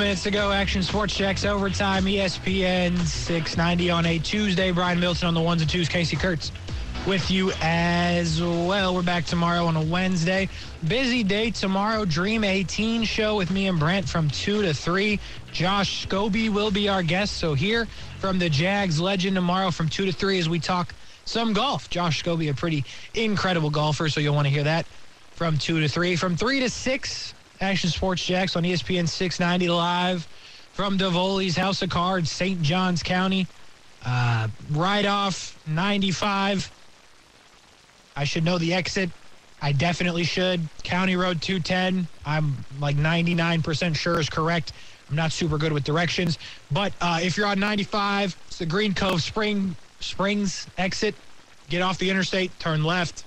Minutes 0.09 0.23
to 0.23 0.31
go. 0.31 0.51
Action 0.51 0.81
Sports 0.81 1.15
Jax 1.15 1.45
Overtime, 1.45 2.05
ESPN 2.05 2.97
690 2.97 3.91
on 3.91 4.07
a 4.07 4.17
Tuesday. 4.17 4.71
Brian 4.71 4.99
Middleton 4.99 5.27
on 5.27 5.35
the 5.35 5.39
ones 5.39 5.61
and 5.61 5.69
twos. 5.69 5.87
Casey 5.87 6.15
Kurtz 6.15 6.51
with 7.05 7.29
you 7.29 7.51
as 7.61 8.41
well. 8.41 8.95
We're 8.95 9.03
back 9.03 9.25
tomorrow 9.25 9.67
on 9.67 9.75
a 9.75 9.83
Wednesday. 9.83 10.49
Busy 10.87 11.21
day 11.21 11.51
tomorrow. 11.51 12.05
Dream 12.05 12.43
18 12.43 13.03
show 13.03 13.35
with 13.35 13.51
me 13.51 13.67
and 13.67 13.77
Brent 13.77 14.09
from 14.09 14.31
2 14.31 14.63
to 14.63 14.73
3. 14.73 15.19
Josh 15.51 16.07
Scobee 16.07 16.49
will 16.49 16.71
be 16.71 16.89
our 16.89 17.03
guest. 17.03 17.37
So 17.37 17.53
here 17.53 17.87
from 18.17 18.39
the 18.39 18.49
Jags 18.49 18.99
legend 18.99 19.35
tomorrow 19.35 19.69
from 19.69 19.89
2 19.89 20.07
to 20.07 20.11
3 20.11 20.39
as 20.39 20.49
we 20.49 20.59
talk 20.59 20.95
some 21.25 21.53
golf. 21.53 21.87
Josh 21.87 22.23
Scobee, 22.23 22.49
a 22.49 22.55
pretty 22.55 22.83
incredible 23.13 23.69
golfer, 23.69 24.09
so 24.09 24.19
you'll 24.19 24.33
want 24.33 24.47
to 24.47 24.51
hear 24.51 24.63
that. 24.63 24.87
from 25.33 25.59
2 25.59 25.81
to 25.81 25.87
3. 25.87 26.15
From 26.15 26.35
3 26.35 26.61
to 26.61 26.69
6, 26.69 27.33
Action 27.61 27.89
Sports 27.89 28.25
Jax 28.25 28.55
on 28.55 28.63
ESPN 28.63 29.07
690 29.07 29.69
live 29.69 30.27
from 30.73 30.97
Davoli's 30.97 31.57
House 31.57 31.81
of 31.81 31.89
Cards, 31.89 32.31
St. 32.31 32.61
Johns 32.61 33.03
County. 33.03 33.47
Uh, 34.05 34.47
right 34.71 35.05
off 35.05 35.59
95. 35.67 36.71
I 38.15 38.23
should 38.23 38.45
know 38.45 38.57
the 38.57 38.73
exit. 38.73 39.09
I 39.61 39.73
definitely 39.73 40.23
should. 40.23 40.61
County 40.83 41.17
Road 41.17 41.41
210, 41.41 42.07
I'm 42.25 42.55
like 42.79 42.95
99% 42.95 43.95
sure 43.95 44.19
is 44.21 44.29
correct. 44.29 44.71
I'm 45.09 45.17
not 45.17 45.33
super 45.33 45.57
good 45.57 45.73
with 45.73 45.83
directions. 45.83 46.37
But 46.71 46.93
uh, 47.01 47.19
if 47.21 47.35
you're 47.35 47.47
on 47.47 47.59
95, 47.59 48.37
it's 48.47 48.57
the 48.57 48.65
Green 48.65 48.93
Cove 48.93 49.21
Spring 49.21 49.75
Springs 49.99 50.65
exit. 50.77 51.13
Get 51.67 51.81
off 51.81 51.97
the 51.97 52.09
interstate, 52.09 52.57
turn 52.59 52.85
left, 52.85 53.25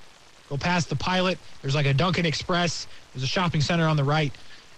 go 0.53 0.59
past 0.59 0.91
the 0.91 0.97
pilot. 0.97 1.39
There's 1.63 1.75
like 1.75 1.87
a 1.87 1.95
Dunkin' 1.95 2.27
Express. 2.27 2.87
There's 3.15 3.23
a 3.23 3.27
shopping 3.27 3.63
center 3.63 3.87
on 3.87 3.97
the 3.97 4.05
right, 4.05 4.33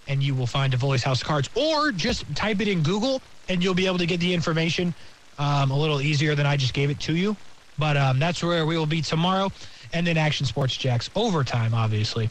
and 0.07 0.23
you 0.23 0.33
will 0.33 0.47
find 0.47 0.71
Davoli's 0.71 1.03
House 1.03 1.21
Cards. 1.21 1.49
Or 1.53 1.91
just 1.91 2.23
type 2.33 2.61
it 2.61 2.69
in 2.69 2.81
Google, 2.81 3.21
and 3.49 3.61
you'll 3.61 3.73
be 3.73 3.85
able 3.85 3.97
to 3.97 4.05
get 4.05 4.21
the 4.21 4.33
information 4.33 4.93
um, 5.37 5.71
a 5.71 5.77
little 5.77 6.01
easier 6.01 6.33
than 6.33 6.45
I 6.45 6.55
just 6.55 6.73
gave 6.73 6.89
it 6.89 6.99
to 7.01 7.15
you. 7.15 7.35
But 7.77 7.97
um, 7.97 8.19
that's 8.19 8.41
where 8.41 8.65
we 8.65 8.77
will 8.77 8.85
be 8.85 9.01
tomorrow. 9.01 9.51
And 9.91 10.07
then 10.07 10.15
Action 10.15 10.45
Sports 10.45 10.77
Jax 10.77 11.09
overtime, 11.13 11.73
obviously, 11.73 12.29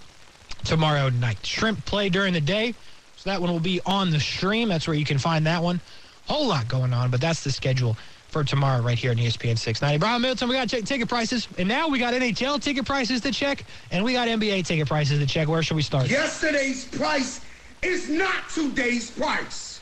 tomorrow 0.64 1.10
night. 1.10 1.44
Shrimp 1.44 1.84
play 1.84 2.08
during 2.08 2.32
the 2.32 2.40
day. 2.40 2.74
So 3.16 3.28
that 3.28 3.42
one 3.42 3.52
will 3.52 3.60
be 3.60 3.80
on 3.84 4.10
the 4.10 4.20
stream. 4.20 4.70
That's 4.70 4.88
where 4.88 4.96
you 4.96 5.04
can 5.04 5.18
find 5.18 5.46
that 5.46 5.62
one. 5.62 5.82
Whole 6.26 6.46
lot 6.46 6.66
going 6.68 6.94
on, 6.94 7.10
but 7.10 7.20
that's 7.20 7.44
the 7.44 7.52
schedule 7.52 7.94
for 8.34 8.42
tomorrow 8.42 8.82
right 8.82 8.98
here 8.98 9.12
on 9.12 9.16
ESPN 9.16 9.56
690. 9.56 9.98
Brian 9.98 10.20
Middleton, 10.20 10.48
we 10.48 10.56
got 10.56 10.68
to 10.68 10.76
check 10.76 10.84
ticket 10.84 11.08
prices. 11.08 11.46
And 11.56 11.68
now 11.68 11.86
we 11.88 12.00
got 12.00 12.14
NHL 12.14 12.60
ticket 12.60 12.84
prices 12.84 13.20
to 13.20 13.30
check, 13.30 13.64
and 13.92 14.04
we 14.04 14.12
got 14.12 14.26
NBA 14.26 14.66
ticket 14.66 14.88
prices 14.88 15.20
to 15.20 15.26
check. 15.26 15.46
Where 15.46 15.62
should 15.62 15.76
we 15.76 15.82
start? 15.82 16.08
Yesterday's 16.08 16.84
price 16.84 17.40
is 17.80 18.10
not 18.10 18.48
today's 18.52 19.08
price. 19.12 19.80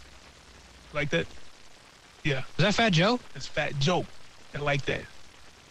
Like 0.93 1.09
that? 1.11 1.27
Yeah, 2.25 2.41
Is 2.59 2.65
that 2.65 2.75
Fat 2.75 2.93
Joe? 2.93 3.19
that's 3.33 3.47
Fat 3.47 3.79
Joe. 3.79 4.05
I 4.55 4.59
like 4.59 4.85
that. 4.85 5.01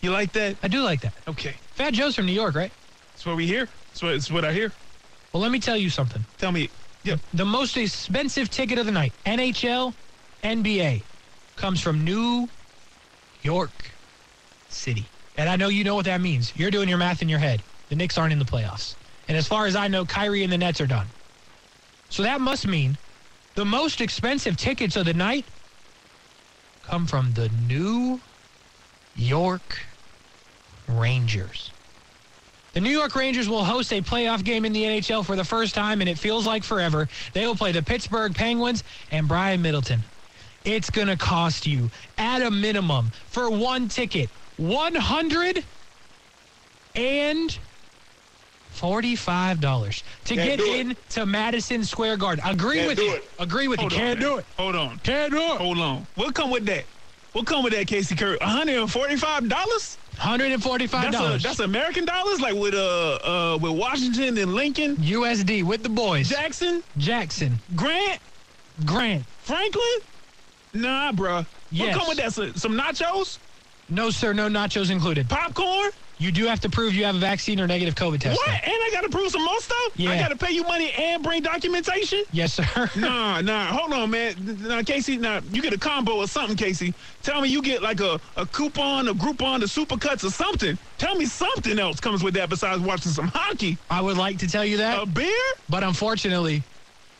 You 0.01 0.09
like 0.09 0.33
that? 0.33 0.55
I 0.63 0.67
do 0.67 0.81
like 0.81 1.01
that. 1.01 1.13
Okay. 1.27 1.53
Fat 1.75 1.93
Joe's 1.93 2.15
from 2.15 2.25
New 2.25 2.33
York, 2.33 2.55
right? 2.55 2.71
That's 3.13 3.27
what 3.27 3.35
we 3.35 3.45
hear. 3.45 3.69
That's 3.89 4.01
what, 4.01 4.11
that's 4.13 4.31
what 4.31 4.43
I 4.43 4.53
hear. 4.53 4.71
Well, 5.31 5.43
let 5.43 5.51
me 5.51 5.59
tell 5.59 5.77
you 5.77 5.91
something. 5.91 6.25
Tell 6.39 6.51
me. 6.51 6.71
Yeah. 7.03 7.17
The 7.35 7.45
most 7.45 7.77
expensive 7.77 8.49
ticket 8.49 8.79
of 8.79 8.87
the 8.87 8.91
night, 8.91 9.13
NHL, 9.27 9.93
NBA, 10.43 11.03
comes 11.55 11.79
from 11.79 12.03
New 12.03 12.49
York 13.41 13.71
City. 14.69 15.05
And 15.37 15.49
I 15.49 15.55
know 15.55 15.69
you 15.69 15.83
know 15.83 15.95
what 15.95 16.05
that 16.05 16.21
means. 16.21 16.53
You're 16.55 16.71
doing 16.71 16.89
your 16.89 16.97
math 16.97 17.21
in 17.21 17.29
your 17.29 17.39
head. 17.39 17.61
The 17.89 17.95
Knicks 17.95 18.17
aren't 18.17 18.33
in 18.33 18.39
the 18.39 18.45
playoffs. 18.45 18.95
And 19.27 19.37
as 19.37 19.47
far 19.47 19.65
as 19.65 19.75
I 19.75 19.87
know, 19.87 20.05
Kyrie 20.05 20.43
and 20.43 20.51
the 20.51 20.57
Nets 20.57 20.81
are 20.81 20.87
done. 20.87 21.07
So 22.09 22.23
that 22.23 22.41
must 22.41 22.67
mean 22.67 22.97
the 23.55 23.65
most 23.65 24.01
expensive 24.01 24.57
tickets 24.57 24.95
of 24.95 25.05
the 25.05 25.13
night 25.13 25.45
come 26.83 27.07
from 27.07 27.33
the 27.33 27.49
New 27.67 28.19
York 29.15 29.79
Rangers. 30.87 31.71
The 32.73 32.81
New 32.81 32.89
York 32.89 33.15
Rangers 33.15 33.49
will 33.49 33.65
host 33.65 33.91
a 33.91 34.01
playoff 34.01 34.43
game 34.43 34.63
in 34.63 34.71
the 34.71 34.83
NHL 34.83 35.25
for 35.25 35.35
the 35.35 35.43
first 35.43 35.75
time, 35.75 35.99
and 35.99 36.09
it 36.09 36.17
feels 36.17 36.47
like 36.47 36.63
forever. 36.63 37.09
They 37.33 37.45
will 37.45 37.55
play 37.55 37.73
the 37.73 37.81
Pittsburgh 37.81 38.33
Penguins 38.33 38.83
and 39.11 39.27
Brian 39.27 39.61
Middleton. 39.61 40.03
It's 40.63 40.89
going 40.89 41.07
to 41.07 41.17
cost 41.17 41.65
you, 41.65 41.89
at 42.17 42.41
a 42.41 42.51
minimum, 42.51 43.11
for 43.27 43.49
one 43.49 43.87
ticket, 43.87 44.29
100 44.57 45.63
and 46.95 47.57
$45 48.75 50.03
to 50.25 50.35
Can't 50.35 50.47
get 50.47 50.59
in 50.59 50.91
into 50.91 51.25
Madison 51.25 51.83
Square 51.83 52.17
Garden. 52.17 52.43
Agree 52.45 52.77
Can't 52.77 52.87
with 52.87 52.99
you. 52.99 53.13
it. 53.15 53.29
Agree 53.39 53.67
with 53.67 53.79
Hold 53.79 53.91
you. 53.91 53.97
on, 53.97 54.03
Can't 54.03 54.19
man. 54.19 54.29
do 54.29 54.37
it. 54.37 54.45
Hold 54.57 54.75
on. 54.75 54.99
Can't 54.99 55.31
do 55.31 55.37
it. 55.39 55.57
Hold 55.57 55.77
on. 55.79 56.07
We'll 56.15 56.31
come 56.31 56.51
with 56.51 56.65
that? 56.67 56.85
We'll 57.33 57.43
come 57.45 57.63
with 57.63 57.73
that, 57.73 57.87
Casey 57.87 58.15
Kurtz? 58.15 58.43
$145? 58.43 59.97
$145. 60.17 61.11
That's, 61.11 61.43
that's 61.43 61.59
American 61.59 62.05
dollars? 62.05 62.41
Like 62.41 62.53
with 62.55 62.73
uh 62.75 63.13
uh 63.53 63.57
with 63.61 63.71
Washington 63.71 64.37
and 64.37 64.53
Lincoln, 64.53 64.97
USD 64.97 65.63
with 65.63 65.81
the 65.81 65.89
boys. 65.89 66.27
Jackson, 66.29 66.83
Jackson. 66.97 67.59
Grant, 67.75 68.19
Grant. 68.85 69.23
Franklin? 69.43 69.83
Nah, 70.73 71.11
bruh. 71.11 71.45
Yes. 71.69 71.95
What 71.95 71.99
come 71.99 72.07
with 72.09 72.17
that? 72.17 72.33
Some, 72.33 72.53
some 72.55 72.73
nachos? 72.77 73.39
No, 73.89 74.09
sir. 74.09 74.33
No 74.33 74.47
nachos 74.47 74.89
included. 74.91 75.29
Popcorn? 75.29 75.91
You 76.17 76.31
do 76.31 76.45
have 76.45 76.59
to 76.59 76.69
prove 76.69 76.93
you 76.93 77.03
have 77.05 77.15
a 77.15 77.19
vaccine 77.19 77.59
or 77.59 77.65
negative 77.65 77.95
COVID 77.95 78.19
test. 78.19 78.37
What? 78.37 78.45
though. 78.45 78.53
And 78.53 78.71
I 78.71 78.89
gotta 78.93 79.09
prove 79.09 79.31
some 79.31 79.43
more 79.43 79.59
stuff? 79.59 79.77
Yeah. 79.95 80.11
I 80.11 80.19
gotta 80.19 80.35
pay 80.35 80.51
you 80.51 80.61
money 80.63 80.91
and 80.91 81.23
bring 81.23 81.41
documentation? 81.41 82.23
Yes, 82.31 82.53
sir. 82.53 82.91
nah, 82.95 83.41
nah. 83.41 83.65
Hold 83.65 83.91
on, 83.93 84.11
man. 84.11 84.35
Now, 84.61 84.83
Casey, 84.83 85.17
now 85.17 85.41
you 85.51 85.63
get 85.63 85.73
a 85.73 85.79
combo 85.79 86.17
or 86.17 86.27
something, 86.27 86.55
Casey. 86.55 86.93
Tell 87.23 87.41
me 87.41 87.49
you 87.49 87.63
get 87.63 87.81
like 87.81 88.01
a, 88.01 88.21
a 88.37 88.45
coupon, 88.45 89.07
a 89.07 89.15
Groupon, 89.15 89.63
a 89.63 89.65
Supercuts 89.65 90.23
or 90.23 90.29
something. 90.29 90.77
Tell 90.99 91.15
me 91.15 91.25
something 91.25 91.79
else 91.79 91.99
comes 91.99 92.23
with 92.23 92.35
that 92.35 92.49
besides 92.49 92.81
watching 92.81 93.11
some 93.11 93.29
hockey. 93.29 93.79
I 93.89 93.99
would 94.01 94.17
like 94.17 94.37
to 94.39 94.47
tell 94.47 94.63
you 94.63 94.77
that, 94.77 95.01
A 95.01 95.05
beer? 95.07 95.27
but 95.69 95.83
unfortunately, 95.83 96.61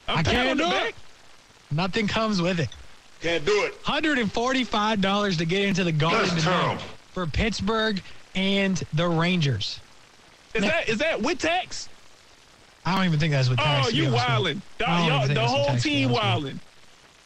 A 0.10 0.12
I 0.12 0.16
pat 0.18 0.26
can't 0.28 0.60
do 0.60 0.70
it. 0.72 0.94
nothing 1.72 2.08
comes 2.08 2.40
with 2.40 2.60
it. 2.60 2.70
Can't 3.22 3.46
do 3.46 3.64
it. 3.66 3.82
$145 3.84 5.38
to 5.38 5.46
get 5.46 5.62
into 5.64 5.84
the 5.84 5.92
Garden 5.92 6.36
That's 6.36 6.84
for 7.14 7.28
Pittsburgh 7.28 8.02
and 8.36 8.82
the 8.94 9.08
Rangers. 9.08 9.80
Is 10.54 10.64
that 10.64 10.90
is 10.90 10.98
that 10.98 11.22
with 11.22 11.40
tax? 11.40 11.88
I 12.86 12.96
don't 12.96 13.06
even 13.06 13.20
think 13.20 13.32
that's 13.32 13.48
what 13.50 13.60
tax. 13.60 13.88
Oh, 13.88 13.90
you 13.92 14.06
wildin'. 14.10 14.62
The, 14.80 14.90
I 14.90 14.98
don't 14.98 15.08
y'all- 15.08 15.16
even 15.24 15.28
think 15.28 15.40
the 15.40 15.48
whole 15.48 15.66
tax, 15.68 15.84
to 15.84 15.88
be 15.90 15.96
team 15.96 16.10
with 16.10 16.20
wildin'. 16.20 16.60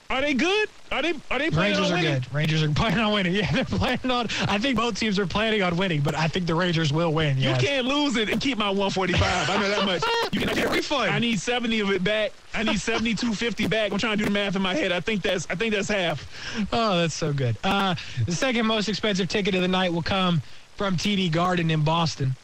Are 0.10 0.22
they 0.22 0.36
good? 0.36 0.70
Are 0.92 1.02
they 1.02 1.14
are 1.32 1.40
they 1.40 1.50
planning 1.50 1.78
Rangers 1.78 1.92
on 1.92 1.98
are 1.98 2.02
good. 2.02 2.34
Rangers 2.34 2.64
are 2.64 2.70
planning 2.76 3.00
on 3.00 3.12
winning. 3.12 3.34
Yeah, 3.34 3.52
they're 3.52 3.66
planning 3.66 4.12
on. 4.12 4.28
I 4.48 4.60
think 4.60 4.78
both 4.78 5.00
teams 5.00 5.18
are 5.18 5.26
planning 5.26 5.64
on 5.64 5.76
winning, 5.78 6.02
but 6.02 6.14
I 6.14 6.28
think 6.28 6.46
the 6.46 6.54
Rangers 6.54 6.94
will 6.94 7.12
win. 7.12 7.38
You 7.38 7.54
can't 7.56 7.88
lose 7.88 8.16
it 8.16 8.30
and 8.30 8.40
keep 8.40 8.58
my 8.58 8.70
145. 8.70 9.50
I 9.50 9.58
know 9.60 9.70
that 9.70 9.86
much. 9.86 10.04
You 10.32 10.40
can 10.42 10.54
get 10.54 10.66
a 10.66 10.70
refund. 10.70 11.10
I 11.10 11.20
need 11.20 11.40
70 11.40 11.80
of 11.80 11.92
it 11.92 12.04
back. 12.04 12.34
I 12.54 12.64
need 12.64 12.80
7250 12.80 13.68
back. 13.68 13.92
I'm 13.92 13.98
trying 13.98 14.18
to 14.18 14.24
do 14.24 14.26
the 14.26 14.32
math 14.32 14.56
in 14.56 14.62
my 14.62 14.76
head. 14.76 14.92
I 14.92 15.00
think 15.00 15.24
that's 15.24 15.48
I 15.50 15.56
think 15.56 15.74
that's 15.74 15.90
half. 15.90 16.28
Oh, 16.72 17.00
that's 17.00 17.16
so 17.16 17.34
good. 17.34 17.58
Uh, 17.64 17.96
the 18.26 18.32
second 18.32 18.68
most 18.68 18.88
expensive 18.90 19.28
ticket 19.28 19.56
of 19.56 19.62
the 19.62 19.68
night 19.68 19.92
will 19.92 20.04
come 20.04 20.42
from 20.76 20.98
TD 20.98 21.32
Garden 21.32 21.72
in 21.72 21.84
Boston. 21.84 22.36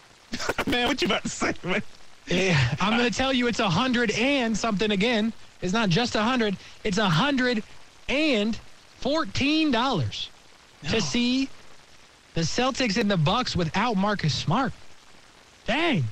Man, 0.66 0.86
what 0.88 1.02
you 1.02 1.06
about 1.06 1.22
to 1.24 1.28
say, 1.28 1.52
man? 1.62 1.82
Eh, 2.30 2.56
I'm 2.80 2.96
going 2.96 3.10
to 3.10 3.16
tell 3.16 3.32
you 3.32 3.48
it's 3.48 3.58
a 3.58 3.68
hundred 3.68 4.12
and 4.12 4.56
something 4.56 4.92
again. 4.92 5.32
It's 5.62 5.72
not 5.72 5.88
just 5.88 6.14
a 6.16 6.22
hundred. 6.22 6.56
It's 6.84 6.98
a 6.98 7.08
hundred 7.08 7.62
and 8.08 8.58
fourteen 8.98 9.70
dollars 9.70 10.28
to 10.90 11.00
see 11.00 11.48
the 12.34 12.40
Celtics 12.42 12.96
and 12.98 13.10
the 13.10 13.16
Bucks 13.16 13.54
without 13.56 13.96
Marcus 13.96 14.34
Smart. 14.34 14.72
Dang, 15.66 16.04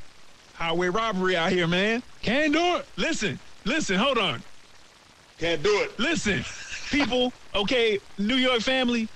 Highway 0.54 0.88
robbery 0.88 1.36
out 1.36 1.50
here, 1.50 1.66
man. 1.66 2.02
can't 2.22 2.52
do 2.52 2.76
it. 2.76 2.86
Listen, 2.96 3.38
listen, 3.64 3.96
hold 3.96 4.16
on. 4.18 4.42
Can't 5.38 5.62
do 5.62 5.80
it. 5.80 5.98
Listen, 5.98 6.44
people, 6.90 7.32
okay, 7.54 7.98
New 8.18 8.36
York 8.36 8.60
family, 8.60 9.08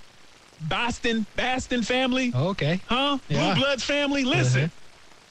Boston, 0.62 1.24
Boston 1.37 1.82
family, 1.82 2.32
Okay. 2.35 2.80
huh? 2.87 3.18
Yeah. 3.28 3.53
Blue 3.55 3.62
Bloods 3.62 3.85
family, 3.85 4.24
listen. 4.24 4.64
Uh-huh. 4.64 4.70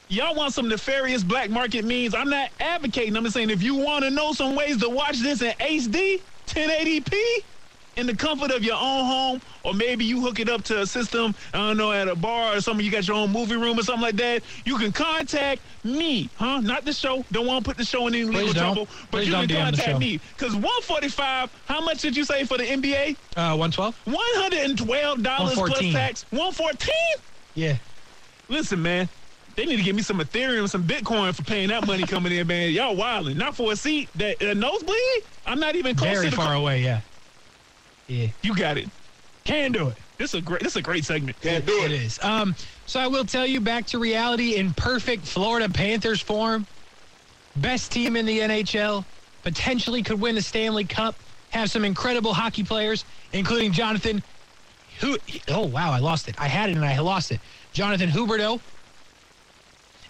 Y'all 0.09 0.35
want 0.35 0.53
some 0.53 0.67
nefarious 0.69 1.23
black 1.23 1.49
market 1.49 1.85
means? 1.85 2.13
I'm 2.13 2.29
not 2.29 2.49
advocating. 2.59 3.15
I'm 3.15 3.23
just 3.23 3.33
saying 3.33 3.49
if 3.49 3.63
you 3.63 3.75
want 3.75 4.03
to 4.03 4.11
know 4.11 4.33
some 4.33 4.55
ways 4.55 4.77
to 4.81 4.89
watch 4.89 5.19
this 5.19 5.41
in 5.41 5.51
HD, 5.59 6.21
1080p, 6.47 7.13
in 7.95 8.07
the 8.07 8.15
comfort 8.15 8.51
of 8.51 8.63
your 8.63 8.75
own 8.75 9.05
home, 9.05 9.41
or 9.63 9.73
maybe 9.73 10.03
you 10.03 10.19
hook 10.19 10.39
it 10.39 10.49
up 10.49 10.63
to 10.63 10.81
a 10.81 10.85
system, 10.85 11.33
I 11.53 11.59
don't 11.59 11.77
know, 11.77 11.91
at 11.91 12.07
a 12.07 12.15
bar 12.15 12.55
or 12.55 12.61
something, 12.61 12.83
you 12.83 12.91
got 12.91 13.07
your 13.07 13.17
own 13.17 13.31
movie 13.31 13.55
room 13.55 13.79
or 13.79 13.83
something 13.83 14.01
like 14.01 14.15
that, 14.17 14.43
you 14.65 14.77
can 14.77 14.91
contact 14.91 15.61
me, 15.83 16.31
huh? 16.35 16.59
Not 16.61 16.85
the 16.85 16.93
show. 16.93 17.23
Don't 17.31 17.45
want 17.45 17.63
to 17.63 17.69
put 17.69 17.77
the 17.77 17.85
show 17.85 18.07
in 18.07 18.15
any 18.15 18.23
legal 18.25 18.53
don't. 18.53 18.55
trouble, 18.55 18.85
but 19.11 19.19
Please 19.19 19.27
you 19.27 19.33
can 19.33 19.43
DM 19.43 19.47
the 19.47 19.55
show. 19.77 19.83
contact 19.83 19.99
me. 19.99 20.17
Because 20.35 20.53
145, 20.55 21.51
how 21.65 21.81
much 21.81 22.01
did 22.01 22.17
you 22.17 22.25
say 22.25 22.43
for 22.45 22.57
the 22.57 22.63
NBA? 22.65 23.17
Uh, 23.35 23.55
112? 23.57 23.95
$112 24.07 25.23
plus 25.23 25.55
114. 25.55 25.93
tax. 25.93 26.25
114 26.31 26.93
Yeah. 27.53 27.77
Listen, 28.49 28.81
man. 28.81 29.07
They 29.55 29.65
need 29.65 29.77
to 29.77 29.83
give 29.83 29.95
me 29.95 30.01
some 30.01 30.19
Ethereum, 30.19 30.69
some 30.69 30.85
Bitcoin 30.87 31.35
for 31.35 31.43
paying 31.43 31.69
that 31.69 31.85
money 31.85 32.05
coming 32.05 32.31
in, 32.33 32.47
man. 32.47 32.71
Y'all 32.71 32.95
wilding. 32.95 33.37
Not 33.37 33.55
for 33.55 33.71
a 33.71 33.75
seat. 33.75 34.09
That 34.15 34.41
uh, 34.41 34.53
nosebleed? 34.53 34.97
I'm 35.45 35.59
not 35.59 35.75
even 35.75 35.95
close 35.95 36.11
Very 36.13 36.25
to 36.25 36.31
the 36.31 36.35
far 36.35 36.55
away, 36.55 36.81
yeah. 36.81 37.01
Yeah. 38.07 38.29
You 38.41 38.55
got 38.55 38.77
it. 38.77 38.89
Can 39.45 39.71
do 39.71 39.89
it. 39.89 39.97
This 40.17 40.33
is 40.33 40.39
a 40.39 40.41
great. 40.41 40.61
This 40.61 40.73
is 40.73 40.77
a 40.77 40.81
great 40.81 41.05
segment. 41.05 41.39
Can't 41.41 41.65
do 41.65 41.83
It 41.83 41.91
it. 41.91 42.01
is. 42.01 42.19
Um, 42.23 42.55
so 42.85 42.99
I 42.99 43.07
will 43.07 43.25
tell 43.25 43.45
you 43.45 43.61
back 43.61 43.85
to 43.87 43.99
reality 43.99 44.55
in 44.55 44.73
perfect 44.73 45.27
Florida 45.27 45.69
Panthers 45.69 46.21
form. 46.21 46.67
Best 47.55 47.91
team 47.91 48.15
in 48.15 48.25
the 48.25 48.39
NHL. 48.39 49.05
Potentially 49.43 50.03
could 50.03 50.19
win 50.21 50.35
the 50.35 50.41
Stanley 50.41 50.85
Cup. 50.85 51.21
Have 51.49 51.69
some 51.69 51.85
incredible 51.85 52.33
hockey 52.33 52.63
players, 52.63 53.05
including 53.33 53.73
Jonathan. 53.73 54.23
Who? 55.01 55.17
Oh 55.49 55.67
wow, 55.67 55.91
I 55.91 55.99
lost 55.99 56.27
it. 56.29 56.35
I 56.39 56.47
had 56.47 56.69
it 56.69 56.75
and 56.77 56.85
I 56.85 56.99
lost 56.99 57.31
it. 57.31 57.41
Jonathan 57.73 58.09
Huberdeau. 58.09 58.61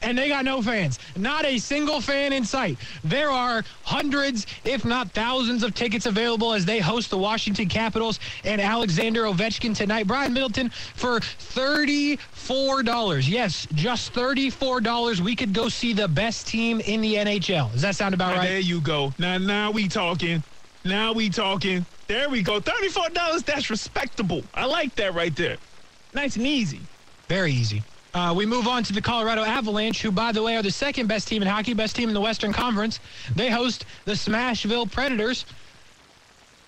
And 0.03 0.17
they 0.17 0.27
got 0.27 0.45
no 0.45 0.61
fans. 0.61 0.99
Not 1.15 1.45
a 1.45 1.57
single 1.57 2.01
fan 2.01 2.33
in 2.33 2.45
sight. 2.45 2.77
There 3.03 3.31
are 3.31 3.63
hundreds, 3.83 4.45
if 4.65 4.85
not 4.85 5.11
thousands, 5.11 5.63
of 5.63 5.73
tickets 5.73 6.05
available 6.05 6.53
as 6.53 6.65
they 6.65 6.79
host 6.79 7.09
the 7.09 7.17
Washington 7.17 7.69
Capitals 7.69 8.19
and 8.43 8.61
Alexander 8.61 9.23
Ovechkin 9.23 9.75
tonight. 9.75 10.07
Brian 10.07 10.33
Middleton 10.33 10.69
for 10.69 11.19
$34. 11.19 13.27
Yes, 13.27 13.67
just 13.73 14.13
$34. 14.13 15.19
We 15.21 15.35
could 15.35 15.53
go 15.53 15.69
see 15.69 15.93
the 15.93 16.07
best 16.07 16.47
team 16.47 16.81
in 16.81 17.01
the 17.01 17.15
NHL. 17.15 17.71
Does 17.71 17.81
that 17.81 17.95
sound 17.95 18.13
about 18.13 18.33
Now, 18.33 18.39
right? 18.39 18.49
There 18.49 18.59
you 18.59 18.81
go. 18.81 19.13
Now, 19.17 19.37
now 19.37 19.71
we 19.71 19.87
talking. 19.87 20.43
Now 20.85 21.13
we 21.13 21.29
talking. 21.29 21.85
There 22.07 22.29
we 22.29 22.43
go. 22.43 22.59
Thirty-four 22.59 23.09
dollars. 23.09 23.43
That's 23.43 23.69
respectable. 23.69 24.43
I 24.53 24.65
like 24.65 24.93
that 24.95 25.13
right 25.13 25.33
there. 25.33 25.55
Nice 26.13 26.35
and 26.35 26.45
easy. 26.45 26.81
Very 27.29 27.53
easy. 27.53 27.81
Uh, 28.13 28.31
we 28.35 28.45
move 28.45 28.67
on 28.67 28.83
to 28.83 28.93
the 28.93 29.01
Colorado 29.01 29.41
Avalanche, 29.43 30.01
who, 30.01 30.11
by 30.11 30.31
the 30.31 30.41
way, 30.43 30.55
are 30.55 30.61
the 30.61 30.69
second 30.71 31.07
best 31.07 31.27
team 31.27 31.41
in 31.41 31.47
hockey, 31.47 31.73
best 31.73 31.95
team 31.95 32.09
in 32.09 32.13
the 32.13 32.21
Western 32.21 32.53
Conference. 32.53 32.99
They 33.35 33.49
host 33.49 33.85
the 34.05 34.11
Smashville 34.11 34.91
Predators. 34.91 35.45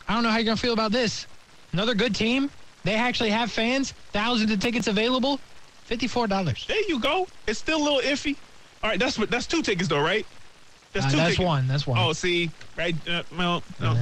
I 0.08 0.16
don't 0.16 0.24
know 0.24 0.30
how 0.32 0.38
you're 0.38 0.46
going 0.46 0.58
to 0.58 0.62
feel 0.62 0.74
about 0.74 0.92
this. 0.92 1.28
Another 1.72 1.94
good 1.94 2.16
team. 2.16 2.50
They 2.84 2.96
actually 2.96 3.30
have 3.30 3.52
fans, 3.52 3.92
thousands 4.12 4.52
of 4.52 4.60
tickets 4.60 4.88
available. 4.88 5.40
$54. 5.90 6.66
There 6.66 6.82
you 6.88 7.00
go. 7.00 7.28
It's 7.48 7.60
still 7.60 7.78
a 7.80 7.84
little 7.84 8.00
iffy. 8.00 8.36
All 8.84 8.90
right, 8.90 9.00
that's. 9.00 9.16
That's 9.18 9.46
two 9.48 9.62
tickets 9.62 9.88
though, 9.90 10.00
right? 10.02 10.26
That's 10.94 11.08
Uh, 11.08 11.10
two 11.12 11.18
that's 11.18 11.30
tickets. 11.32 11.46
one. 11.46 11.68
That's 11.68 11.86
one. 11.88 12.00
Oh, 12.00 12.14
see, 12.14 12.50
right? 12.78 12.96
Uh, 13.08 13.24
well, 13.38 13.64
no. 13.80 13.94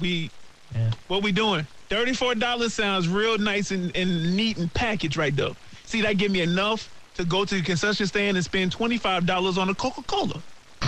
We 0.00 0.30
Yeah. 0.74 0.90
what 1.08 1.22
we 1.22 1.32
doing? 1.32 1.66
Thirty-four 1.88 2.36
dollars 2.36 2.74
sounds 2.74 3.08
real 3.08 3.38
nice 3.38 3.70
and, 3.72 3.94
and 3.96 4.36
neat 4.36 4.58
and 4.58 4.72
packaged 4.74 5.16
right 5.16 5.34
though. 5.34 5.56
See, 5.88 6.02
that 6.02 6.18
give 6.18 6.30
me 6.30 6.42
enough 6.42 6.90
to 7.14 7.24
go 7.24 7.46
to 7.46 7.54
the 7.54 7.62
concession 7.62 8.06
stand 8.06 8.36
and 8.36 8.44
spend 8.44 8.72
twenty-five 8.72 9.24
dollars 9.24 9.56
on 9.56 9.70
a 9.70 9.74
Coca-Cola. 9.74 10.42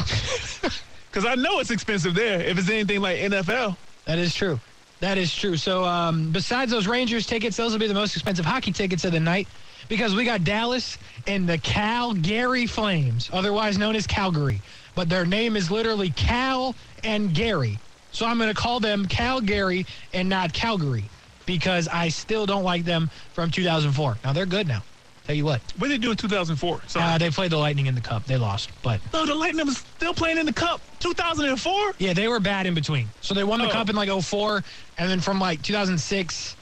Cause 1.11 1.24
I 1.24 1.36
know 1.36 1.59
it's 1.59 1.70
expensive 1.70 2.14
there. 2.14 2.42
If 2.42 2.59
it's 2.59 2.68
anything 2.68 3.01
like 3.01 3.16
NFL. 3.16 3.78
That 4.05 4.18
is 4.18 4.34
true. 4.34 4.61
That 5.01 5.16
is 5.16 5.34
true. 5.34 5.57
So, 5.57 5.84
um, 5.84 6.30
besides 6.32 6.70
those 6.70 6.86
Rangers 6.86 7.26
tickets, 7.26 7.57
those 7.57 7.72
will 7.72 7.78
be 7.78 7.86
the 7.86 7.94
most 7.94 8.14
expensive 8.14 8.44
hockey 8.44 8.72
tickets 8.72 9.07
of 9.07 9.12
the 9.12 9.20
night 9.20 9.48
because 9.88 10.14
we 10.14 10.26
got 10.26 10.44
Dallas 10.44 10.98
and 11.26 11.48
the 11.48 11.57
Calgary 11.57 12.66
Flames, 12.66 13.30
otherwise 13.32 13.78
known 13.78 13.96
as 13.96 14.07
Calgary. 14.07 14.61
But 14.94 15.09
their 15.09 15.24
name 15.24 15.57
is 15.57 15.70
literally 15.70 16.11
Cal 16.11 16.74
and 17.05 17.34
Gary. 17.34 17.78
So 18.12 18.26
I'm 18.26 18.36
going 18.36 18.55
to 18.55 18.61
call 18.61 18.80
them 18.80 19.07
Calgary 19.07 19.86
and 20.12 20.28
not 20.28 20.53
Calgary 20.53 21.09
because 21.51 21.88
I 21.88 22.11
still 22.11 22.46
don't 22.46 22.62
like 22.62 22.84
them 22.84 23.11
from 23.32 23.51
2004. 23.51 24.18
Now, 24.24 24.32
they're 24.32 24.46
good 24.46 24.68
now. 24.68 24.84
Tell 25.26 25.34
you 25.34 25.44
what, 25.44 25.61
What 25.78 25.88
did 25.88 26.01
they 26.01 26.05
do 26.05 26.12
in 26.12 26.16
2004? 26.16 26.82
Sorry. 26.86 27.05
uh, 27.05 27.18
they 27.18 27.28
played 27.28 27.51
the 27.51 27.57
Lightning 27.59 27.86
in 27.86 27.96
the 27.96 28.01
Cup. 28.01 28.24
They 28.24 28.36
lost, 28.36 28.70
but 28.84 29.01
no, 29.12 29.26
the 29.26 29.34
Lightning 29.34 29.66
was 29.66 29.78
still 29.78 30.14
playing 30.14 30.38
in 30.38 30.46
the 30.46 30.53
Cup. 30.53 30.80
2004. 31.01 31.94
Yeah, 31.98 32.12
they 32.12 32.28
were 32.28 32.38
bad 32.38 32.66
in 32.66 32.74
between. 32.74 33.09
So 33.20 33.34
they 33.34 33.42
won 33.42 33.59
the 33.59 33.66
Oh. 33.66 33.70
cup 33.70 33.90
in 33.90 33.96
like 33.96 34.09
04, 34.09 34.62
and 34.98 35.11
then 35.11 35.18
from 35.20 35.40
like 35.40 35.61
2006, 35.62 36.55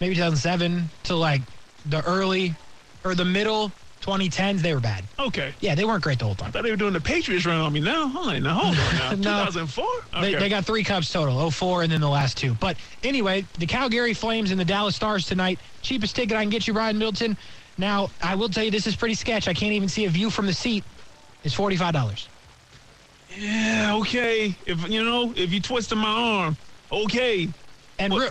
maybe 0.00 0.14
2007 0.14 0.88
to 1.04 1.14
like 1.14 1.42
the 1.86 2.02
early 2.06 2.54
or 3.04 3.14
the 3.14 3.24
middle 3.26 3.70
2010s, 4.04 4.60
they 4.60 4.74
were 4.74 4.80
bad. 4.80 5.04
Okay. 5.18 5.54
Yeah, 5.60 5.74
they 5.74 5.84
weren't 5.84 6.02
great 6.02 6.18
the 6.18 6.26
whole 6.26 6.34
time. 6.34 6.48
I 6.48 6.50
thought 6.50 6.62
they 6.62 6.70
were 6.70 6.76
doing 6.76 6.92
the 6.92 7.00
Patriots 7.00 7.46
run 7.46 7.58
on 7.58 7.72
me 7.72 7.80
now. 7.80 8.08
Hold 8.08 8.28
on, 8.28 8.42
now 8.42 8.54
hold 8.54 8.76
on 8.76 9.20
now. 9.20 9.44
2004. 9.46 9.84
They, 10.12 10.18
Okay. 10.18 10.38
they 10.38 10.48
got 10.48 10.66
three 10.66 10.84
cups 10.84 11.10
total, 11.10 11.50
04 11.50 11.84
and 11.84 11.92
then 11.92 12.00
the 12.00 12.08
last 12.08 12.36
two. 12.36 12.54
But 12.54 12.76
anyway, 13.02 13.46
the 13.58 13.66
Calgary 13.66 14.12
Flames 14.12 14.50
and 14.50 14.60
the 14.60 14.64
Dallas 14.64 14.94
Stars 14.94 15.26
tonight. 15.26 15.58
Cheapest 15.82 16.14
ticket 16.14 16.36
I 16.36 16.42
can 16.42 16.50
get 16.50 16.66
you, 16.66 16.74
Brian 16.74 16.98
Middleton. 16.98 17.36
Now, 17.78 18.10
I 18.22 18.34
will 18.34 18.48
tell 18.48 18.62
you 18.62 18.70
this 18.70 18.86
is 18.86 18.94
pretty 18.94 19.14
sketch. 19.14 19.48
I 19.48 19.54
can't 19.54 19.72
even 19.72 19.88
see 19.88 20.04
a 20.04 20.10
view 20.10 20.30
from 20.30 20.46
the 20.46 20.54
seat. 20.54 20.84
It's 21.42 21.54
$45. 21.56 22.26
Yeah, 23.36 23.96
okay. 23.96 24.54
If 24.66 24.88
you 24.88 25.04
know, 25.04 25.32
if 25.36 25.52
you 25.52 25.60
twisted 25.60 25.98
my 25.98 26.08
arm, 26.08 26.56
okay. 26.92 27.48
And 27.98 28.14
re- 28.14 28.28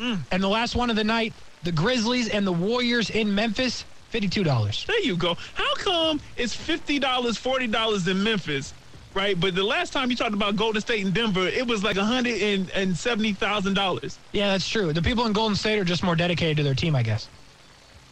mm. 0.00 0.18
and 0.32 0.42
the 0.42 0.48
last 0.48 0.74
one 0.74 0.90
of 0.90 0.96
the 0.96 1.04
night, 1.04 1.32
the 1.62 1.70
Grizzlies 1.72 2.28
and 2.28 2.44
the 2.46 2.52
Warriors 2.52 3.10
in 3.10 3.34
Memphis, 3.34 3.84
$52. 4.12 4.86
There 4.86 5.00
you 5.00 5.16
go. 5.16 5.36
How 5.54 5.74
come 5.76 6.20
it's 6.36 6.54
fifty 6.54 6.98
dollars, 6.98 7.36
forty 7.38 7.66
dollars 7.66 8.06
in 8.06 8.22
Memphis, 8.22 8.74
right? 9.14 9.38
But 9.38 9.54
the 9.54 9.64
last 9.64 9.92
time 9.92 10.10
you 10.10 10.16
talked 10.16 10.34
about 10.34 10.56
Golden 10.56 10.80
State 10.80 11.04
and 11.04 11.14
Denver, 11.14 11.46
it 11.46 11.66
was 11.66 11.82
like 11.82 11.96
a 11.96 12.04
hundred 12.04 12.40
and 12.40 12.70
and 12.70 12.96
seventy 12.96 13.32
thousand 13.32 13.74
dollars. 13.74 14.18
Yeah, 14.32 14.50
that's 14.52 14.68
true. 14.68 14.92
The 14.92 15.02
people 15.02 15.26
in 15.26 15.32
Golden 15.32 15.56
State 15.56 15.78
are 15.78 15.84
just 15.84 16.02
more 16.02 16.14
dedicated 16.16 16.58
to 16.58 16.62
their 16.62 16.74
team, 16.74 16.94
I 16.94 17.02
guess. 17.02 17.28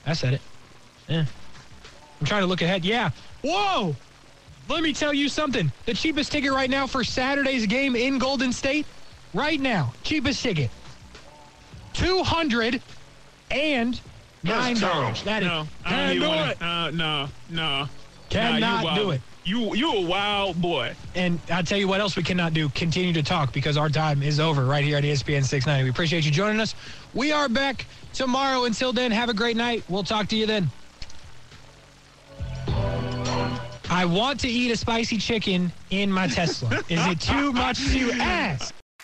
I 0.07 0.15
said 0.15 0.35
it. 0.35 0.41
Yeah. 1.09 1.27
I'm 2.21 2.27
trying 2.27 2.43
to 2.43 2.47
look 2.47 2.63
ahead. 2.63 2.85
Yeah. 2.85 3.11
Whoa! 3.43 3.95
Let 4.69 4.83
me 4.83 4.93
tell 4.93 5.13
you 5.13 5.29
something. 5.29 5.73
The 5.87 5.95
cheapest 5.95 6.31
ticket 6.31 6.53
right 6.53 6.71
now 6.71 6.87
for 6.87 7.03
Saturday's 7.03 7.67
game 7.67 7.97
in 7.97 8.19
Golden 8.19 8.53
State, 8.53 8.87
right 9.35 9.61
now, 9.61 9.93
cheapest 10.03 10.43
ticket, 10.43 10.71
two 11.93 12.23
hundred 12.23 12.83
and 13.51 14.01
nine 14.43 14.78
dollars. 14.78 15.22
That 15.22 15.43
is 15.43 15.49
No, 15.49 15.66
I 15.84 15.88
can't 15.88 16.01
don't 16.01 16.16
even 16.16 16.22
do 16.22 16.28
wanna, 16.28 16.51
it. 16.51 16.62
Uh, 16.62 16.91
no, 16.91 17.28
no. 17.51 17.88
Cannot 18.28 18.84
nah, 18.84 18.95
do 18.95 19.11
it. 19.11 19.20
You 19.45 19.74
you 19.74 19.93
a 19.93 20.01
wild 20.07 20.61
boy. 20.61 20.95
And 21.14 21.41
I'll 21.51 21.64
tell 21.64 21.78
you 21.78 21.88
what 21.88 22.01
else 22.01 22.16
we 22.16 22.22
cannot 22.22 22.55
do. 22.55 22.68
Continue 22.70 23.12
to 23.14 23.22
talk 23.22 23.53
because 23.53 23.76
our 23.76 23.88
time 23.88 24.22
is 24.22 24.38
over 24.38 24.64
right 24.64 24.84
here 24.84 24.97
at 24.97 25.05
ESPN 25.05 25.45
690. 25.45 25.84
We 25.84 25.91
appreciate 25.91 26.24
you 26.24 26.30
joining 26.30 26.61
us. 26.61 26.74
We 27.14 27.32
are 27.32 27.49
back 27.49 27.86
tomorrow. 28.12 28.64
Until 28.64 28.93
then, 28.93 29.11
have 29.11 29.28
a 29.28 29.34
great 29.34 29.57
night. 29.57 29.82
We'll 29.88 30.05
talk 30.05 30.28
to 30.28 30.36
you 30.36 30.47
then. 30.47 30.70
I 33.93 34.05
want 34.05 34.38
to 34.41 34.49
eat 34.49 34.70
a 34.70 34.76
spicy 34.76 35.18
chicken 35.18 35.72
in 35.91 36.12
my 36.12 36.28
Tesla. 36.28 36.78
Is 36.88 37.05
it 37.07 37.20
too 37.20 37.53
much 37.53 37.78
to 37.93 38.12
ask? 38.12 38.72